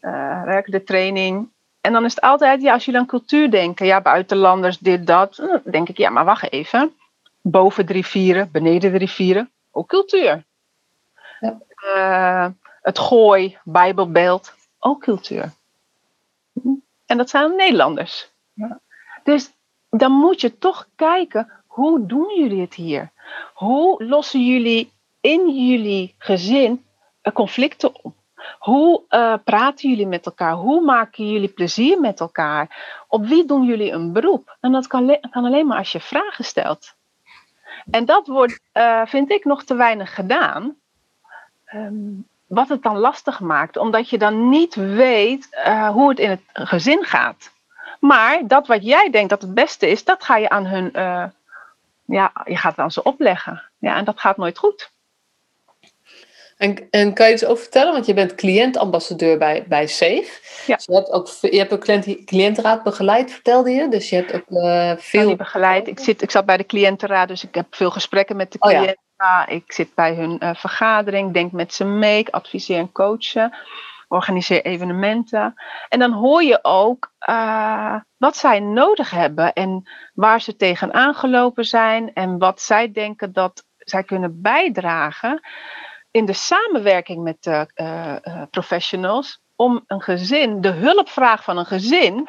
uh, 0.00 0.42
werk, 0.42 0.70
de 0.70 0.84
training. 0.84 1.48
En 1.80 1.92
dan 1.92 2.04
is 2.04 2.14
het 2.14 2.24
altijd, 2.24 2.62
ja, 2.62 2.72
als 2.72 2.84
jullie 2.84 3.00
aan 3.00 3.06
cultuur 3.06 3.50
denken, 3.50 3.86
ja, 3.86 4.00
buitenlanders, 4.00 4.78
dit, 4.78 5.06
dat. 5.06 5.36
Dan 5.36 5.60
denk 5.64 5.88
ik, 5.88 5.96
ja, 5.96 6.10
maar 6.10 6.24
wacht 6.24 6.52
even. 6.52 6.92
Boven 7.40 7.86
de 7.86 7.92
rivieren, 7.92 8.48
beneden 8.52 8.92
de 8.92 8.98
rivieren, 8.98 9.50
ook 9.70 9.88
cultuur. 9.88 10.44
Ja. 11.40 11.58
Uh, 11.96 12.46
het 12.82 12.98
gooi, 12.98 13.58
bijbelbeeld, 13.64 14.54
ook 14.78 15.00
cultuur. 15.00 15.52
En 17.06 17.16
dat 17.16 17.30
zijn 17.30 17.56
Nederlanders. 17.56 18.30
Ja. 18.52 18.80
Dus 19.22 19.52
dan 19.90 20.12
moet 20.12 20.40
je 20.40 20.58
toch 20.58 20.88
kijken, 20.96 21.52
hoe 21.66 22.06
doen 22.06 22.34
jullie 22.38 22.60
het 22.60 22.74
hier? 22.74 23.10
Hoe 23.54 24.04
lossen 24.04 24.44
jullie 24.44 24.92
in 25.20 25.66
jullie 25.68 26.14
gezin 26.18 26.84
conflicten 27.32 28.04
op? 28.04 28.14
Hoe 28.58 29.02
uh, 29.10 29.34
praten 29.44 29.90
jullie 29.90 30.06
met 30.06 30.26
elkaar? 30.26 30.52
Hoe 30.52 30.80
maken 30.80 31.30
jullie 31.30 31.48
plezier 31.48 32.00
met 32.00 32.20
elkaar? 32.20 32.86
Op 33.08 33.26
wie 33.26 33.44
doen 33.44 33.64
jullie 33.64 33.92
een 33.92 34.12
beroep? 34.12 34.56
En 34.60 34.72
dat 34.72 34.86
kan, 34.86 35.18
kan 35.30 35.44
alleen 35.44 35.66
maar 35.66 35.78
als 35.78 35.92
je 35.92 36.00
vragen 36.00 36.44
stelt. 36.44 36.94
En 37.90 38.04
dat 38.04 38.26
wordt, 38.26 38.60
uh, 38.74 39.06
vind 39.06 39.30
ik, 39.30 39.44
nog 39.44 39.64
te 39.64 39.74
weinig 39.74 40.14
gedaan. 40.14 40.76
Um, 41.74 42.26
wat 42.46 42.68
het 42.68 42.82
dan 42.82 42.98
lastig 42.98 43.40
maakt, 43.40 43.76
omdat 43.76 44.10
je 44.10 44.18
dan 44.18 44.48
niet 44.48 44.74
weet 44.74 45.48
uh, 45.66 45.88
hoe 45.88 46.08
het 46.08 46.18
in 46.18 46.30
het 46.30 46.42
gezin 46.52 47.04
gaat. 47.04 47.50
Maar 48.00 48.46
dat 48.46 48.66
wat 48.66 48.84
jij 48.84 49.10
denkt 49.10 49.30
dat 49.30 49.42
het 49.42 49.54
beste 49.54 49.90
is, 49.90 50.04
dat 50.04 50.24
ga 50.24 50.36
je 50.36 50.48
aan 50.48 50.66
hun 50.66 50.92
ja, 52.08 52.32
je 52.44 52.56
gaat 52.56 52.78
aan 52.78 52.90
ze 52.90 53.02
opleggen. 53.02 53.62
Ja, 53.78 53.96
en 53.96 54.04
dat 54.04 54.20
gaat 54.20 54.36
nooit 54.36 54.58
goed. 54.58 54.92
En, 56.56 56.88
en 56.90 57.14
kan 57.14 57.26
je 57.26 57.32
iets 57.32 57.44
over 57.44 57.62
vertellen? 57.62 57.92
Want 57.92 58.06
je 58.06 58.14
bent 58.14 58.34
cliëntambassadeur 58.34 59.38
bij, 59.38 59.64
bij 59.68 59.86
SAFE. 59.86 60.40
Ja. 60.66 60.76
Dus 60.76 60.84
je 60.84 60.94
hebt 60.94 61.10
ook, 61.10 61.28
je 61.40 61.58
hebt 61.58 61.72
ook 61.72 61.80
cliënt, 61.80 62.24
cliëntenraad 62.24 62.82
begeleid, 62.82 63.32
vertelde 63.32 63.70
je. 63.70 63.88
Dus 63.88 64.08
je 64.10 64.16
hebt 64.16 64.34
ook 64.34 64.48
uh, 64.48 64.92
veel... 64.96 65.36
begeleid. 65.36 65.88
Ik, 65.88 65.98
zit, 65.98 66.22
ik 66.22 66.30
zat 66.30 66.46
bij 66.46 66.56
de 66.56 66.66
cliëntenraad, 66.66 67.28
dus 67.28 67.44
ik 67.44 67.54
heb 67.54 67.74
veel 67.74 67.90
gesprekken 67.90 68.36
met 68.36 68.52
de 68.52 68.58
cliënten. 68.58 68.88
Oh, 68.88 68.94
ja. 69.16 69.46
Ik 69.46 69.72
zit 69.72 69.94
bij 69.94 70.14
hun 70.14 70.36
uh, 70.42 70.54
vergadering, 70.54 71.32
denk 71.32 71.52
met 71.52 71.74
ze 71.74 71.84
mee, 71.84 72.18
ik 72.18 72.28
adviseer 72.28 72.78
en 72.78 72.92
coachen. 72.92 73.56
Organiseer 74.08 74.64
evenementen. 74.64 75.54
En 75.88 75.98
dan 75.98 76.12
hoor 76.12 76.42
je 76.42 76.58
ook 76.62 77.12
uh, 77.28 77.94
wat 78.16 78.36
zij 78.36 78.60
nodig 78.60 79.10
hebben 79.10 79.52
en 79.52 79.90
waar 80.14 80.40
ze 80.40 80.56
tegenaan 80.56 81.14
gelopen 81.14 81.64
zijn 81.64 82.12
en 82.12 82.38
wat 82.38 82.60
zij 82.60 82.92
denken 82.92 83.32
dat 83.32 83.66
zij 83.78 84.04
kunnen 84.04 84.42
bijdragen 84.42 85.40
in 86.10 86.24
de 86.24 86.32
samenwerking 86.32 87.22
met 87.22 87.42
de 87.42 87.70
uh, 87.74 88.42
professionals 88.50 89.40
om 89.56 89.84
een 89.86 90.02
gezin, 90.02 90.60
de 90.60 90.70
hulpvraag 90.70 91.44
van 91.44 91.58
een 91.58 91.66
gezin, 91.66 92.28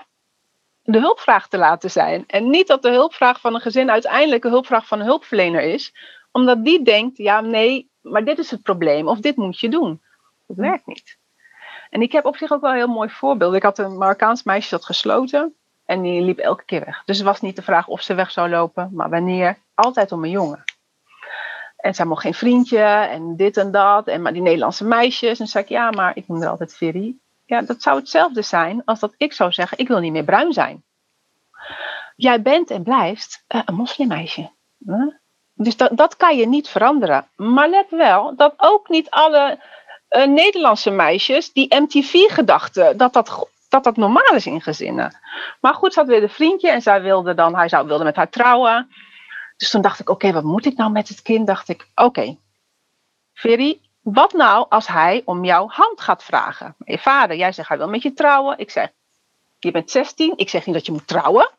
de 0.81 0.99
hulpvraag 0.99 1.47
te 1.47 1.57
laten 1.57 1.91
zijn. 1.91 2.23
En 2.27 2.49
niet 2.49 2.67
dat 2.67 2.81
de 2.81 2.89
hulpvraag 2.89 3.39
van 3.39 3.53
een 3.53 3.61
gezin 3.61 3.91
uiteindelijk 3.91 4.43
een 4.43 4.51
hulpvraag 4.51 4.87
van 4.87 4.99
een 4.99 5.05
hulpverlener 5.05 5.61
is, 5.61 5.93
omdat 6.31 6.65
die 6.65 6.83
denkt, 6.83 7.17
ja 7.17 7.41
nee, 7.41 7.89
maar 8.01 8.25
dit 8.25 8.37
is 8.37 8.51
het 8.51 8.61
probleem 8.61 9.07
of 9.07 9.19
dit 9.19 9.35
moet 9.35 9.59
je 9.59 9.69
doen. 9.69 10.01
Dat 10.47 10.57
werkt 10.57 10.85
niet. 10.85 11.18
En 11.89 12.01
ik 12.01 12.11
heb 12.11 12.25
op 12.25 12.35
zich 12.37 12.51
ook 12.51 12.61
wel 12.61 12.69
een 12.69 12.77
heel 12.77 12.87
mooi 12.87 13.09
voorbeeld. 13.09 13.53
Ik 13.53 13.63
had 13.63 13.77
een 13.77 13.97
Marokkaans 13.97 14.43
meisje 14.43 14.69
dat 14.69 14.85
gesloten 14.85 15.55
en 15.85 16.01
die 16.01 16.21
liep 16.21 16.37
elke 16.37 16.65
keer 16.65 16.85
weg. 16.85 17.01
Dus 17.05 17.17
het 17.17 17.25
was 17.25 17.41
niet 17.41 17.55
de 17.55 17.61
vraag 17.61 17.87
of 17.87 18.01
ze 18.01 18.13
weg 18.13 18.31
zou 18.31 18.49
lopen, 18.49 18.89
maar 18.93 19.09
wanneer. 19.09 19.57
Altijd 19.73 20.11
om 20.11 20.23
een 20.23 20.29
jongen. 20.29 20.63
En 21.77 21.95
zij 21.95 22.05
mocht 22.05 22.21
geen 22.21 22.33
vriendje 22.33 22.83
en 22.83 23.35
dit 23.35 23.57
en 23.57 23.71
dat. 23.71 24.07
En 24.07 24.21
maar 24.21 24.33
die 24.33 24.41
Nederlandse 24.41 24.85
meisjes. 24.85 25.39
En 25.39 25.47
zei 25.47 25.63
ik, 25.63 25.69
ja, 25.69 25.91
maar 25.91 26.15
ik 26.15 26.27
noem 26.27 26.41
er 26.41 26.49
altijd 26.49 26.75
Ferry. 26.75 27.15
Ja, 27.45 27.61
dat 27.61 27.81
zou 27.81 27.97
hetzelfde 27.97 28.41
zijn 28.41 28.81
als 28.85 28.99
dat 28.99 29.13
ik 29.17 29.33
zou 29.33 29.51
zeggen, 29.51 29.77
ik 29.77 29.87
wil 29.87 29.99
niet 29.99 30.11
meer 30.11 30.23
bruin 30.23 30.53
zijn. 30.53 30.83
Jij 32.15 32.41
bent 32.41 32.71
en 32.71 32.83
blijft 32.83 33.43
uh, 33.47 33.61
een 33.65 33.75
moslimmeisje. 33.75 34.49
Dus 35.53 35.77
dat, 35.77 35.97
dat 35.97 36.17
kan 36.17 36.37
je 36.37 36.47
niet 36.47 36.69
veranderen. 36.69 37.27
Maar 37.35 37.69
let 37.69 37.89
wel 37.89 38.35
dat 38.35 38.53
ook 38.57 38.89
niet 38.89 39.09
alle 39.09 39.59
uh, 40.09 40.25
Nederlandse 40.25 40.89
meisjes 40.89 41.53
die 41.53 41.75
MTV-gedachten, 41.75 42.97
dat 42.97 43.13
dat, 43.13 43.49
dat 43.69 43.83
dat 43.83 43.97
normaal 43.97 44.33
is 44.35 44.45
in 44.45 44.61
gezinnen. 44.61 45.19
Maar 45.61 45.73
goed, 45.73 45.93
ze 45.93 45.99
had 45.99 46.07
weer 46.07 46.23
een 46.23 46.29
vriendje 46.29 46.69
en 46.69 46.81
zij 46.81 47.01
wilde 47.01 47.33
dan, 47.33 47.55
hij 47.55 47.69
zou, 47.69 47.87
wilde 47.87 48.03
met 48.03 48.15
haar 48.15 48.29
trouwen. 48.29 48.89
Dus 49.57 49.69
toen 49.69 49.81
dacht 49.81 49.99
ik, 49.99 50.09
oké, 50.09 50.31
wat 50.31 50.43
moet 50.43 50.65
ik 50.65 50.77
nou 50.77 50.91
met 50.91 51.07
het 51.07 51.21
kind? 51.21 51.47
Dacht 51.47 51.69
ik, 51.69 51.87
oké, 51.95 52.03
okay, 52.03 52.37
Ferry, 53.33 53.79
wat 54.01 54.33
nou 54.33 54.65
als 54.69 54.87
hij 54.87 55.21
om 55.25 55.45
jouw 55.45 55.67
hand 55.67 56.01
gaat 56.01 56.23
vragen? 56.23 56.75
Je 56.85 56.97
vader, 56.97 57.35
jij 57.35 57.51
zegt 57.51 57.67
hij 57.69 57.77
wil 57.77 57.89
met 57.89 58.01
je 58.01 58.13
trouwen. 58.13 58.57
Ik 58.57 58.71
zeg, 58.71 58.89
je 59.59 59.71
bent 59.71 59.91
16. 59.91 60.33
Ik 60.35 60.49
zeg 60.49 60.65
niet 60.65 60.75
dat 60.75 60.85
je 60.85 60.91
moet 60.91 61.07
trouwen. 61.07 61.49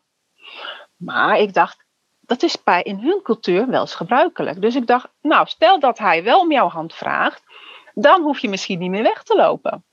Maar 0.97 1.39
ik 1.39 1.55
dacht, 1.55 1.85
dat 2.21 2.43
is 2.43 2.63
bij 2.63 2.83
in 2.83 2.99
hun 2.99 3.21
cultuur 3.23 3.67
wel 3.67 3.81
eens 3.81 3.95
gebruikelijk. 3.95 4.61
Dus 4.61 4.75
ik 4.75 4.87
dacht, 4.87 5.09
nou, 5.23 5.47
stel 5.47 5.81
dat 5.81 5.99
hij 5.99 6.25
wel 6.25 6.41
om 6.41 6.53
jouw 6.53 6.69
hand 6.69 6.95
vraagt, 6.95 7.43
dan 7.95 8.23
hoef 8.23 8.39
je 8.39 8.49
misschien 8.49 8.79
niet 8.79 8.91
meer 8.91 9.03
weg 9.03 9.23
te 9.23 9.37
lopen. 9.37 9.85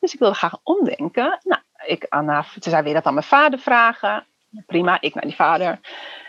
Dus 0.00 0.14
ik 0.14 0.18
wilde 0.18 0.34
graag 0.34 0.58
omdenken. 0.62 1.38
Nou, 1.42 1.60
ik, 1.86 2.06
ze 2.60 2.70
zei 2.70 2.82
weer 2.82 2.94
dat 2.94 3.04
aan 3.04 3.14
mijn 3.14 3.26
vader 3.26 3.58
vragen. 3.58 4.26
Prima, 4.66 5.00
ik 5.00 5.14
naar 5.14 5.24
die 5.24 5.34
vader. 5.34 5.80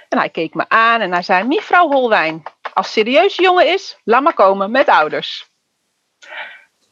En 0.10 0.18
hij 0.18 0.30
keek 0.30 0.54
me 0.54 0.70
aan 0.70 1.02
en 1.02 1.12
hij 1.12 1.22
zei: 1.22 1.48
Mevrouw 1.48 1.92
Holwijn, 1.92 2.44
als 2.74 2.92
serieus 2.92 3.36
jongen 3.36 3.74
is, 3.74 3.98
laat 4.04 4.22
maar 4.22 4.34
komen 4.34 4.72
met 4.72 4.88
ouders. 4.88 5.50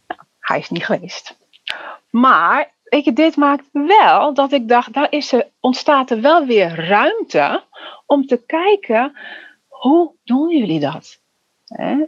Nou, 0.08 0.22
hij 0.40 0.60
is 0.60 0.70
niet 0.70 0.86
geweest. 0.86 1.38
Maar 2.10 2.74
ik, 2.84 3.16
dit 3.16 3.36
maakt 3.36 3.70
wel 3.72 4.34
dat 4.34 4.52
ik 4.52 4.68
dacht: 4.68 4.94
daar 4.94 5.12
is 5.12 5.32
er, 5.32 5.48
ontstaat 5.60 6.10
er 6.10 6.22
wel 6.22 6.46
weer 6.46 6.88
ruimte 6.88 7.64
om 8.06 8.26
te 8.26 8.46
kijken: 8.46 9.18
hoe 9.68 10.12
doen 10.24 10.50
jullie 10.58 10.80
dat? 10.80 11.22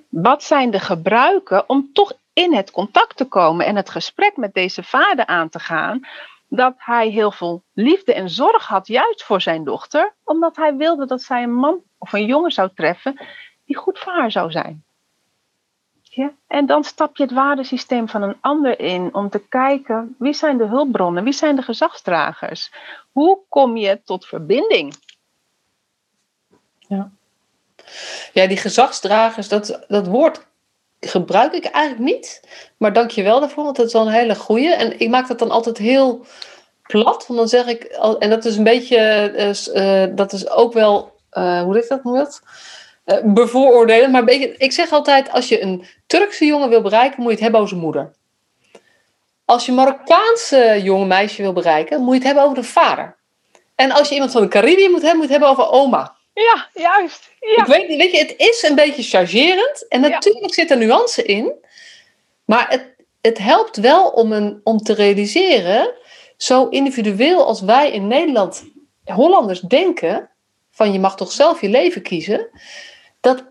Wat 0.10 0.44
zijn 0.44 0.72
de 0.72 0.80
gebruiken 0.80 1.70
om 1.70 1.90
toch 1.94 2.14
in 2.34 2.54
het 2.54 2.72
contact 2.72 3.18
te 3.18 3.26
komen 3.26 3.66
en 3.66 3.76
het 3.76 3.90
gesprek 3.90 4.38
met 4.38 4.54
deze 4.54 4.84
vader 4.84 5.26
aan 5.26 5.50
te 5.50 5.60
gaan? 5.60 6.06
dat 6.50 6.74
hij 6.78 7.10
heel 7.10 7.32
veel 7.32 7.64
liefde 7.74 8.14
en 8.14 8.30
zorg 8.30 8.68
had, 8.68 8.88
juist 8.88 9.24
voor 9.24 9.42
zijn 9.42 9.64
dochter, 9.64 10.16
omdat 10.24 10.56
hij 10.56 10.76
wilde 10.76 11.06
dat 11.06 11.22
zij 11.22 11.44
een 11.44 11.54
man 11.54 11.82
of 11.98 12.14
een 12.14 12.26
jongen 12.26 12.52
zou 12.52 12.70
treffen 12.76 13.20
die 13.66 13.78
goed 13.78 14.00
voor 14.00 14.14
haar 14.14 14.32
zou 14.32 14.52
zijn. 14.52 14.86
Ja? 16.02 16.32
En 16.48 16.66
dan 16.66 16.84
stap 16.84 17.18
je 17.18 17.24
het 17.24 17.32
waardesysteem 17.32 18.10
van 18.10 18.22
een 18.22 18.38
ander 18.42 18.80
in 18.80 19.14
om 19.14 19.30
te 19.30 19.48
kijken 19.48 20.16
wie 20.20 20.34
zijn 20.34 20.58
de 20.58 20.66
hulpbronnen, 20.66 21.24
wie 21.24 21.34
zijn 21.34 21.56
de 21.56 21.62
gezagsdragers, 21.62 22.72
hoe 23.12 23.40
kom 23.50 23.78
je 23.78 24.02
tot 24.04 24.26
verbinding. 24.26 24.94
Ja, 26.78 27.12
ja 28.34 28.48
die 28.48 28.58
gezagsdragers, 28.58 29.48
dat, 29.48 29.80
dat 29.88 30.08
woord 30.08 30.46
gebruik 31.00 31.54
ik 31.54 31.66
eigenlijk 31.66 32.04
niet. 32.14 32.42
Maar 32.78 32.94
dank 32.94 33.12
je 33.12 33.24
wel 33.24 33.40
daarvoor, 33.40 33.64
want 33.64 33.76
dat 33.76 33.86
is 33.86 33.94
wel 33.94 34.08
een 34.08 34.14
hele 34.14 34.36
goeie. 34.36 34.74
En 34.74 35.00
ik 35.00 35.10
maak 35.10 35.28
dat 35.28 35.40
dan 35.40 35.52
altijd 35.52 35.78
heel 35.78 36.26
plat. 36.88 37.28
Want 37.28 37.40
dan 37.40 37.48
zeg 37.48 37.66
ik, 37.66 37.84
en 38.20 38.30
dat 38.30 38.46
is 38.46 38.58
een 38.58 38.64
beetje, 38.64 39.32
uh, 39.76 40.16
dat 40.16 40.34
is 40.34 40.50
ook 40.50 40.74
wel, 40.74 41.12
uh, 41.34 41.62
hoe 41.62 41.78
ik 41.78 41.88
dat 41.88 42.04
noem 42.04 42.16
dat? 42.16 42.42
Bevooroordelen. 43.24 44.12
Maar 44.12 44.24
beetje, 44.24 44.56
ik 44.58 44.72
zeg 44.72 44.92
altijd, 44.92 45.32
als 45.32 45.48
je 45.48 45.62
een 45.62 45.86
Turkse 46.08 46.46
jongen 46.46 46.70
wil 46.70 46.82
bereiken, 46.82 47.18
moet 47.18 47.26
je 47.26 47.32
het 47.32 47.42
hebben 47.42 47.60
over 47.60 47.72
zijn 47.72 47.84
moeder. 47.86 48.14
Als 49.46 49.66
je 49.66 49.72
Marokkaanse 49.72 50.80
jonge 50.84 51.06
meisje 51.06 51.42
wil 51.42 51.54
bereiken, 51.54 52.02
moet 52.02 52.14
je 52.14 52.18
het 52.18 52.26
hebben 52.26 52.44
over 52.44 52.56
de 52.56 52.64
vader. 52.64 53.16
En 53.76 53.92
als 53.92 54.08
je 54.08 54.14
iemand 54.14 54.32
van 54.32 54.42
de 54.42 54.48
Caribië 54.48 54.90
moet 54.90 55.02
hebben, 55.02 55.20
moet 55.20 55.28
je 55.28 55.34
het 55.34 55.42
hebben 55.44 55.50
over 55.50 55.70
oma. 55.70 56.17
Ja, 56.42 56.68
juist. 56.74 57.32
Ja. 57.40 57.62
Ik 57.62 57.66
weet 57.66 57.88
weet 57.88 58.12
je, 58.12 58.18
het 58.18 58.34
is 58.38 58.64
een 58.64 58.76
beetje 58.76 59.04
chargerend. 59.04 59.88
En 59.88 60.02
natuurlijk 60.02 60.54
zit 60.54 60.72
er 60.72 60.78
nuance 60.78 61.24
in. 61.24 61.54
Maar 62.46 62.70
het, 62.70 62.96
het 63.22 63.38
helpt 63.38 63.78
wel 63.78 64.10
om, 64.10 64.32
een, 64.32 64.62
om 64.64 64.78
te 64.78 64.94
realiseren, 64.94 65.94
zo 66.38 66.68
individueel 66.68 67.46
als 67.46 67.62
wij 67.62 67.92
in 67.92 68.08
Nederland, 68.08 68.64
Hollanders, 69.06 69.60
denken: 69.60 70.30
van 70.72 70.94
je 70.94 71.00
mag 71.00 71.16
toch 71.16 71.32
zelf 71.32 71.62
je 71.62 71.70
leven 71.70 72.02
kiezen. 72.02 72.48
Dat, 73.20 73.44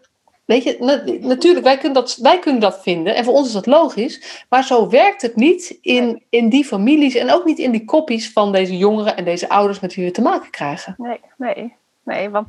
weet 0.44 0.62
je, 0.62 0.76
natuurlijk, 1.20 1.64
wij 1.64 1.78
kunnen, 1.78 1.94
dat, 1.94 2.16
wij 2.16 2.38
kunnen 2.38 2.60
dat 2.60 2.82
vinden 2.82 3.14
en 3.14 3.24
voor 3.24 3.34
ons 3.34 3.46
is 3.46 3.52
dat 3.52 3.66
logisch. 3.66 4.44
Maar 4.48 4.64
zo 4.64 4.88
werkt 4.88 5.22
het 5.22 5.36
niet 5.36 5.78
in, 5.80 6.22
in 6.28 6.48
die 6.48 6.64
families 6.64 7.14
en 7.14 7.30
ook 7.30 7.44
niet 7.44 7.58
in 7.58 7.70
die 7.70 7.84
koppies 7.84 8.32
van 8.32 8.52
deze 8.52 8.76
jongeren 8.76 9.16
en 9.16 9.24
deze 9.24 9.48
ouders 9.48 9.80
met 9.80 9.94
wie 9.94 10.04
we 10.04 10.10
te 10.10 10.22
maken 10.22 10.50
krijgen. 10.50 10.94
Nee, 10.98 11.20
nee, 11.36 11.74
nee, 12.02 12.30
want 12.30 12.46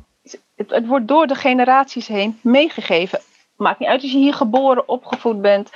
het, 0.56 0.86
wordt 0.86 1.08
door 1.08 1.26
de 1.26 1.34
generaties 1.34 2.06
heen 2.06 2.38
meegegeven. 2.42 3.20
Maakt 3.56 3.78
niet 3.78 3.88
uit 3.88 4.02
als 4.02 4.12
je 4.12 4.18
hier 4.18 4.34
geboren, 4.34 4.88
opgevoed 4.88 5.42
bent. 5.42 5.72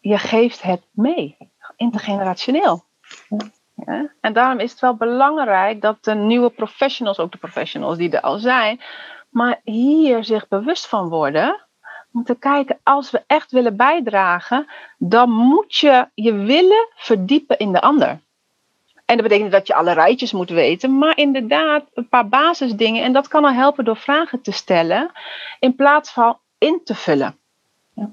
Je 0.00 0.18
geeft 0.18 0.62
het 0.62 0.82
mee. 0.90 1.36
Intergenerationeel. 1.76 2.84
Ja? 3.74 4.12
En 4.20 4.32
daarom 4.32 4.58
is 4.58 4.70
het 4.70 4.80
wel 4.80 4.94
belangrijk 4.94 5.80
dat 5.80 6.04
de 6.04 6.14
nieuwe 6.14 6.50
professionals, 6.50 7.18
ook 7.18 7.32
de 7.32 7.38
professionals 7.38 7.96
die 7.96 8.10
er 8.10 8.20
al 8.20 8.38
zijn, 8.38 8.80
maar 9.30 9.60
hier 9.64 10.24
zich 10.24 10.48
bewust 10.48 10.86
van 10.86 11.08
worden. 11.08 11.66
Om 12.12 12.24
te 12.24 12.34
kijken, 12.34 12.78
als 12.82 13.10
we 13.10 13.22
echt 13.26 13.50
willen 13.50 13.76
bijdragen, 13.76 14.66
dan 14.98 15.30
moet 15.30 15.76
je 15.76 16.08
je 16.14 16.32
willen 16.32 16.88
verdiepen 16.94 17.58
in 17.58 17.72
de 17.72 17.80
ander. 17.80 18.20
En 19.10 19.16
dat 19.16 19.28
betekent 19.28 19.52
dat 19.52 19.66
je 19.66 19.74
alle 19.74 19.92
rijtjes 19.92 20.32
moet 20.32 20.50
weten, 20.50 20.98
maar 20.98 21.16
inderdaad 21.16 21.84
een 21.94 22.08
paar 22.08 22.28
basisdingen. 22.28 23.04
En 23.04 23.12
dat 23.12 23.28
kan 23.28 23.44
al 23.44 23.52
helpen 23.52 23.84
door 23.84 23.96
vragen 23.96 24.42
te 24.42 24.52
stellen 24.52 25.10
in 25.60 25.74
plaats 25.74 26.10
van 26.10 26.38
in 26.58 26.80
te 26.84 26.94
vullen. 26.94 27.36
Ja. 27.94 28.10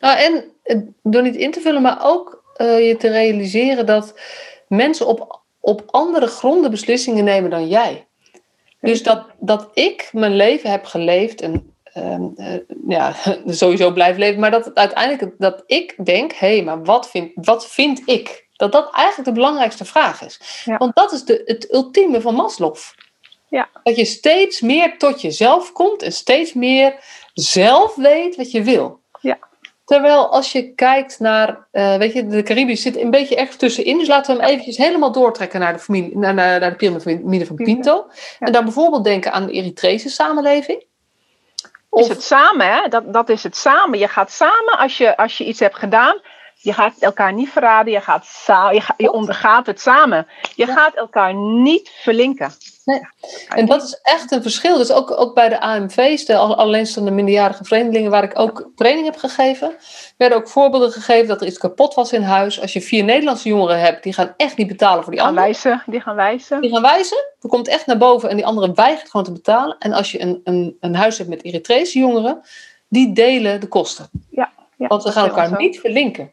Nou, 0.00 0.18
en 0.18 0.44
eh, 0.62 0.78
door 1.02 1.22
niet 1.22 1.36
in 1.36 1.50
te 1.50 1.60
vullen, 1.60 1.82
maar 1.82 1.98
ook 2.02 2.42
uh, 2.56 2.86
je 2.86 2.96
te 2.96 3.08
realiseren 3.08 3.86
dat 3.86 4.20
mensen 4.68 5.06
op, 5.06 5.40
op 5.60 5.82
andere 5.86 6.26
gronden 6.26 6.70
beslissingen 6.70 7.24
nemen 7.24 7.50
dan 7.50 7.68
jij. 7.68 8.06
Dus 8.80 9.02
dat, 9.02 9.26
dat 9.38 9.70
ik 9.74 10.10
mijn 10.12 10.36
leven 10.36 10.70
heb 10.70 10.84
geleefd 10.84 11.40
en 11.40 11.74
uh, 11.96 12.18
uh, 12.36 12.60
ja, 12.88 13.14
sowieso 13.46 13.92
blijf 13.92 14.16
leven, 14.16 14.40
maar 14.40 14.50
dat 14.50 14.74
uiteindelijk 14.74 15.34
dat 15.38 15.62
ik 15.66 15.94
denk, 16.04 16.32
hé, 16.32 16.54
hey, 16.54 16.64
maar 16.64 16.84
wat 16.84 17.10
vind, 17.10 17.30
wat 17.34 17.66
vind 17.66 18.02
ik? 18.04 18.47
Dat 18.58 18.72
dat 18.72 18.94
eigenlijk 18.94 19.28
de 19.28 19.34
belangrijkste 19.34 19.84
vraag 19.84 20.22
is. 20.22 20.64
Want 20.78 20.96
dat 20.96 21.12
is 21.12 21.24
de, 21.24 21.42
het 21.44 21.74
ultieme 21.74 22.20
van 22.20 22.34
Maslow. 22.34 22.76
Ja. 23.48 23.68
Dat 23.82 23.96
je 23.96 24.04
steeds 24.04 24.60
meer 24.60 24.98
tot 24.98 25.20
jezelf 25.20 25.72
komt 25.72 26.02
en 26.02 26.12
steeds 26.12 26.52
meer 26.52 26.94
zelf 27.34 27.94
weet 27.94 28.36
wat 28.36 28.50
je 28.50 28.62
wil. 28.62 29.00
Ja. 29.20 29.38
Terwijl 29.84 30.28
als 30.28 30.52
je 30.52 30.74
kijkt 30.74 31.18
naar, 31.18 31.66
uh, 31.72 31.96
weet 31.96 32.12
je, 32.12 32.26
de 32.26 32.42
Caribisch 32.42 32.82
zit 32.82 32.96
een 32.96 33.10
beetje 33.10 33.36
ergens 33.36 33.56
tussenin. 33.56 33.98
Dus 33.98 34.08
laten 34.08 34.36
we 34.36 34.42
hem 34.42 34.50
eventjes 34.50 34.76
helemaal 34.76 35.12
doortrekken 35.12 35.60
naar 35.60 35.72
de, 35.72 35.78
familie, 35.78 36.18
naar, 36.18 36.34
naar, 36.34 36.60
naar 36.60 36.70
de 36.70 36.76
piramide 36.76 37.46
van 37.46 37.56
Pinto. 37.56 38.06
En 38.38 38.52
dan 38.52 38.64
bijvoorbeeld 38.64 39.04
denken 39.04 39.32
aan 39.32 39.46
de 39.46 39.52
Eritrese 39.52 40.08
samenleving. 40.08 40.84
Of... 41.88 42.00
Is 42.00 42.08
het 42.08 42.22
samen, 42.22 42.66
hè? 42.66 42.88
Dat, 42.88 43.12
dat 43.12 43.28
is 43.28 43.42
het 43.42 43.56
samen. 43.56 43.98
Je 43.98 44.08
gaat 44.08 44.32
samen, 44.32 44.78
als 44.78 44.98
je, 44.98 45.16
als 45.16 45.38
je 45.38 45.44
iets 45.44 45.60
hebt 45.60 45.78
gedaan, 45.78 46.20
Je 46.60 46.72
gaat 46.72 46.94
elkaar 46.98 47.32
niet 47.32 47.48
verraden, 47.48 47.92
je, 47.92 48.00
gaat 48.00 48.44
je, 48.46 48.82
je 48.96 49.12
ondergaat 49.12 49.66
het 49.66 49.80
samen. 49.80 50.26
Je 50.54 50.66
gaat 50.66 50.94
elkaar 50.94 51.34
niet 51.34 51.90
verlinken. 52.02 52.52
Nee. 52.84 53.00
En 53.48 53.66
dat 53.66 53.82
is 53.82 54.00
echt 54.02 54.32
een 54.32 54.42
verschil. 54.42 54.76
Dus 54.76 54.92
ook, 54.92 55.20
ook 55.20 55.34
bij 55.34 55.48
de 55.48 55.60
AMV's, 55.60 56.24
de 56.24 56.36
alleenstaande 56.36 57.10
minderjarige 57.10 57.64
vreemdelingen, 57.64 58.10
waar 58.10 58.22
ik 58.22 58.38
ook 58.38 58.70
training 58.74 59.06
heb 59.06 59.16
gegeven, 59.16 59.76
werden 60.16 60.38
ook 60.38 60.48
voorbeelden 60.48 60.92
gegeven 60.92 61.28
dat 61.28 61.40
er 61.40 61.46
iets 61.46 61.58
kapot 61.58 61.94
was 61.94 62.12
in 62.12 62.22
huis. 62.22 62.60
Als 62.60 62.72
je 62.72 62.80
vier 62.80 63.04
Nederlandse 63.04 63.48
jongeren 63.48 63.80
hebt, 63.80 64.02
die 64.02 64.12
gaan 64.12 64.34
echt 64.36 64.56
niet 64.56 64.66
betalen 64.66 65.02
voor 65.02 65.12
die 65.12 65.20
gaan 65.20 65.28
anderen. 65.28 65.50
Wijzen, 65.50 65.82
die 65.86 66.00
gaan 66.00 66.14
wijzen. 66.14 66.60
Die 66.60 66.70
gaan 66.70 66.82
wijzen. 66.82 67.24
Er 67.40 67.48
komt 67.48 67.68
echt 67.68 67.86
naar 67.86 67.98
boven 67.98 68.30
en 68.30 68.36
die 68.36 68.46
andere 68.46 68.72
weigert 68.74 69.10
gewoon 69.10 69.26
te 69.26 69.32
betalen. 69.32 69.76
En 69.78 69.92
als 69.92 70.12
je 70.12 70.20
een, 70.20 70.40
een, 70.44 70.76
een 70.80 70.94
huis 70.94 71.18
hebt 71.18 71.30
met 71.30 71.42
Eritrese 71.42 71.98
jongeren, 71.98 72.40
die 72.88 73.12
delen 73.12 73.60
de 73.60 73.68
kosten. 73.68 74.08
Ja, 74.30 74.50
ja 74.76 74.86
Want 74.86 75.02
ze 75.02 75.12
gaan 75.12 75.28
elkaar 75.28 75.58
niet 75.58 75.80
verlinken. 75.80 76.32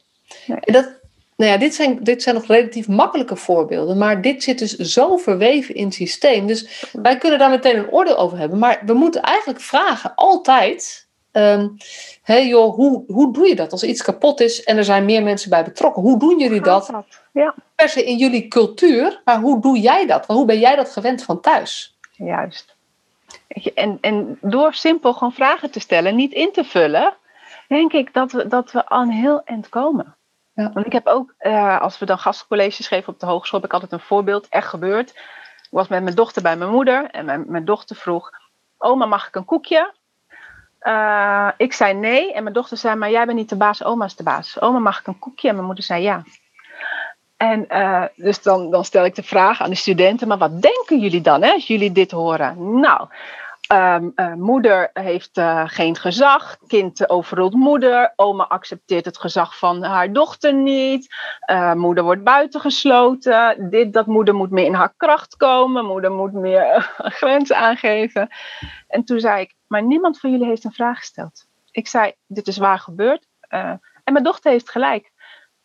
Dat, 0.62 1.04
nou 1.36 1.52
ja, 1.52 1.58
dit 1.58 1.76
zijn, 1.76 2.04
dit 2.04 2.24
zijn 2.24 2.36
nog 2.36 2.46
relatief 2.46 2.88
makkelijke 2.88 3.36
voorbeelden, 3.36 3.98
maar 3.98 4.22
dit 4.22 4.44
zit 4.44 4.60
dus 4.60 4.76
zo 4.76 5.18
verweven 5.18 5.76
in 5.76 5.86
het 5.86 5.94
systeem. 5.94 6.48
Dus 6.48 6.90
wij 6.94 7.18
kunnen 7.18 7.40
daar 7.40 7.50
meteen 7.50 7.78
een 7.78 7.92
oordeel 7.92 8.18
over 8.18 8.38
hebben, 8.38 8.60
maar 8.60 8.82
we 8.86 8.94
moeten 8.94 9.22
eigenlijk 9.22 9.60
vragen, 9.60 10.16
altijd, 10.16 11.08
um, 11.32 11.78
hey 12.22 12.48
joh, 12.48 12.76
hoe, 12.76 13.04
hoe 13.08 13.34
doe 13.34 13.48
je 13.48 13.56
dat 13.56 13.72
als 13.72 13.84
iets 13.84 14.02
kapot 14.02 14.40
is 14.40 14.64
en 14.64 14.78
er 14.78 14.84
zijn 14.84 15.06
meer 15.06 15.24
mensen 15.24 15.50
bij 15.50 15.64
betrokken? 15.64 16.02
Hoe 16.02 16.20
doen 16.20 16.40
jullie 16.40 16.62
dat? 16.62 16.88
dat? 16.92 17.22
Ja. 17.34 17.54
Per 17.76 17.90
se 17.90 18.04
in 18.04 18.18
jullie 18.18 18.48
cultuur, 18.48 19.22
maar 19.26 19.40
hoe 19.40 19.62
doe 19.62 19.80
jij 19.80 20.06
dat? 20.06 20.26
Hoe 20.26 20.46
ben 20.46 20.60
jij 20.60 20.76
dat 20.76 20.90
gewend 20.90 21.24
van 21.24 21.42
thuis? 21.42 21.98
Juist. 22.12 22.76
En, 23.74 23.98
en 24.02 24.38
door 24.42 24.74
simpel 24.74 25.14
gewoon 25.14 25.34
vragen 25.34 25.72
te 25.72 25.80
stellen, 25.80 26.16
niet 26.16 26.34
in 26.34 26.52
te 26.52 26.64
vullen, 26.64 27.14
denk 27.68 27.94
ik 27.94 28.14
dat 28.14 28.32
we, 28.32 28.48
dat 28.48 28.72
we 28.72 28.90
aan 28.90 29.10
heel 29.10 29.42
eind 29.44 29.70
komen. 29.70 30.16
Want 30.56 30.86
ik 30.86 30.92
heb 30.92 31.08
ook, 31.08 31.34
uh, 31.40 31.82
als 31.82 32.00
we 32.00 32.06
dan 32.06 32.20
gastcolleges 32.20 32.88
geven 32.88 33.14
op 33.14 33.20
de 33.20 33.26
hogeschool, 33.26 33.60
heb 33.60 33.70
ik 33.70 33.74
altijd 33.74 33.92
een 33.92 34.08
voorbeeld, 34.08 34.48
echt 34.50 34.68
gebeurd. 34.68 35.10
Ik 35.10 35.68
was 35.70 35.88
met 35.88 36.04
mijn 36.04 36.16
dochter 36.16 36.42
bij 36.42 36.58
mijn 36.58 36.72
moeder 36.72 37.10
en 37.12 37.26
mijn, 37.26 37.44
mijn 37.48 37.66
dochter 37.66 37.96
vroeg, 37.96 38.32
oma 38.78 39.06
mag 39.06 39.28
ik 39.28 39.36
een 39.36 39.46
koekje? 39.46 39.94
Uh, 40.82 41.50
ik 41.58 41.74
zei 41.74 41.94
nee 41.94 42.34
en 42.34 42.44
mijn 42.44 42.56
dochter 42.56 42.78
zei, 42.78 42.96
maar 42.96 43.10
jij 43.10 43.26
bent 43.26 43.38
niet 43.38 43.50
de 43.50 43.56
baas, 43.56 43.84
oma 43.84 44.06
is 44.06 44.16
de 44.16 44.24
baas. 44.24 44.62
Oma 44.62 44.80
mag 44.80 45.00
ik 45.00 45.08
een 45.08 45.20
koekje? 45.20 45.48
En 45.48 45.54
mijn 45.54 45.66
moeder 45.66 45.84
zei 45.84 46.04
ja. 46.04 46.24
En 47.38 47.66
uh, 47.70 48.04
dus 48.16 48.42
dan, 48.42 48.72
dan 48.72 48.86
stel 48.86 49.06
ik 49.06 49.16
de 49.16 49.24
vraag 49.24 49.62
aan 49.62 49.70
de 49.70 49.76
studenten, 49.76 50.28
maar 50.28 50.38
wat 50.38 50.62
denken 50.62 51.00
jullie 51.00 51.22
dan 51.22 51.42
hè, 51.42 51.52
als 51.52 51.68
jullie 51.68 51.92
dit 51.92 52.12
horen? 52.12 52.80
Nou, 52.80 53.08
Um, 53.74 54.14
moeder 54.38 54.90
heeft 54.94 55.38
uh, 55.38 55.64
geen 55.66 55.96
gezag, 55.96 56.58
kind 56.68 57.10
overroelt 57.10 57.54
moeder, 57.54 58.14
oma 58.16 58.44
accepteert 58.44 59.06
het 59.06 59.18
gezag 59.18 59.58
van 59.58 59.84
haar 59.84 60.14
dochter 60.14 60.54
niet, 60.54 61.16
uh, 61.52 61.74
moeder 61.74 62.04
wordt 62.04 62.24
buitengesloten, 62.24 63.70
dit, 63.70 63.94
dat 63.94 64.06
moeder 64.06 64.36
moet 64.36 64.52
meer 64.52 64.66
in 64.66 64.74
haar 64.74 64.94
kracht 64.98 65.36
komen, 65.36 65.86
moeder 65.86 66.12
moet 66.12 66.34
meer 66.34 66.94
grenzen 67.20 67.58
aangeven. 67.58 68.30
En 68.88 69.04
toen 69.04 69.20
zei 69.20 69.42
ik, 69.42 69.56
maar 69.68 69.84
niemand 69.84 70.20
van 70.20 70.32
jullie 70.32 70.48
heeft 70.48 70.64
een 70.64 70.72
vraag 70.72 70.98
gesteld. 70.98 71.46
Ik 71.72 71.88
zei, 71.88 72.14
dit 72.28 72.48
is 72.48 72.58
waar 72.58 72.80
gebeurd. 72.80 73.28
en 73.50 73.80
mijn 74.04 74.24
dochter 74.24 74.52
heeft 74.52 74.70
gelijk. 74.70 75.12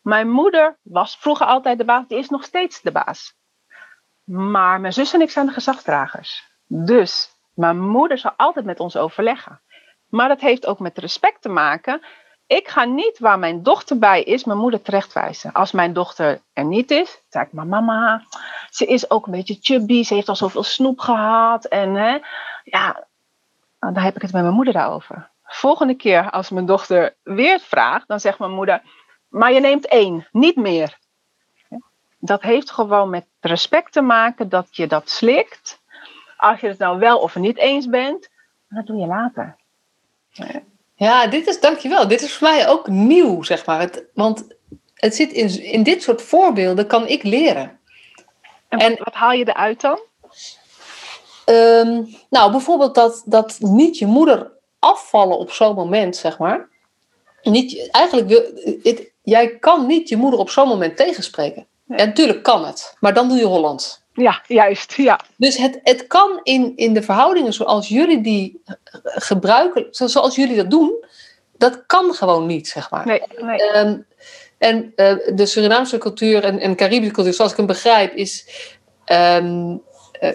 Mijn 0.01 0.29
moeder 0.29 0.77
was 0.81 1.17
vroeger 1.17 1.45
altijd 1.45 1.77
de 1.77 1.85
baas, 1.85 2.07
die 2.07 2.17
is 2.17 2.29
nog 2.29 2.43
steeds 2.43 2.81
de 2.81 2.91
baas. 2.91 3.35
Maar 4.23 4.79
mijn 4.79 4.93
zus 4.93 5.13
en 5.13 5.21
ik 5.21 5.29
zijn 5.29 5.45
de 5.45 5.51
gezagdragers. 5.51 6.49
Dus 6.67 7.30
mijn 7.53 7.79
moeder 7.79 8.17
zal 8.17 8.33
altijd 8.37 8.65
met 8.65 8.79
ons 8.79 8.97
overleggen. 8.97 9.61
Maar 10.09 10.27
dat 10.27 10.41
heeft 10.41 10.65
ook 10.65 10.79
met 10.79 10.97
respect 10.97 11.41
te 11.41 11.49
maken. 11.49 12.01
Ik 12.47 12.67
ga 12.67 12.83
niet 12.83 13.19
waar 13.19 13.39
mijn 13.39 13.63
dochter 13.63 13.97
bij 13.97 14.23
is, 14.23 14.43
mijn 14.43 14.57
moeder 14.57 14.81
terechtwijzen. 14.81 15.53
Als 15.53 15.71
mijn 15.71 15.93
dochter 15.93 16.41
er 16.53 16.65
niet 16.65 16.91
is, 16.91 17.21
zeg 17.29 17.43
ik, 17.43 17.51
maar 17.51 17.67
mama, 17.67 18.23
ze 18.69 18.85
is 18.85 19.09
ook 19.09 19.25
een 19.25 19.31
beetje 19.31 19.57
chubby, 19.61 20.03
ze 20.03 20.13
heeft 20.13 20.29
al 20.29 20.35
zoveel 20.35 20.63
snoep 20.63 20.99
gehad. 20.99 21.65
En 21.65 21.93
hè, 21.95 22.17
ja, 22.63 23.07
dan 23.79 23.97
heb 23.97 24.15
ik 24.15 24.21
het 24.21 24.33
met 24.33 24.41
mijn 24.41 24.53
moeder 24.53 24.73
daarover. 24.73 25.29
Volgende 25.43 25.95
keer 25.95 26.29
als 26.29 26.49
mijn 26.49 26.65
dochter 26.65 27.15
weer 27.23 27.59
vraagt, 27.59 28.07
dan 28.07 28.19
zegt 28.19 28.39
mijn 28.39 28.51
moeder, 28.51 28.81
maar 29.29 29.53
je 29.53 29.59
neemt 29.59 29.87
één, 29.87 30.27
niet 30.31 30.55
meer. 30.55 30.97
Dat 32.19 32.41
heeft 32.41 32.71
gewoon 32.71 33.09
met 33.09 33.27
respect 33.39 33.91
te 33.91 34.01
maken 34.01 34.49
dat 34.49 34.75
je 34.75 34.87
dat 34.87 35.09
slikt 35.09 35.80
als 36.41 36.59
je 36.59 36.67
het 36.67 36.77
nou 36.77 36.99
wel 36.99 37.17
of 37.17 37.35
niet 37.35 37.57
eens 37.57 37.87
bent, 37.87 38.29
dat 38.69 38.85
doe 38.85 38.97
je 38.97 39.05
later. 39.05 39.55
Ja, 40.95 41.27
dit 41.27 41.47
is, 41.47 41.59
dankjewel. 41.59 42.07
Dit 42.07 42.21
is 42.21 42.33
voor 42.33 42.47
mij 42.47 42.67
ook 42.67 42.87
nieuw, 42.87 43.43
zeg 43.43 43.65
maar. 43.65 43.79
Het, 43.79 44.03
want 44.13 44.47
het 44.93 45.15
zit 45.15 45.31
in, 45.31 45.63
in 45.63 45.83
dit 45.83 46.03
soort 46.03 46.21
voorbeelden 46.21 46.87
kan 46.87 47.07
ik 47.07 47.23
leren. 47.23 47.79
En, 48.67 48.79
en 48.79 48.95
wat, 49.03 49.13
haal 49.13 49.31
je 49.31 49.47
eruit 49.47 49.81
dan? 49.81 49.99
Um, 51.45 52.15
nou, 52.29 52.51
bijvoorbeeld 52.51 52.95
dat, 52.95 53.23
dat 53.25 53.57
niet 53.59 53.97
je 53.97 54.05
moeder 54.05 54.51
afvallen 54.79 55.37
op 55.37 55.51
zo'n 55.51 55.75
moment, 55.75 56.15
zeg 56.15 56.37
maar. 56.37 56.69
Niet, 57.41 57.89
eigenlijk 57.91 58.27
wil, 58.27 58.43
het, 58.83 59.11
jij 59.21 59.57
kan 59.57 59.85
niet 59.85 60.09
je 60.09 60.17
moeder 60.17 60.39
op 60.39 60.49
zo'n 60.49 60.67
moment 60.67 60.97
tegenspreken. 60.97 61.67
Ja, 61.85 62.05
natuurlijk 62.05 62.43
kan 62.43 62.65
het, 62.65 62.95
maar 62.99 63.13
dan 63.13 63.27
doe 63.27 63.37
je 63.37 63.45
Hollands. 63.45 64.00
Ja, 64.13 64.41
juist. 64.47 64.93
Ja. 64.93 65.19
Dus 65.35 65.57
het, 65.57 65.79
het 65.83 66.07
kan 66.07 66.39
in, 66.43 66.73
in 66.75 66.93
de 66.93 67.01
verhoudingen 67.01 67.53
zoals 67.53 67.87
jullie 67.87 68.21
die 68.21 68.61
gebruiken, 69.03 69.87
zoals 69.91 70.35
jullie 70.35 70.55
dat 70.55 70.69
doen, 70.69 71.05
dat 71.57 71.83
kan 71.85 72.13
gewoon 72.13 72.45
niet, 72.45 72.67
zeg 72.67 72.89
maar. 72.89 73.05
Nee, 73.05 73.21
nee. 73.37 73.77
Um, 73.77 74.05
en 74.57 74.93
uh, 74.95 75.13
de 75.35 75.45
Surinaamse 75.45 75.97
cultuur 75.97 76.43
en, 76.43 76.59
en 76.59 76.75
Caribische 76.75 77.13
cultuur, 77.13 77.33
zoals 77.33 77.51
ik 77.51 77.57
hem 77.57 77.65
begrijp, 77.65 78.13
is. 78.13 78.47
Um, 79.05 79.81
uh, 80.21 80.29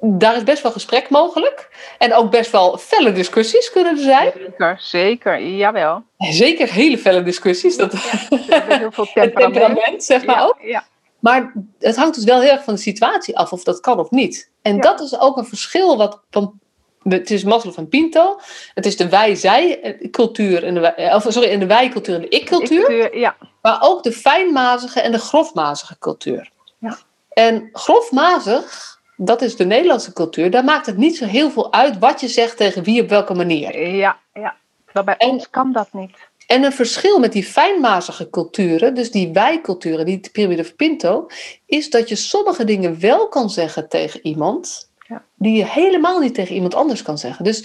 daar 0.00 0.36
is 0.36 0.42
best 0.42 0.62
wel 0.62 0.72
gesprek 0.72 1.08
mogelijk. 1.08 1.68
En 1.98 2.14
ook 2.14 2.30
best 2.30 2.50
wel 2.50 2.78
felle 2.78 3.12
discussies 3.12 3.70
kunnen 3.70 3.96
er 3.96 4.02
zijn. 4.02 4.32
Zeker, 4.34 4.76
zeker, 4.80 5.42
jawel. 5.42 6.02
Zeker 6.18 6.72
hele 6.72 6.98
felle 6.98 7.22
discussies. 7.22 7.76
Dat, 7.76 7.92
ja, 7.92 8.62
heel 8.68 8.92
veel 8.92 9.06
temperament. 9.14 9.54
temperament 9.54 10.04
zeg 10.04 10.24
maar 10.24 10.36
ja, 10.36 10.44
ook. 10.44 10.56
Ja. 10.60 10.86
Maar 11.26 11.52
het 11.78 11.96
hangt 11.96 12.14
dus 12.14 12.24
wel 12.24 12.40
heel 12.40 12.50
erg 12.50 12.64
van 12.64 12.74
de 12.74 12.80
situatie 12.80 13.38
af 13.38 13.52
of 13.52 13.62
dat 13.64 13.80
kan 13.80 13.98
of 13.98 14.10
niet. 14.10 14.50
En 14.62 14.74
Ja. 14.74 14.80
dat 14.80 15.00
is 15.00 15.18
ook 15.20 15.36
een 15.36 15.44
verschil 15.46 15.96
wat 15.96 16.20
van. 16.30 16.60
Het 17.02 17.30
is 17.30 17.44
Maslow 17.44 17.72
van 17.74 17.88
Pinto. 17.88 18.38
Het 18.74 18.86
is 18.86 18.96
de 18.96 19.08
wij-zij-cultuur. 19.08 20.64
en 20.64 20.74
de 20.74 20.80
wij- 20.80 21.14
Of 21.14 21.26
sorry, 21.28 21.48
in 21.48 21.60
de 21.60 21.66
wij-cultuur 21.66 22.14
en 22.14 22.20
de 22.20 22.28
ik-cultuur. 22.28 22.90
Ik, 22.90 23.12
eh, 23.12 23.20
ja, 23.20 23.36
Maar 23.62 23.78
ook 23.80 24.02
de 24.02 24.12
fijnmazige 24.12 25.00
en 25.00 25.12
de 25.12 25.18
grofmazige 25.18 25.98
cultuur. 25.98 26.50
Ja. 26.78 26.96
En 27.28 27.68
grofmazig, 27.72 28.98
dat 29.16 29.42
is 29.42 29.56
de 29.56 29.64
Nederlandse 29.64 30.12
cultuur. 30.12 30.50
Daar 30.50 30.64
maakt 30.64 30.86
het 30.86 30.96
niet 30.96 31.16
zo 31.16 31.24
heel 31.24 31.50
veel 31.50 31.72
uit 31.72 31.98
wat 31.98 32.20
je 32.20 32.28
zegt 32.28 32.56
tegen 32.56 32.82
wie 32.82 33.02
op 33.02 33.08
welke 33.08 33.34
manier. 33.34 33.88
ja, 33.96 34.16
ja. 34.34 34.56
Bij 35.04 35.16
En- 35.16 35.28
ons 35.30 35.50
kan 35.50 35.72
dat 35.72 35.88
niet. 35.92 36.16
En 36.46 36.62
een 36.64 36.72
verschil 36.72 37.18
met 37.18 37.32
die 37.32 37.44
fijnmazige 37.44 38.30
culturen, 38.30 38.94
dus 38.94 39.10
die 39.10 39.32
wij-culturen, 39.32 40.04
die 40.06 40.28
piramide 40.32 40.64
van 40.64 40.76
Pinto, 40.76 41.26
is 41.66 41.90
dat 41.90 42.08
je 42.08 42.14
sommige 42.16 42.64
dingen 42.64 43.00
wel 43.00 43.28
kan 43.28 43.50
zeggen 43.50 43.88
tegen 43.88 44.20
iemand, 44.22 44.90
Ja. 45.08 45.24
die 45.34 45.56
je 45.56 45.64
helemaal 45.64 46.20
niet 46.20 46.34
tegen 46.34 46.54
iemand 46.54 46.74
anders 46.74 47.02
kan 47.02 47.18
zeggen. 47.18 47.44
Dus, 47.44 47.64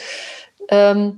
ehm, 0.65 1.09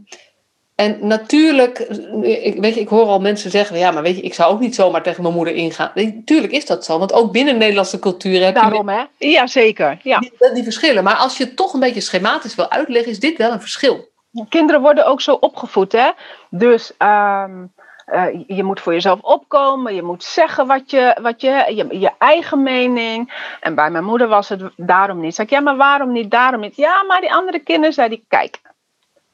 en 0.75 0.97
natuurlijk, 1.01 1.79
ik, 2.21 2.59
weet 2.59 2.73
je, 2.73 2.79
ik 2.79 2.87
hoor 2.87 3.05
al 3.05 3.19
mensen 3.19 3.51
zeggen, 3.51 3.77
ja, 3.77 3.91
maar 3.91 4.03
weet 4.03 4.15
je, 4.15 4.21
ik 4.21 4.33
zou 4.33 4.53
ook 4.53 4.59
niet 4.59 4.75
zomaar 4.75 5.03
tegen 5.03 5.23
mijn 5.23 5.35
moeder 5.35 5.53
ingaan. 5.55 5.91
Nee, 5.95 6.21
Tuurlijk 6.25 6.53
is 6.53 6.65
dat 6.65 6.85
zo, 6.85 6.99
want 6.99 7.13
ook 7.13 7.31
binnen 7.31 7.57
Nederlandse 7.57 7.99
culturen 7.99 8.45
heb 8.45 8.55
je 8.55 8.61
Daarom, 8.61 8.89
hè? 8.89 9.03
Ja, 9.17 9.47
zeker. 9.47 9.99
Ja. 10.03 10.19
die, 10.19 10.31
die 10.53 10.63
verschillen. 10.63 11.03
Maar 11.03 11.15
als 11.15 11.37
je 11.37 11.43
het 11.43 11.55
toch 11.55 11.73
een 11.73 11.79
beetje 11.79 12.01
schematisch 12.01 12.55
wil 12.55 12.69
uitleggen, 12.71 13.11
is 13.11 13.19
dit 13.19 13.37
wel 13.37 13.51
een 13.51 13.61
verschil. 13.61 14.11
Kinderen 14.49 14.81
worden 14.81 15.05
ook 15.05 15.21
zo 15.21 15.33
opgevoed, 15.33 15.91
hè? 15.91 16.11
Dus 16.49 16.97
ehm, 16.97 17.65
eh, 18.05 18.43
je 18.47 18.63
moet 18.63 18.79
voor 18.79 18.93
jezelf 18.93 19.21
opkomen, 19.21 19.95
je 19.95 20.03
moet 20.03 20.23
zeggen 20.23 20.67
wat 20.67 20.91
je, 20.91 21.17
wat 21.21 21.41
je, 21.41 21.87
je, 21.99 22.11
eigen 22.17 22.63
mening. 22.63 23.33
En 23.59 23.75
bij 23.75 23.91
mijn 23.91 24.03
moeder 24.03 24.27
was 24.27 24.49
het 24.49 24.71
daarom 24.75 25.19
niet. 25.19 25.35
Zeg 25.35 25.45
ik, 25.45 25.51
ja, 25.51 25.59
maar 25.59 25.77
waarom 25.77 26.11
niet, 26.11 26.31
daarom 26.31 26.61
niet? 26.61 26.75
Ja, 26.75 27.03
maar 27.03 27.21
die 27.21 27.33
andere 27.33 27.59
kinderen 27.59 27.93
zei 27.93 28.09
die, 28.09 28.25
kijk, 28.27 28.61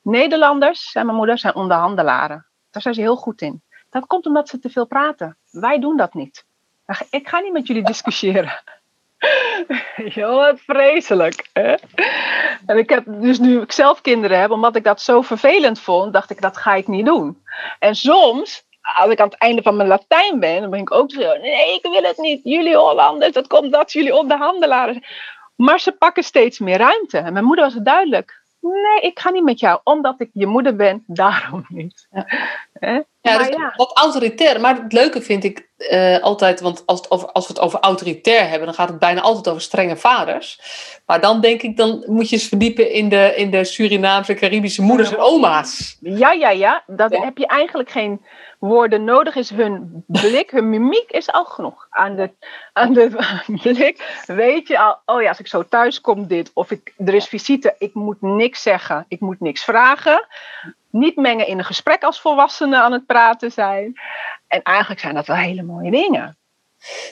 Nederlanders, 0.02 0.92
zei 0.92 1.06
mijn 1.06 1.18
moeder, 1.18 1.38
zijn 1.38 1.56
onderhandelaren. 1.56 2.46
Daar 2.72 2.82
zijn 2.82 2.94
ze 2.94 3.02
heel 3.02 3.16
goed 3.16 3.42
in. 3.42 3.62
Dat 3.90 4.06
komt 4.06 4.26
omdat 4.26 4.50
ze 4.50 4.60
te 4.60 4.70
veel 4.70 4.86
praten. 4.86 5.38
Wij 5.52 5.80
doen 5.80 5.98
dat 5.98 6.14
niet. 6.14 6.46
Ik 7.10 7.28
ga 7.28 7.40
niet 7.40 7.54
met 7.54 7.68
jullie 7.68 7.84
discussiëren. 7.84 8.62
Joh, 10.16 10.36
wat 10.36 10.60
vreselijk. 10.60 11.50
Hè? 11.54 11.76
En 12.66 12.78
ik 12.78 12.90
heb 12.90 13.04
dus 13.08 13.40
nu 13.40 13.62
ik 13.62 13.72
zelf 13.72 14.02
kinderen 14.02 14.40
heb, 14.40 14.52
omdat 14.52 14.76
ik 14.76 14.84
dat 14.84 15.02
zo 15.02 15.22
vervelend 15.22 15.80
vond, 15.80 16.14
dacht 16.14 16.30
ik 16.30 16.42
dat 16.42 16.58
ga 16.58 16.74
ik 16.74 16.88
niet 16.88 17.06
doen. 17.06 17.44
En 17.80 17.96
soms, 17.96 18.64
als 19.00 19.12
ik 19.12 19.20
aan 19.20 19.30
het 19.30 19.38
einde 19.38 19.62
van 19.62 19.76
mijn 19.76 19.88
Latijn 19.90 20.40
ben, 20.40 20.62
dan 20.62 20.70
ben 20.70 20.80
ik 20.80 20.92
ook 20.92 21.12
zo, 21.12 21.38
nee, 21.38 21.76
ik 21.76 21.82
wil 21.82 22.04
het 22.04 22.18
niet. 22.18 22.42
Jullie 22.44 22.76
Hollanders, 22.76 23.34
dat 23.34 23.48
komt 23.48 23.72
dat 23.72 23.92
jullie 23.92 24.16
onderhandelaren. 24.16 25.04
Maar 25.56 25.80
ze 25.80 25.92
pakken 25.92 26.24
steeds 26.24 26.60
meer 26.60 26.78
ruimte. 26.78 27.18
En 27.18 27.34
mijn 27.34 27.46
moeder 27.46 27.66
was 27.66 27.74
duidelijk. 27.74 28.38
Nee, 28.62 29.02
ik 29.02 29.20
ga 29.20 29.30
niet 29.30 29.44
met 29.44 29.60
jou, 29.60 29.80
omdat 29.84 30.20
ik 30.20 30.30
je 30.34 30.46
moeder 30.46 30.76
ben, 30.76 31.04
daarom 31.22 31.66
niet. 31.68 32.08
Ja, 33.22 33.38
dus 33.38 33.48
ja. 33.48 33.74
wat 33.76 33.98
autoritair. 33.98 34.62
Maar 34.62 34.76
het 34.76 34.94
leuke 34.94 35.22
vind 35.22 35.44
ik 35.44 35.70
uh, 35.78 36.20
altijd, 36.20 36.60
want 36.60 36.84
als, 36.86 37.00
het 37.00 37.12
over, 37.12 37.32
als 37.32 37.48
we 37.48 37.54
het 37.54 37.62
over 37.62 37.80
autoritair 37.80 38.48
hebben, 38.48 38.66
dan 38.66 38.76
gaat 38.76 38.90
het 38.90 39.00
bijna 39.00 39.22
altijd 39.22 39.48
over 39.48 39.62
strenge 39.62 39.98
vaders. 39.98 40.60
Maar 41.06 41.22
dan 41.22 41.42
denk 41.42 41.62
ik, 41.62 41.78
dan 41.78 42.04
moet 42.08 42.30
je 42.30 42.36
eens 42.36 42.48
verdiepen 42.48 42.92
in 42.92 43.10
de, 43.10 43.34
in 43.36 43.52
de 43.52 43.64
Surinaamse, 43.64 44.34
Caribische 44.34 44.82
moeders 44.82 45.12
en 45.12 45.20
oma's. 45.20 45.98
Ja, 46.00 46.32
ja, 46.32 46.50
ja. 46.50 46.84
Dat 46.88 47.18
heb 47.18 47.38
je 47.38 47.48
eigenlijk 47.48 47.90
geen 47.90 48.22
woorden 48.60 49.04
nodig. 49.04 49.36
Is 49.36 49.50
hun 49.50 50.04
blik, 50.08 50.52
hun 50.52 50.70
mimiek 50.70 51.12
is 51.12 51.32
al 51.32 51.46
genoeg. 51.46 51.88
Aan 51.90 52.16
de, 52.16 52.32
aan 52.74 52.94
de 52.94 53.10
blik 53.62 54.24
weet 54.26 54.68
je 54.68 54.80
al, 54.80 54.98
oh 55.06 55.22
ja, 55.22 55.28
als 55.28 55.40
ik 55.40 55.48
zo 55.48 55.64
thuis 55.70 56.02
kom 56.02 56.28
dit, 56.28 56.52
of 56.54 56.72
ik, 56.72 56.94
er 56.98 57.14
is 57.14 57.26
visite, 57.26 57.76
ik 57.78 57.94
moet 57.94 58.22
niks 58.22 58.62
zeggen, 58.62 59.06
ik 59.08 59.20
moet 59.20 59.40
niks 59.40 59.64
vragen 59.64 60.28
niet 60.90 61.16
mengen 61.16 61.48
in 61.48 61.58
een 61.58 61.66
gesprek 61.66 62.04
als 62.04 62.22
volwassenen 62.22 62.82
aan 62.82 62.92
het 62.92 63.06
praten 63.06 63.52
zijn. 63.52 64.00
En 64.48 64.62
eigenlijk 64.62 65.02
zijn 65.02 65.16
dat 65.16 65.28
wel 65.28 65.36
hele 65.36 65.64
mooie 65.64 65.92
dingen. 65.92 66.38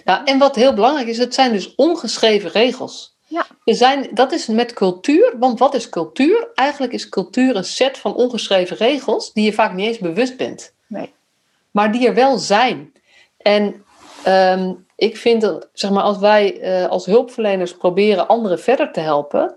Nou, 0.03 0.25
en 0.25 0.37
wat 0.37 0.55
heel 0.55 0.73
belangrijk 0.73 1.07
is, 1.07 1.17
het 1.17 1.33
zijn 1.33 1.51
dus 1.51 1.75
ongeschreven 1.75 2.49
regels. 2.49 3.15
Ja. 3.27 3.45
Er 3.63 3.75
zijn, 3.75 4.07
dat 4.11 4.31
is 4.31 4.47
met 4.47 4.73
cultuur, 4.73 5.33
want 5.39 5.59
wat 5.59 5.73
is 5.73 5.89
cultuur? 5.89 6.47
Eigenlijk 6.53 6.93
is 6.93 7.09
cultuur 7.09 7.55
een 7.55 7.63
set 7.63 7.97
van 7.97 8.15
ongeschreven 8.15 8.77
regels 8.77 9.33
die 9.33 9.45
je 9.45 9.53
vaak 9.53 9.73
niet 9.73 9.87
eens 9.87 9.97
bewust 9.97 10.37
bent. 10.37 10.73
Nee. 10.87 11.13
Maar 11.71 11.91
die 11.91 12.07
er 12.07 12.13
wel 12.13 12.37
zijn. 12.37 12.93
En 13.37 13.83
ehm, 14.23 14.73
ik 14.95 15.17
vind 15.17 15.41
dat, 15.41 15.69
zeg 15.73 15.91
maar, 15.91 16.03
als 16.03 16.17
wij 16.17 16.61
uh, 16.61 16.89
als 16.89 17.05
hulpverleners 17.05 17.77
proberen 17.77 18.27
anderen 18.27 18.59
verder 18.59 18.91
te 18.91 18.99
helpen, 18.99 19.56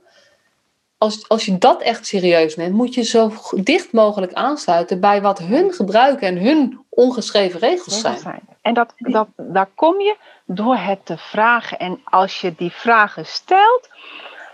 als, 1.01 1.29
als 1.29 1.45
je 1.45 1.59
dat 1.59 1.83
echt 1.83 2.07
serieus 2.07 2.57
neemt, 2.57 2.75
moet 2.75 2.95
je 2.95 3.03
zo 3.03 3.33
dicht 3.55 3.93
mogelijk 3.93 4.33
aansluiten 4.33 5.01
bij 5.01 5.23
wat 5.23 5.39
hun 5.39 5.73
gebruiken 5.73 6.29
en 6.29 6.37
hun 6.37 6.85
ongeschreven 6.89 7.61
regels 7.61 8.01
zijn. 8.01 8.41
En 8.63 8.75
dat, 8.75 8.95
dat, 8.97 9.29
daar 9.37 9.69
kom 9.75 10.01
je 10.01 10.17
door 10.45 10.77
het 10.77 11.07
te 11.07 11.19
vragen. 11.19 11.79
En 11.79 12.01
als 12.05 12.41
je 12.41 12.55
die 12.57 12.71
vragen 12.71 13.27
stelt, 13.27 13.89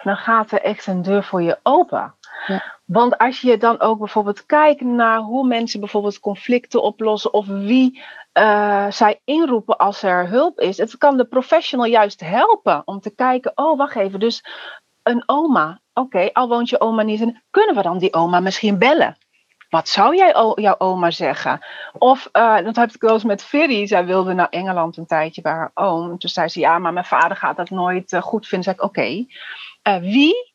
dan 0.02 0.16
gaat 0.16 0.50
er 0.50 0.62
echt 0.62 0.86
een 0.86 1.02
deur 1.02 1.24
voor 1.24 1.42
je 1.42 1.58
open. 1.62 2.14
Ja. 2.46 2.74
Want 2.84 3.18
als 3.18 3.40
je 3.40 3.56
dan 3.56 3.80
ook 3.80 3.98
bijvoorbeeld 3.98 4.46
kijkt 4.46 4.80
naar 4.80 5.18
hoe 5.18 5.46
mensen 5.46 5.80
bijvoorbeeld 5.80 6.20
conflicten 6.20 6.82
oplossen 6.82 7.32
of 7.32 7.46
wie 7.46 8.02
uh, 8.34 8.90
zij 8.90 9.20
inroepen 9.24 9.76
als 9.76 10.02
er 10.02 10.28
hulp 10.28 10.60
is. 10.60 10.76
Het 10.76 10.98
kan 10.98 11.16
de 11.16 11.24
professional 11.24 11.86
juist 11.86 12.20
helpen 12.20 12.82
om 12.84 13.00
te 13.00 13.10
kijken, 13.10 13.52
oh 13.54 13.78
wacht 13.78 13.96
even, 13.96 14.20
dus 14.20 14.44
een 15.06 15.22
oma, 15.26 15.80
oké, 15.94 16.30
al 16.32 16.48
woont 16.48 16.68
je 16.68 16.80
oma 16.80 17.02
niet 17.02 17.20
in, 17.20 17.42
kunnen 17.50 17.74
we 17.74 17.82
dan 17.82 17.98
die 17.98 18.12
oma 18.12 18.40
misschien 18.40 18.78
bellen? 18.78 19.16
Wat 19.68 19.88
zou 19.88 20.16
jij 20.16 20.32
jouw 20.54 20.78
oma 20.78 21.10
zeggen? 21.10 21.64
Of, 21.92 22.28
uh, 22.32 22.60
dat 22.64 22.76
heb 22.76 22.92
ik 22.92 23.00
wel 23.00 23.12
eens 23.12 23.24
met 23.24 23.44
Ferry. 23.44 23.86
Zij 23.86 24.06
wilde 24.06 24.32
naar 24.32 24.48
Engeland 24.48 24.96
een 24.96 25.06
tijdje 25.06 25.42
bij 25.42 25.52
haar 25.52 25.70
oom. 25.74 26.10
En 26.10 26.18
toen 26.18 26.30
zei 26.30 26.48
ze, 26.48 26.60
ja, 26.60 26.78
maar 26.78 26.92
mijn 26.92 27.04
vader 27.04 27.36
gaat 27.36 27.56
dat 27.56 27.70
nooit 27.70 28.12
uh, 28.12 28.22
goed 28.22 28.46
vinden. 28.46 28.64
Zei 28.64 28.76
ik, 28.76 28.82
oké. 28.82 29.26
Eh, 29.82 29.98
wie 29.98 30.54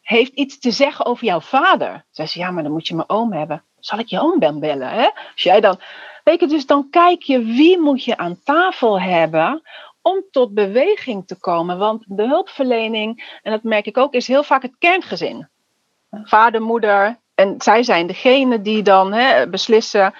heeft 0.00 0.32
iets 0.32 0.58
te 0.58 0.70
zeggen 0.70 1.06
over 1.06 1.24
jouw 1.24 1.40
vader? 1.40 2.04
Zei 2.10 2.28
ze, 2.28 2.38
ja, 2.38 2.50
maar 2.50 2.62
dan 2.62 2.72
moet 2.72 2.88
je 2.88 2.94
mijn 2.94 3.08
oom 3.08 3.32
hebben. 3.32 3.64
Zal 3.78 3.98
ik 3.98 4.06
je 4.06 4.20
oom 4.20 4.38
dan 4.38 4.60
bellen? 4.60 4.88
Hè? 4.88 5.08
Als 5.32 5.42
jij 5.42 5.60
dan... 5.60 5.80
Weet 6.24 6.40
je, 6.40 6.46
dus 6.46 6.66
dan 6.66 6.90
kijk 6.90 7.22
je, 7.22 7.44
wie 7.44 7.78
moet 7.78 8.04
je 8.04 8.16
aan 8.16 8.42
tafel 8.44 9.00
hebben 9.00 9.62
om 10.02 10.24
tot 10.30 10.54
beweging 10.54 11.26
te 11.26 11.38
komen. 11.38 11.78
Want 11.78 12.04
de 12.06 12.26
hulpverlening, 12.26 13.38
en 13.42 13.52
dat 13.52 13.62
merk 13.62 13.86
ik 13.86 13.96
ook, 13.96 14.14
is 14.14 14.26
heel 14.26 14.42
vaak 14.42 14.62
het 14.62 14.78
kerngezin. 14.78 15.48
Vader, 16.10 16.62
moeder, 16.62 17.18
en 17.34 17.54
zij 17.58 17.82
zijn 17.82 18.06
degene 18.06 18.62
die 18.62 18.82
dan 18.82 19.12
hè, 19.12 19.48
beslissen. 19.48 20.14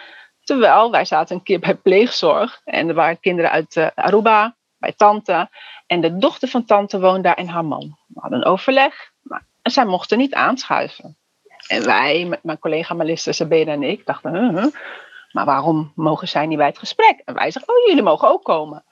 Terwijl 0.45 0.91
wij 0.91 1.05
zaten 1.05 1.37
een 1.37 1.43
keer 1.43 1.59
bij 1.59 1.75
pleegzorg 1.75 2.61
en 2.65 2.89
er 2.89 2.95
waren 2.95 3.21
kinderen 3.21 3.51
uit 3.51 3.77
uh, 3.77 3.87
Aruba, 3.95 4.57
bij 4.79 4.93
tante. 4.97 5.49
En 5.87 6.01
de 6.01 6.17
dochter 6.17 6.49
van 6.49 6.65
tante 6.65 7.01
woonde 7.01 7.23
daar 7.23 7.35
en 7.35 7.49
haar 7.49 7.65
man. 7.65 7.99
We 8.07 8.21
hadden 8.21 8.39
een 8.39 8.45
overleg, 8.45 9.11
maar 9.23 9.45
zij 9.63 9.85
mochten 9.85 10.19
niet 10.19 10.35
aanschuiven. 10.35 11.17
En 11.67 11.85
wij, 11.85 12.25
met 12.25 12.43
mijn 12.43 12.59
collega 12.59 12.95
Melissa 12.95 13.33
Sabena 13.33 13.73
en 13.73 13.83
ik, 13.83 14.07
dachten, 14.07 14.73
maar 15.33 15.45
waarom 15.45 15.93
mogen 15.95 16.29
zij 16.29 16.47
niet 16.47 16.59
bij 16.59 16.67
het 16.67 16.79
gesprek? 16.79 17.23
En 17.25 17.35
wij 17.35 17.51
zeggen, 17.51 17.75
oh, 17.75 17.87
jullie 17.87 18.03
mogen 18.03 18.29
ook 18.29 18.43
komen. 18.43 18.85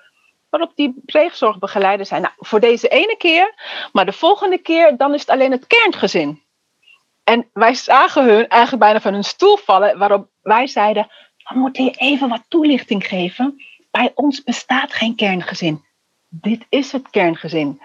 Waarop 0.51 0.73
die 0.75 0.95
pleegzorgbegeleiders 1.05 2.09
zijn, 2.09 2.23
nou, 2.23 2.35
voor 2.39 2.61
deze 2.61 2.89
ene 2.89 3.17
keer, 3.17 3.55
maar 3.93 4.07
de 4.07 4.13
volgende 4.13 4.59
keer, 4.59 4.97
dan 4.97 5.15
is 5.15 5.21
het 5.21 5.31
alleen 5.31 5.51
het 5.51 5.67
kerngezin. 5.67 6.43
En 7.25 7.51
wij 7.53 7.75
zagen 7.75 8.25
hun 8.25 8.49
eigenlijk 8.49 8.83
bijna 8.83 9.01
van 9.01 9.13
hun 9.13 9.25
stoel 9.25 9.57
vallen, 9.57 9.99
waarop 9.99 10.29
wij 10.43 10.67
zeiden, 10.67 11.11
we 11.37 11.59
moeten 11.59 11.85
je 11.85 11.91
even 11.91 12.29
wat 12.29 12.45
toelichting 12.49 13.07
geven. 13.07 13.63
Bij 13.91 14.13
ons 14.15 14.43
bestaat 14.43 14.93
geen 14.93 15.17
kerngezin. 15.17 15.85
Dit 16.29 16.67
is 16.69 16.93
het 16.93 17.11
kerngezin. 17.11 17.81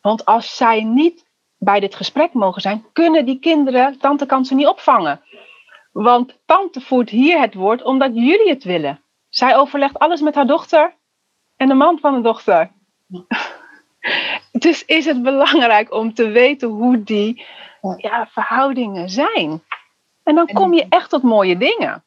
Want 0.00 0.24
als 0.24 0.56
zij 0.56 0.82
niet 0.82 1.24
bij 1.58 1.80
dit 1.80 1.94
gesprek 1.94 2.32
mogen 2.32 2.62
zijn, 2.62 2.84
kunnen 2.92 3.24
die 3.24 3.38
kinderen, 3.38 3.98
tante 3.98 4.26
kan 4.26 4.44
ze 4.44 4.54
niet 4.54 4.66
opvangen. 4.66 5.20
Want 5.92 6.38
tante 6.46 6.80
voert 6.80 7.10
hier 7.10 7.40
het 7.40 7.54
woord 7.54 7.82
omdat 7.82 8.10
jullie 8.14 8.48
het 8.48 8.64
willen. 8.64 9.02
Zij 9.28 9.56
overlegt 9.56 9.98
alles 9.98 10.20
met 10.20 10.34
haar 10.34 10.46
dochter 10.46 10.94
en 11.56 11.68
de 11.68 11.74
man 11.74 11.98
van 11.98 12.14
de 12.14 12.20
dochter. 12.20 12.70
dus 14.64 14.84
is 14.84 15.04
het 15.04 15.22
belangrijk 15.22 15.92
om 15.92 16.14
te 16.14 16.28
weten 16.28 16.68
hoe 16.68 17.02
die 17.02 17.44
ja, 17.96 18.26
verhoudingen 18.26 19.10
zijn. 19.10 19.62
En 20.22 20.34
dan 20.34 20.46
kom 20.52 20.74
je 20.74 20.86
echt 20.88 21.10
tot 21.10 21.22
mooie 21.22 21.56
dingen. 21.56 22.04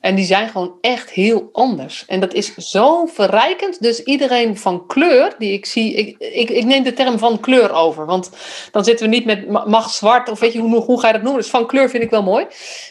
En 0.00 0.14
die 0.14 0.24
zijn 0.24 0.48
gewoon 0.48 0.74
echt 0.80 1.10
heel 1.10 1.48
anders. 1.52 2.04
En 2.06 2.20
dat 2.20 2.32
is 2.34 2.54
zo 2.54 3.06
verrijkend. 3.06 3.82
Dus 3.82 4.02
iedereen 4.02 4.56
van 4.56 4.86
kleur 4.86 5.34
die 5.38 5.52
ik 5.52 5.66
zie. 5.66 5.94
Ik, 5.94 6.16
ik, 6.18 6.50
ik 6.50 6.64
neem 6.64 6.82
de 6.82 6.92
term 6.92 7.18
van 7.18 7.40
kleur 7.40 7.72
over. 7.72 8.06
Want 8.06 8.30
dan 8.70 8.84
zitten 8.84 9.08
we 9.08 9.14
niet 9.14 9.24
met 9.24 9.66
mag 9.66 9.90
zwart. 9.90 10.28
Of 10.28 10.40
weet 10.40 10.52
je, 10.52 10.58
hoe, 10.58 10.76
hoe 10.76 11.00
ga 11.00 11.06
je 11.06 11.12
dat 11.12 11.22
noemen? 11.22 11.40
Dus 11.40 11.50
van 11.50 11.66
kleur 11.66 11.90
vind 11.90 12.02
ik 12.02 12.10
wel 12.10 12.22
mooi. 12.22 12.46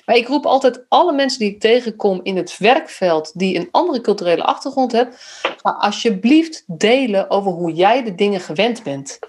Maar 0.06 0.16
ik 0.16 0.28
roep 0.28 0.46
altijd 0.46 0.86
alle 0.88 1.14
mensen 1.14 1.40
die 1.40 1.50
ik 1.50 1.60
tegenkom 1.60 2.20
in 2.24 2.38
het 2.38 2.58
werkveld. 2.58 3.32
die 3.34 3.56
een 3.56 3.68
andere 3.72 4.02
culturele 4.02 4.44
achtergrond 4.44 4.92
hebben. 4.92 5.16
Alsjeblieft 5.62 6.64
delen 6.68 7.30
over 7.30 7.52
hoe 7.52 7.74
jij 7.74 8.04
de 8.04 8.16
dingen 8.16 8.40
gewend 8.40 8.84
bent. 8.84 9.20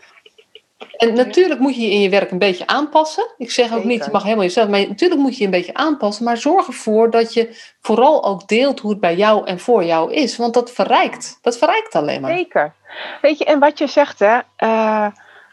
En 0.97 1.15
natuurlijk 1.15 1.61
moet 1.61 1.75
je 1.75 1.83
je 1.83 1.91
in 1.91 2.01
je 2.01 2.09
werk 2.09 2.31
een 2.31 2.39
beetje 2.39 2.67
aanpassen. 2.67 3.35
Ik 3.37 3.51
zeg 3.51 3.75
ook 3.75 3.85
niet, 3.85 4.05
je 4.05 4.11
mag 4.11 4.23
helemaal 4.23 4.45
jezelf, 4.45 4.69
maar 4.69 4.89
natuurlijk 4.89 5.21
moet 5.21 5.33
je 5.33 5.39
je 5.39 5.45
een 5.45 5.51
beetje 5.51 5.75
aanpassen. 5.75 6.25
Maar 6.25 6.37
zorg 6.37 6.67
ervoor 6.67 7.11
dat 7.11 7.35
je 7.35 7.73
vooral 7.81 8.25
ook 8.25 8.49
deelt 8.49 8.81
hoe 8.81 8.91
het 8.91 9.01
bij 9.01 9.17
jou 9.17 9.47
en 9.47 9.59
voor 9.59 9.85
jou 9.85 10.13
is. 10.13 10.37
Want 10.37 10.55
dat 10.55 10.71
verrijkt. 10.71 11.39
Dat 11.43 11.59
verrijkt 11.59 11.95
alleen 11.95 12.21
maar. 12.21 12.37
Zeker. 12.37 12.75
Weet 13.21 13.39
je, 13.39 13.45
en 13.45 13.59
wat 13.59 13.79
je 13.79 13.87
zegt, 13.87 14.19
hè. 14.19 14.39
Uh, 14.59 15.07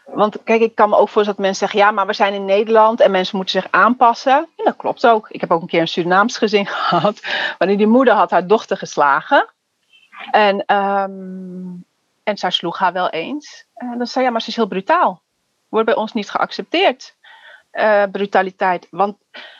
want 0.05 0.43
kijk, 0.43 0.61
ik 0.61 0.75
kan 0.75 0.89
me 0.89 0.95
ook 0.95 1.09
voorstellen 1.09 1.35
dat 1.35 1.45
mensen 1.45 1.67
zeggen: 1.67 1.79
ja, 1.79 1.91
maar 1.91 2.07
we 2.07 2.13
zijn 2.13 2.33
in 2.33 2.45
Nederland 2.45 3.01
en 3.01 3.11
mensen 3.11 3.35
moeten 3.35 3.61
zich 3.61 3.71
aanpassen. 3.71 4.37
En 4.57 4.65
dat 4.65 4.75
klopt 4.75 5.07
ook. 5.07 5.29
Ik 5.29 5.41
heb 5.41 5.51
ook 5.51 5.61
een 5.61 5.67
keer 5.67 5.81
een 5.81 5.87
Surinaams 5.87 6.37
gezin 6.37 6.65
gehad, 6.89 7.19
waarin 7.57 7.77
die 7.77 7.87
moeder 7.87 8.13
had 8.13 8.31
haar 8.31 8.47
dochter 8.47 8.77
geslagen. 8.77 9.47
En, 10.31 10.75
um, 10.75 11.87
en 12.29 12.37
zij 12.37 12.51
sloeg 12.51 12.77
haar 12.77 12.93
wel 12.93 13.09
eens. 13.09 13.65
En 13.73 13.97
dan 13.97 14.07
zei 14.07 14.25
ja, 14.25 14.31
maar 14.31 14.41
ze 14.41 14.49
is 14.49 14.55
heel 14.55 14.67
brutaal 14.67 15.23
wordt 15.69 15.85
bij 15.85 15.95
ons 15.95 16.13
niet 16.13 16.29
geaccepteerd. 16.29 17.17
Uh, 17.71 18.03
brutaliteit. 18.11 18.87
Want 18.91 19.17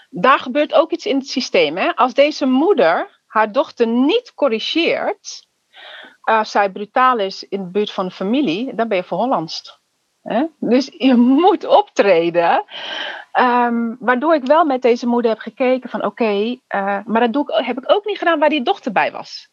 daar 0.09 0.39
gebeurt 0.39 0.74
ook 0.74 0.91
iets 0.91 1.05
in 1.05 1.17
het 1.17 1.28
systeem. 1.28 1.78
Hè? 1.78 1.95
Als 1.95 2.13
deze 2.13 2.45
moeder 2.45 3.20
haar 3.28 3.51
dochter 3.51 3.88
niet 3.88 4.34
corrigeert, 4.34 5.47
als 6.22 6.51
zij 6.51 6.72
brutaal 6.72 7.17
is 7.17 7.43
in 7.43 7.63
de 7.63 7.70
buurt 7.70 7.91
van 7.91 8.05
de 8.05 8.11
familie, 8.11 8.76
dan 8.76 8.88
ben 8.88 8.97
je 8.97 9.03
verhollandst. 9.03 9.80
Dus 10.59 10.91
je 10.97 11.15
moet 11.15 11.65
optreden. 11.65 12.63
Um, 13.39 13.97
waardoor 13.99 14.34
ik 14.34 14.45
wel 14.45 14.65
met 14.65 14.82
deze 14.82 15.07
moeder 15.07 15.32
heb 15.32 15.39
gekeken 15.39 15.89
van 15.89 16.05
oké, 16.05 16.32
uh, 16.34 16.57
maar 17.05 17.22
dat 17.22 17.34
doe 17.34 17.43
ik, 17.43 17.65
heb 17.65 17.78
ik 17.78 17.91
ook 17.91 18.05
niet 18.05 18.17
gedaan 18.17 18.39
waar 18.39 18.49
die 18.49 18.63
dochter 18.63 18.91
bij 18.91 19.11
was. 19.11 19.49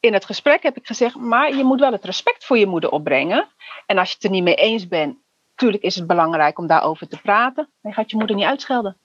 In 0.00 0.12
het 0.12 0.24
gesprek 0.24 0.62
heb 0.62 0.76
ik 0.76 0.86
gezegd, 0.86 1.14
maar 1.14 1.54
je 1.54 1.64
moet 1.64 1.80
wel 1.80 1.92
het 1.92 2.04
respect 2.04 2.44
voor 2.44 2.58
je 2.58 2.66
moeder 2.66 2.90
opbrengen. 2.90 3.48
En 3.86 3.98
als 3.98 4.08
je 4.08 4.14
het 4.14 4.24
er 4.24 4.30
niet 4.30 4.42
mee 4.42 4.54
eens 4.54 4.88
bent, 4.88 5.16
Tuurlijk 5.56 5.82
is 5.82 5.94
het 5.94 6.06
belangrijk 6.06 6.58
om 6.58 6.66
daarover 6.66 7.08
te 7.08 7.20
praten. 7.20 7.68
Maar 7.80 7.92
je 7.92 7.98
gaat 7.98 8.10
je 8.10 8.16
moeder 8.16 8.36
niet 8.36 8.44
uitschelden. 8.44 8.96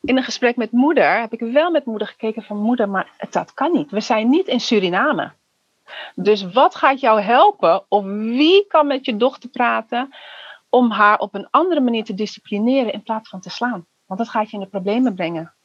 In 0.00 0.16
een 0.16 0.22
gesprek 0.22 0.56
met 0.56 0.72
moeder 0.72 1.20
heb 1.20 1.32
ik 1.32 1.40
wel 1.40 1.70
met 1.70 1.84
moeder 1.84 2.08
gekeken 2.08 2.42
van 2.42 2.56
moeder, 2.56 2.88
maar 2.88 3.10
dat 3.30 3.54
kan 3.54 3.72
niet. 3.72 3.90
We 3.90 4.00
zijn 4.00 4.28
niet 4.28 4.46
in 4.46 4.60
Suriname. 4.60 5.32
Dus 6.14 6.50
wat 6.52 6.74
gaat 6.74 7.00
jou 7.00 7.20
helpen? 7.20 7.84
Of 7.88 8.04
wie 8.04 8.66
kan 8.66 8.86
met 8.86 9.04
je 9.04 9.16
dochter 9.16 9.48
praten 9.48 10.14
om 10.68 10.90
haar 10.90 11.18
op 11.18 11.34
een 11.34 11.48
andere 11.50 11.80
manier 11.80 12.04
te 12.04 12.14
disciplineren 12.14 12.92
in 12.92 13.02
plaats 13.02 13.28
van 13.28 13.40
te 13.40 13.50
slaan? 13.50 13.86
Want 14.06 14.20
dat 14.20 14.28
gaat 14.28 14.50
je 14.50 14.56
in 14.56 14.62
de 14.62 14.68
problemen 14.68 15.14
brengen. 15.14 15.55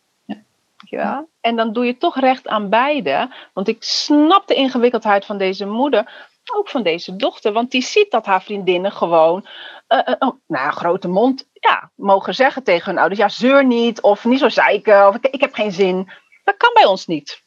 Ja. 0.89 1.25
En 1.41 1.55
dan 1.55 1.73
doe 1.73 1.85
je 1.85 1.97
toch 1.97 2.19
recht 2.19 2.47
aan 2.47 2.69
beide. 2.69 3.35
Want 3.53 3.67
ik 3.67 3.83
snap 3.83 4.47
de 4.47 4.55
ingewikkeldheid 4.55 5.25
van 5.25 5.37
deze 5.37 5.65
moeder 5.65 6.29
ook 6.53 6.69
van 6.69 6.83
deze 6.83 7.15
dochter. 7.15 7.51
Want 7.51 7.71
die 7.71 7.81
ziet 7.81 8.11
dat 8.11 8.25
haar 8.25 8.43
vriendinnen 8.43 8.91
gewoon 8.91 9.47
uh, 9.89 9.99
uh, 10.05 10.29
nou, 10.47 10.65
een 10.65 10.73
grote 10.73 11.07
mond 11.07 11.47
ja, 11.53 11.91
mogen 11.95 12.35
zeggen 12.35 12.63
tegen 12.63 12.89
hun 12.89 12.97
ouders. 12.97 13.19
Ja, 13.19 13.29
zeur 13.29 13.65
niet. 13.65 14.01
Of 14.01 14.25
niet 14.25 14.39
zo 14.39 14.49
zeiken. 14.49 15.07
Of 15.07 15.15
ik, 15.15 15.25
ik 15.25 15.41
heb 15.41 15.53
geen 15.53 15.71
zin. 15.71 16.11
Dat 16.43 16.57
kan 16.57 16.73
bij 16.73 16.85
ons 16.85 17.07
niet. 17.07 17.43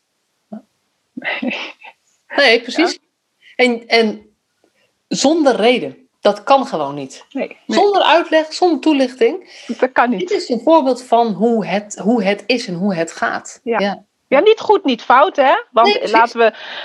Nee, 2.36 2.60
precies. 2.60 2.98
En, 3.56 3.88
en 3.88 4.36
zonder 5.08 5.56
reden. 5.56 6.03
Dat 6.24 6.42
kan 6.42 6.66
gewoon 6.66 6.94
niet. 6.94 7.24
Nee, 7.30 7.56
nee, 7.66 7.78
Zonder 7.78 8.02
uitleg, 8.02 8.52
zonder 8.52 8.80
toelichting. 8.80 9.64
dat 9.78 9.92
kan 9.92 10.10
Dit 10.10 10.18
niet. 10.18 10.30
is 10.30 10.48
een 10.48 10.60
voorbeeld 10.64 11.02
van 11.02 11.26
hoe 11.26 11.66
het, 11.66 11.98
hoe 12.02 12.22
het 12.24 12.44
is 12.46 12.66
en 12.66 12.74
hoe 12.74 12.94
het 12.94 13.12
gaat. 13.12 13.60
Ja. 13.64 14.04
Ja, 14.28 14.40
niet 14.40 14.60
goed, 14.60 14.84
niet 14.84 15.02
fout, 15.02 15.36
hè? 15.36 15.54
Want 15.70 15.86
Nee, 16.00 16.10
laten 16.10 16.38
we. 16.38 16.44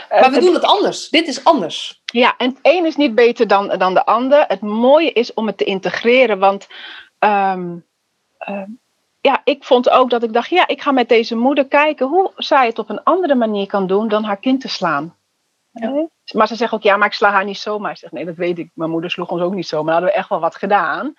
eh, 0.09 0.21
Maar 0.21 0.31
we 0.31 0.39
doen 0.39 0.53
het 0.53 0.63
anders. 0.63 1.09
Dit 1.09 1.27
is 1.27 1.43
anders. 1.43 2.01
Ja, 2.05 2.33
en 2.37 2.49
het 2.49 2.59
een 2.61 2.85
is 2.85 2.95
niet 2.95 3.15
beter 3.15 3.47
dan, 3.47 3.67
dan 3.77 3.93
de 3.93 4.05
ander. 4.05 4.45
Het 4.47 4.61
mooie 4.61 5.11
is 5.11 5.33
om 5.33 5.47
het 5.47 5.57
te 5.57 5.63
integreren. 5.63 6.39
Want 6.39 6.67
ehm, 7.19 7.75
ehm, 8.37 8.65
ja, 9.21 9.41
ik 9.43 9.63
vond 9.63 9.89
ook 9.89 10.09
dat 10.09 10.23
ik 10.23 10.33
dacht, 10.33 10.49
ja, 10.49 10.67
ik 10.67 10.81
ga 10.81 10.91
met 10.91 11.09
deze 11.09 11.35
moeder 11.35 11.65
kijken 11.67 12.07
hoe 12.07 12.31
zij 12.35 12.65
het 12.67 12.79
op 12.79 12.89
een 12.89 13.03
andere 13.03 13.35
manier 13.35 13.67
kan 13.67 13.87
doen 13.87 14.07
dan 14.07 14.23
haar 14.23 14.37
kind 14.39 14.61
te 14.61 14.67
slaan. 14.69 15.15
Maar 16.34 16.47
ze 16.47 16.55
zegt 16.55 16.74
ook, 16.74 16.82
ja, 16.84 16.97
maar 16.97 17.07
ik 17.07 17.13
sla 17.13 17.32
haar 17.32 17.45
niet 17.45 17.57
zomaar. 17.57 17.91
Ik 17.91 17.97
zeg, 17.97 18.11
nee, 18.11 18.26
dat 18.26 18.36
weet 18.36 18.59
ik. 18.59 18.72
Mijn 18.74 18.89
moeder 18.91 19.11
sloeg 19.11 19.30
ons 19.30 19.41
ook 19.41 19.53
niet 19.53 19.67
zomaar. 19.67 19.93
Hadden 19.93 20.11
we 20.11 20.17
echt 20.17 20.30
wel 20.30 20.39
wat 20.39 20.55
gedaan. 20.55 21.13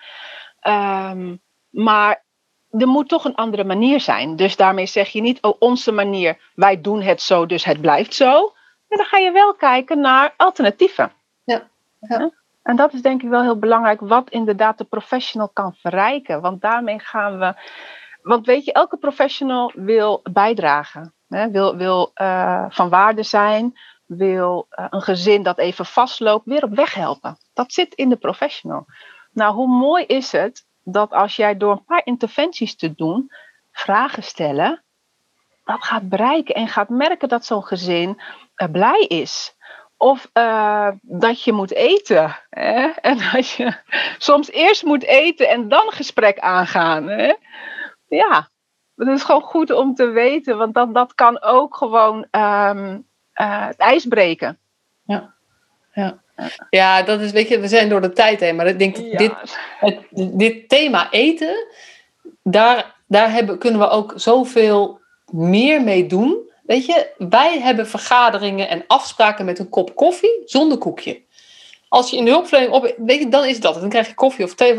Ehm, 0.59 1.35
maar 1.69 2.23
er 2.69 2.87
moet 2.87 3.09
toch 3.09 3.25
een 3.25 3.35
andere 3.35 3.63
manier 3.63 4.01
zijn. 4.01 4.35
Dus 4.35 4.55
daarmee 4.55 4.85
zeg 4.85 5.09
je 5.09 5.21
niet, 5.21 5.41
oh, 5.41 5.55
onze 5.59 5.91
manier, 5.91 6.51
wij 6.55 6.81
doen 6.81 7.01
het 7.01 7.21
zo, 7.21 7.45
dus 7.45 7.63
het 7.63 7.81
blijft 7.81 8.13
zo. 8.13 8.53
Maar 8.87 8.97
dan 8.97 9.07
ga 9.07 9.17
je 9.17 9.31
wel 9.31 9.53
kijken 9.53 9.99
naar 9.99 10.33
alternatieven. 10.37 11.11
Ja, 11.43 11.67
ja. 11.99 12.31
En 12.63 12.75
dat 12.75 12.93
is 12.93 13.01
denk 13.01 13.23
ik 13.23 13.29
wel 13.29 13.41
heel 13.41 13.59
belangrijk, 13.59 13.99
wat 13.99 14.29
inderdaad 14.29 14.77
de 14.77 14.83
professional 14.83 15.49
kan 15.49 15.73
verrijken. 15.73 16.41
Want 16.41 16.61
daarmee 16.61 16.99
gaan 16.99 17.39
we. 17.39 17.53
Want 18.21 18.45
weet 18.45 18.65
je, 18.65 18.73
elke 18.73 18.97
professional 18.97 19.71
wil 19.75 20.21
bijdragen, 20.31 21.13
hè? 21.27 21.51
wil, 21.51 21.75
wil 21.77 22.11
eh, 22.13 22.65
van 22.69 22.89
waarde 22.89 23.23
zijn, 23.23 23.73
wil 24.17 24.65
eh, 24.69 24.85
een 24.89 25.01
gezin 25.01 25.43
dat 25.43 25.57
even 25.57 25.85
vastloopt 25.85 26.45
weer 26.45 26.63
op 26.63 26.75
weg 26.75 26.93
helpen. 26.93 27.37
Dat 27.53 27.73
zit 27.73 27.93
in 27.93 28.09
de 28.09 28.15
professional. 28.15 28.85
Nou, 29.31 29.53
hoe 29.53 29.67
mooi 29.67 30.05
is 30.05 30.31
het 30.31 30.65
dat 30.83 31.11
als 31.11 31.35
jij 31.35 31.57
door 31.57 31.71
een 31.71 31.85
paar 31.85 32.01
interventies 32.03 32.75
te 32.75 32.93
doen, 32.95 33.31
vragen 33.71 34.23
stellen, 34.23 34.83
dat 35.63 35.83
gaat 35.83 36.09
bereiken 36.09 36.55
en 36.55 36.67
gaat 36.67 36.89
merken 36.89 37.29
dat 37.29 37.45
zo'n 37.45 37.65
gezin 37.65 38.21
eh, 38.55 38.71
blij 38.71 39.05
is. 39.07 39.55
Of 39.97 40.29
eh, 40.33 40.89
dat 41.01 41.43
je 41.43 41.51
moet 41.51 41.73
eten. 41.73 42.37
Hè? 42.49 42.87
En 43.09 43.17
dat 43.31 43.49
je 43.49 43.73
soms 44.17 44.51
eerst 44.51 44.83
moet 44.83 45.03
eten 45.03 45.49
en 45.49 45.67
dan 45.67 45.91
gesprek 45.91 46.39
aangaan. 46.39 47.07
Hè? 47.07 47.33
Ja, 48.07 48.49
dat 48.95 49.07
is 49.07 49.23
gewoon 49.23 49.41
goed 49.41 49.71
om 49.71 49.95
te 49.95 50.05
weten, 50.05 50.57
want 50.57 50.73
dat, 50.73 50.93
dat 50.93 51.15
kan 51.15 51.41
ook 51.41 51.75
gewoon 51.75 52.27
ehm, 52.31 52.99
eh, 53.41 53.67
het 53.67 53.77
ijs 53.77 54.05
breken. 54.05 54.57
Ja, 56.69 57.01
dat 57.03 57.19
is, 57.21 57.31
weet 57.31 57.47
je, 57.47 57.59
we 57.59 57.67
zijn 57.67 57.89
door 57.89 58.01
de 58.01 58.13
tijd 58.13 58.39
heen. 58.39 58.55
Maar 58.55 58.67
ik 58.67 58.79
denk 58.79 58.95
dat 58.95 59.05
Ja. 59.05 59.17
dit, 59.17 59.31
het, 59.79 59.97
dit 60.11 60.69
thema 60.69 61.11
eten, 61.11 61.67
daar, 62.43 62.95
daar 63.07 63.31
hebben, 63.31 63.57
kunnen 63.57 63.79
we 63.79 63.89
ook 63.89 64.13
zoveel 64.15 64.99
meer 65.31 65.81
mee 65.81 66.05
doen. 66.05 66.49
Weet 66.63 66.85
je, 66.85 67.07
wij 67.17 67.59
hebben 67.59 67.87
vergaderingen 67.87 68.69
en 68.69 68.83
afspraken 68.87 69.45
met 69.45 69.59
een 69.59 69.69
kop 69.69 69.95
koffie 69.95 70.41
zonder 70.45 70.77
koekje. 70.77 71.21
Als 71.89 72.09
je 72.09 72.17
in 72.17 72.25
de 72.25 72.31
hulpverlening 72.31 72.73
op, 72.73 72.95
weet 72.97 73.19
je, 73.19 73.29
dan 73.29 73.45
is 73.45 73.59
dat. 73.59 73.73
Dan 73.73 73.89
krijg 73.89 74.07
je 74.07 74.13
koffie 74.13 74.45
of 74.45 74.53
thee. 74.55 74.75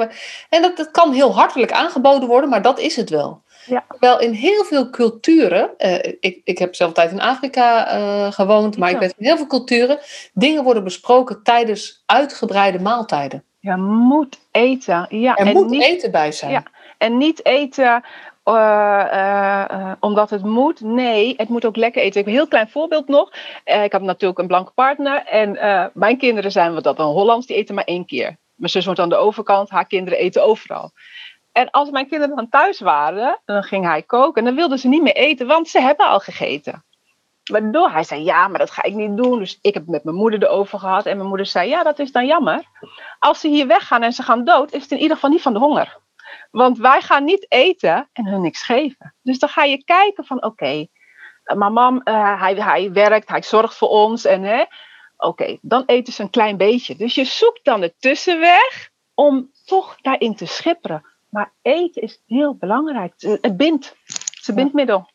En 0.48 0.62
dat, 0.62 0.76
dat 0.76 0.90
kan 0.90 1.12
heel 1.12 1.34
hartelijk 1.34 1.72
aangeboden 1.72 2.28
worden, 2.28 2.50
maar 2.50 2.62
dat 2.62 2.78
is 2.78 2.96
het 2.96 3.10
wel. 3.10 3.42
Ja. 3.66 3.84
Terwijl 3.88 4.20
in 4.20 4.32
heel 4.32 4.64
veel 4.64 4.90
culturen, 4.90 5.70
eh, 5.78 6.12
ik, 6.20 6.40
ik 6.44 6.58
heb 6.58 6.74
zelf 6.74 6.92
tijd 6.92 7.10
in 7.10 7.20
Afrika 7.20 7.86
eh, 7.86 8.32
gewoond, 8.32 8.78
maar 8.78 8.90
ik 8.90 8.98
weet 8.98 9.14
in 9.16 9.26
heel 9.26 9.36
veel 9.36 9.46
culturen, 9.46 9.98
dingen 10.32 10.64
worden 10.64 10.84
besproken 10.84 11.42
tijdens 11.42 12.02
uitgebreide 12.06 12.80
maaltijden. 12.80 13.44
Je 13.60 13.76
moet 13.76 14.38
eten. 14.50 15.06
Ja, 15.08 15.36
Er 15.36 15.46
en 15.46 15.52
moet 15.52 15.70
niet, 15.70 15.82
eten 15.82 16.10
bij 16.10 16.32
zijn. 16.32 16.52
Ja. 16.52 16.62
En 16.98 17.16
niet 17.16 17.44
eten 17.44 18.04
eh, 18.42 19.92
omdat 20.00 20.30
het 20.30 20.44
moet. 20.44 20.80
Nee, 20.80 21.34
het 21.36 21.48
moet 21.48 21.64
ook 21.64 21.76
lekker 21.76 22.02
eten. 22.02 22.20
Ik 22.20 22.26
heb 22.26 22.34
een 22.34 22.40
heel 22.40 22.48
klein 22.48 22.68
voorbeeld 22.68 23.08
nog. 23.08 23.32
Ik 23.64 23.92
heb 23.92 24.00
natuurlijk 24.00 24.40
een 24.40 24.46
blanke 24.46 24.72
partner. 24.72 25.24
En 25.26 25.58
mijn 25.94 26.18
kinderen 26.18 26.52
zijn 26.52 26.74
wat 26.74 26.84
dat 26.84 26.96
dan 26.96 27.12
Hollands. 27.12 27.46
Die 27.46 27.56
eten 27.56 27.74
maar 27.74 27.84
één 27.84 28.06
keer. 28.06 28.36
Mijn 28.54 28.70
zus 28.70 28.86
woont 28.86 28.98
aan 28.98 29.08
de 29.08 29.16
overkant. 29.16 29.70
Haar 29.70 29.86
kinderen 29.86 30.18
eten 30.18 30.44
overal. 30.44 30.92
En 31.52 31.70
als 31.70 31.90
mijn 31.90 32.08
kinderen 32.08 32.36
dan 32.36 32.48
thuis 32.48 32.80
waren, 32.80 33.40
dan 33.44 33.62
ging 33.62 33.84
hij 33.84 34.02
koken. 34.02 34.34
En 34.34 34.44
dan 34.44 34.54
wilden 34.54 34.78
ze 34.78 34.88
niet 34.88 35.02
meer 35.02 35.14
eten, 35.14 35.46
want 35.46 35.68
ze 35.68 35.80
hebben 35.80 36.06
al 36.06 36.20
gegeten. 36.20 36.84
Waardoor 37.44 37.90
hij 37.90 38.04
zei, 38.04 38.24
ja, 38.24 38.48
maar 38.48 38.58
dat 38.58 38.70
ga 38.70 38.82
ik 38.82 38.94
niet 38.94 39.16
doen. 39.16 39.38
Dus 39.38 39.58
ik 39.60 39.74
heb 39.74 39.82
het 39.82 39.92
met 39.92 40.04
mijn 40.04 40.16
moeder 40.16 40.42
erover 40.42 40.78
gehad. 40.78 41.06
En 41.06 41.16
mijn 41.16 41.28
moeder 41.28 41.46
zei, 41.46 41.68
ja, 41.68 41.82
dat 41.82 41.98
is 41.98 42.12
dan 42.12 42.26
jammer. 42.26 42.64
Als 43.18 43.40
ze 43.40 43.48
hier 43.48 43.66
weggaan 43.66 44.02
en 44.02 44.12
ze 44.12 44.22
gaan 44.22 44.44
dood, 44.44 44.72
is 44.72 44.82
het 44.82 44.90
in 44.90 44.98
ieder 44.98 45.14
geval 45.14 45.30
niet 45.30 45.42
van 45.42 45.52
de 45.52 45.58
honger. 45.58 46.00
Want 46.50 46.78
wij 46.78 47.00
gaan 47.00 47.24
niet 47.24 47.46
eten 47.48 48.08
en 48.12 48.26
hun 48.26 48.40
niks 48.40 48.62
geven. 48.62 49.14
Dus 49.22 49.38
dan 49.38 49.48
ga 49.48 49.64
je 49.64 49.84
kijken 49.84 50.24
van, 50.24 50.44
oké, 50.44 50.86
maar 51.56 51.72
mam, 51.72 52.00
eh, 52.02 52.40
hij, 52.40 52.54
hij 52.54 52.92
werkt, 52.92 53.28
hij 53.28 53.42
zorgt 53.42 53.76
voor 53.76 53.88
ons. 53.88 54.24
En 54.24 54.68
oké, 55.16 55.58
dan 55.60 55.82
eten 55.86 56.12
ze 56.12 56.22
een 56.22 56.30
klein 56.30 56.56
beetje. 56.56 56.96
Dus 56.96 57.14
je 57.14 57.24
zoekt 57.24 57.64
dan 57.64 57.80
de 57.80 57.94
tussenweg 57.98 58.90
om 59.14 59.50
toch 59.64 59.96
daarin 60.00 60.36
te 60.36 60.46
schipperen. 60.46 61.11
Maar 61.32 61.52
eten 61.62 62.02
is 62.02 62.22
heel 62.26 62.54
belangrijk. 62.54 63.12
Het 63.18 63.56
bindt. 63.56 63.96
Het 64.06 64.38
is 64.40 64.48
een 64.48 64.54
Ja. 64.54 64.62
bindmiddel. 64.62 65.10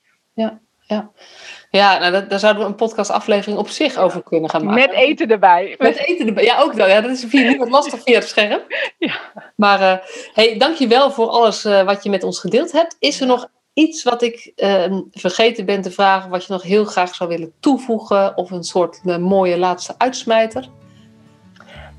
Ja, 1.70 2.00
nou, 2.00 2.12
dat, 2.12 2.30
daar 2.30 2.40
zouden 2.40 2.64
we 2.64 2.70
een 2.70 2.76
podcastaflevering 2.76 3.58
op 3.58 3.70
zich 3.70 3.98
over 3.98 4.24
kunnen 4.24 4.50
gaan 4.50 4.66
maken. 4.66 4.82
Met 4.82 4.92
eten 4.96 5.28
erbij. 5.28 5.76
Met 5.78 5.98
eten 5.98 6.28
erbij. 6.28 6.44
Ja, 6.44 6.60
ook 6.60 6.74
wel. 6.74 6.88
Ja, 6.88 7.02
dat 7.02 7.12
is 7.12 7.26
via, 7.28 7.58
wat 7.58 7.70
lastig 7.70 8.04
via 8.04 8.16
het 8.20 8.28
scherm. 8.28 8.62
Ja. 8.98 9.16
Maar 9.56 9.82
eh 9.82 9.98
hey, 10.34 10.58
dankjewel 10.58 11.12
voor 11.12 11.28
alles 11.28 11.66
eh, 11.66 11.84
wat 11.84 12.04
je 12.04 12.10
met 12.10 12.24
ons 12.24 12.40
gedeeld 12.40 12.72
hebt. 12.72 12.96
Is 13.00 13.22
er 13.22 13.28
nog 13.28 13.48
iets 13.74 14.04
wat 14.04 14.22
ik 14.22 14.52
eh, 14.56 14.98
vergeten 15.12 15.66
ben 15.66 15.82
te 15.82 15.92
vragen, 15.92 16.30
wat 16.30 16.46
je 16.46 16.54
nog 16.54 16.64
heel 16.64 16.86
graag 16.86 17.16
zou 17.16 17.30
willen 17.30 17.54
toevoegen? 17.60 18.38
Of 18.38 18.52
een 18.52 18.64
soort 18.64 19.02
eh, 19.06 19.18
mooie 19.18 19.58
laatste 19.58 19.96
uitsmijter? 19.98 20.70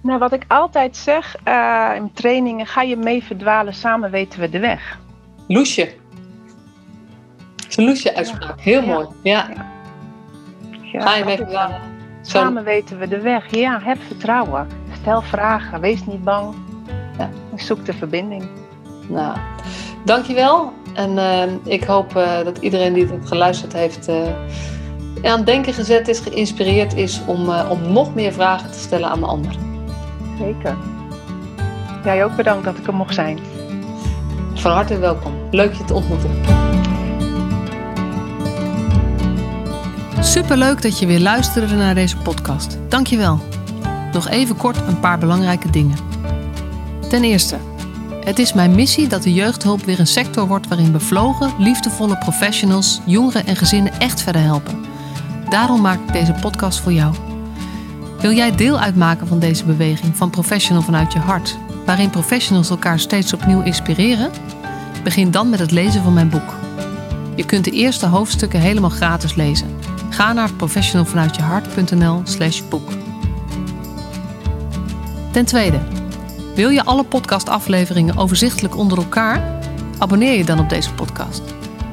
Nou, 0.02 0.18
wat 0.18 0.32
ik 0.32 0.44
altijd 0.48 0.96
zeg 0.96 1.36
eh, 1.44 1.90
in 1.96 2.10
trainingen, 2.12 2.66
ga 2.66 2.82
je 2.82 2.96
mee 2.96 3.22
verdwalen, 3.24 3.74
samen 3.74 4.10
weten 4.10 4.40
we 4.40 4.48
de 4.50 4.58
weg. 4.58 4.98
Loesje. 5.46 5.92
Dat 7.56 7.66
is 7.68 7.76
een 7.76 7.84
Loesje 7.84 8.14
uitspraak. 8.14 8.60
Heel 8.60 8.82
Ja. 8.82 8.86
mooi. 8.92 9.06
Ja. 9.22 9.48
Ja, 10.82 11.00
Ga 11.00 11.16
je 11.16 11.24
mee 11.24 11.36
vandaan? 11.36 11.72
Samen 12.22 12.64
weten 12.64 12.98
we 12.98 13.08
de 13.08 13.20
weg. 13.20 13.54
Ja, 13.54 13.80
heb 13.82 13.98
vertrouwen. 14.06 14.68
Stel 15.00 15.22
vragen, 15.22 15.80
wees 15.80 16.04
niet 16.06 16.24
bang. 16.24 16.54
Ja. 17.18 17.30
Zoek 17.54 17.84
de 17.84 17.92
verbinding. 17.92 18.44
Nou, 19.08 19.36
dankjewel. 20.04 20.72
En 20.94 21.18
eh, 21.18 21.42
ik 21.64 21.84
hoop 21.84 22.16
eh, 22.16 22.44
dat 22.44 22.58
iedereen 22.58 22.92
die 22.92 23.06
het 23.06 23.26
geluisterd 23.28 23.72
heeft 23.72 24.08
aan 25.22 25.36
het 25.36 25.46
denken 25.46 25.72
gezet 25.72 26.08
is, 26.08 26.18
geïnspireerd 26.20 26.94
is 26.94 27.20
om, 27.26 27.50
om 27.50 27.92
nog 27.92 28.14
meer 28.14 28.32
vragen 28.32 28.70
te 28.70 28.78
stellen 28.78 29.08
aan 29.08 29.20
de 29.20 29.26
ander. 29.26 29.56
Zeker. 30.38 30.76
Jij 32.04 32.24
ook 32.24 32.36
bedankt 32.36 32.64
dat 32.64 32.78
ik 32.78 32.86
er 32.86 32.94
mocht 32.94 33.14
zijn. 33.14 33.38
Van 34.54 34.72
harte 34.72 34.98
welkom. 34.98 35.32
Leuk 35.50 35.72
je 35.72 35.84
te 35.84 35.94
ontmoeten. 35.94 36.30
Superleuk 40.20 40.82
dat 40.82 40.98
je 40.98 41.06
weer 41.06 41.20
luisterde 41.20 41.74
naar 41.74 41.94
deze 41.94 42.16
podcast. 42.16 42.78
Dankjewel. 42.88 43.40
Nog 44.12 44.28
even 44.28 44.56
kort 44.56 44.76
een 44.76 45.00
paar 45.00 45.18
belangrijke 45.18 45.70
dingen. 45.70 45.96
Ten 47.08 47.24
eerste, 47.24 47.56
het 48.24 48.38
is 48.38 48.52
mijn 48.52 48.74
missie 48.74 49.08
dat 49.08 49.22
de 49.22 49.32
jeugdhulp 49.32 49.84
weer 49.84 50.00
een 50.00 50.06
sector 50.06 50.46
wordt 50.46 50.68
waarin 50.68 50.92
bevlogen, 50.92 51.52
liefdevolle 51.58 52.18
professionals 52.18 53.00
jongeren 53.04 53.46
en 53.46 53.56
gezinnen 53.56 53.92
echt 53.98 54.22
verder 54.22 54.42
helpen. 54.42 54.84
Daarom 55.48 55.80
maak 55.80 55.98
ik 56.06 56.12
deze 56.12 56.32
podcast 56.32 56.80
voor 56.80 56.92
jou. 56.92 57.14
Wil 58.20 58.32
jij 58.32 58.56
deel 58.56 58.78
uitmaken 58.78 59.26
van 59.26 59.38
deze 59.38 59.64
beweging 59.64 60.16
van 60.16 60.30
Professional 60.30 60.82
vanuit 60.82 61.12
je 61.12 61.18
hart, 61.18 61.58
waarin 61.86 62.10
professionals 62.10 62.70
elkaar 62.70 62.98
steeds 62.98 63.32
opnieuw 63.32 63.62
inspireren? 63.62 64.30
Begin 65.04 65.30
dan 65.30 65.50
met 65.50 65.58
het 65.58 65.70
lezen 65.70 66.02
van 66.02 66.12
mijn 66.12 66.28
boek. 66.28 66.54
Je 67.34 67.46
kunt 67.46 67.64
de 67.64 67.70
eerste 67.70 68.06
hoofdstukken 68.06 68.60
helemaal 68.60 68.90
gratis 68.90 69.34
lezen. 69.34 69.76
Ga 70.10 70.32
naar 70.32 70.52
professionalvanuitjehart.nl 70.52 72.20
slash 72.24 72.62
boek. 72.68 72.90
Ten 75.30 75.44
tweede, 75.44 75.78
wil 76.54 76.68
je 76.68 76.84
alle 76.84 77.04
podcastafleveringen 77.04 78.16
overzichtelijk 78.16 78.76
onder 78.76 78.98
elkaar? 78.98 79.60
Abonneer 79.98 80.36
je 80.38 80.44
dan 80.44 80.58
op 80.58 80.68
deze 80.68 80.94
podcast. 80.94 81.42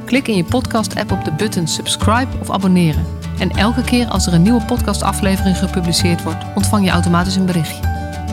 Klik 0.06 0.28
in 0.28 0.36
je 0.36 0.44
podcast-app 0.44 1.12
op 1.12 1.24
de 1.26 1.32
button 1.32 1.68
subscribe 1.68 2.32
of 2.42 2.52
abonneren. 2.52 3.06
En 3.40 3.52
elke 3.52 3.82
keer 3.82 4.08
als 4.08 4.28
er 4.28 4.34
een 4.34 4.42
nieuwe 4.42 4.66
podcastaflevering 4.66 5.58
gepubliceerd 5.58 6.24
wordt, 6.24 6.46
ontvang 6.56 6.86
je 6.86 6.92
automatisch 6.92 7.36
een 7.36 7.46
berichtje. 7.46 7.84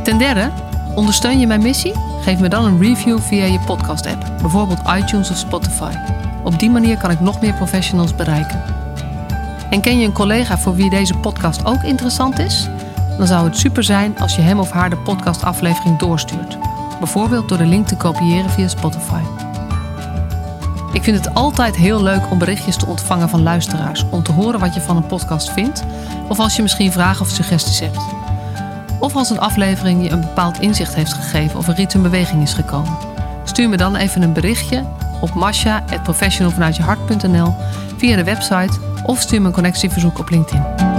Ten 0.02 0.18
derde, 0.18 0.50
ondersteun 0.94 1.40
je 1.40 1.46
mijn 1.46 1.62
missie? 1.62 1.92
Geef 2.20 2.38
me 2.38 2.48
dan 2.48 2.64
een 2.64 2.80
review 2.80 3.18
via 3.18 3.44
je 3.44 3.60
podcast-app, 3.66 4.24
bijvoorbeeld 4.40 4.80
iTunes 4.96 5.30
of 5.30 5.36
Spotify. 5.36 5.92
Op 6.44 6.58
die 6.58 6.70
manier 6.70 6.98
kan 6.98 7.10
ik 7.10 7.20
nog 7.20 7.40
meer 7.40 7.54
professionals 7.54 8.14
bereiken. 8.14 8.62
En 9.70 9.80
ken 9.80 9.98
je 9.98 10.06
een 10.06 10.12
collega 10.12 10.58
voor 10.58 10.74
wie 10.74 10.90
deze 10.90 11.14
podcast 11.14 11.64
ook 11.64 11.82
interessant 11.82 12.38
is? 12.38 12.68
Dan 13.18 13.26
zou 13.26 13.44
het 13.44 13.56
super 13.56 13.84
zijn 13.84 14.18
als 14.18 14.36
je 14.36 14.42
hem 14.42 14.58
of 14.58 14.70
haar 14.70 14.90
de 14.90 14.96
podcastaflevering 14.96 15.98
doorstuurt. 15.98 16.58
Bijvoorbeeld 16.98 17.48
door 17.48 17.58
de 17.58 17.66
link 17.66 17.86
te 17.86 17.96
kopiëren 17.96 18.50
via 18.50 18.68
Spotify. 18.68 19.41
Ik 21.02 21.08
vind 21.08 21.24
het 21.24 21.34
altijd 21.34 21.76
heel 21.76 22.02
leuk 22.02 22.30
om 22.30 22.38
berichtjes 22.38 22.76
te 22.76 22.86
ontvangen 22.86 23.28
van 23.28 23.42
luisteraars. 23.42 24.04
Om 24.10 24.22
te 24.22 24.32
horen 24.32 24.60
wat 24.60 24.74
je 24.74 24.80
van 24.80 24.96
een 24.96 25.06
podcast 25.06 25.50
vindt. 25.50 25.84
Of 26.28 26.38
als 26.38 26.56
je 26.56 26.62
misschien 26.62 26.92
vragen 26.92 27.20
of 27.20 27.28
suggesties 27.28 27.80
hebt. 27.80 27.98
Of 29.00 29.16
als 29.16 29.30
een 29.30 29.40
aflevering 29.40 30.02
je 30.02 30.10
een 30.10 30.20
bepaald 30.20 30.60
inzicht 30.60 30.94
heeft 30.94 31.12
gegeven 31.12 31.58
of 31.58 31.68
er 31.68 31.80
iets 31.80 31.94
in 31.94 32.02
beweging 32.02 32.42
is 32.42 32.54
gekomen. 32.54 32.96
Stuur 33.44 33.68
me 33.68 33.76
dan 33.76 33.96
even 33.96 34.22
een 34.22 34.32
berichtje 34.32 34.84
op 35.20 35.34
masha.professionalvanuitjehart.nl 35.34 37.54
via 37.96 38.16
de 38.16 38.24
website 38.24 38.78
of 39.02 39.20
stuur 39.20 39.40
me 39.40 39.46
een 39.46 39.52
connectieverzoek 39.52 40.18
op 40.18 40.30
LinkedIn. 40.30 40.91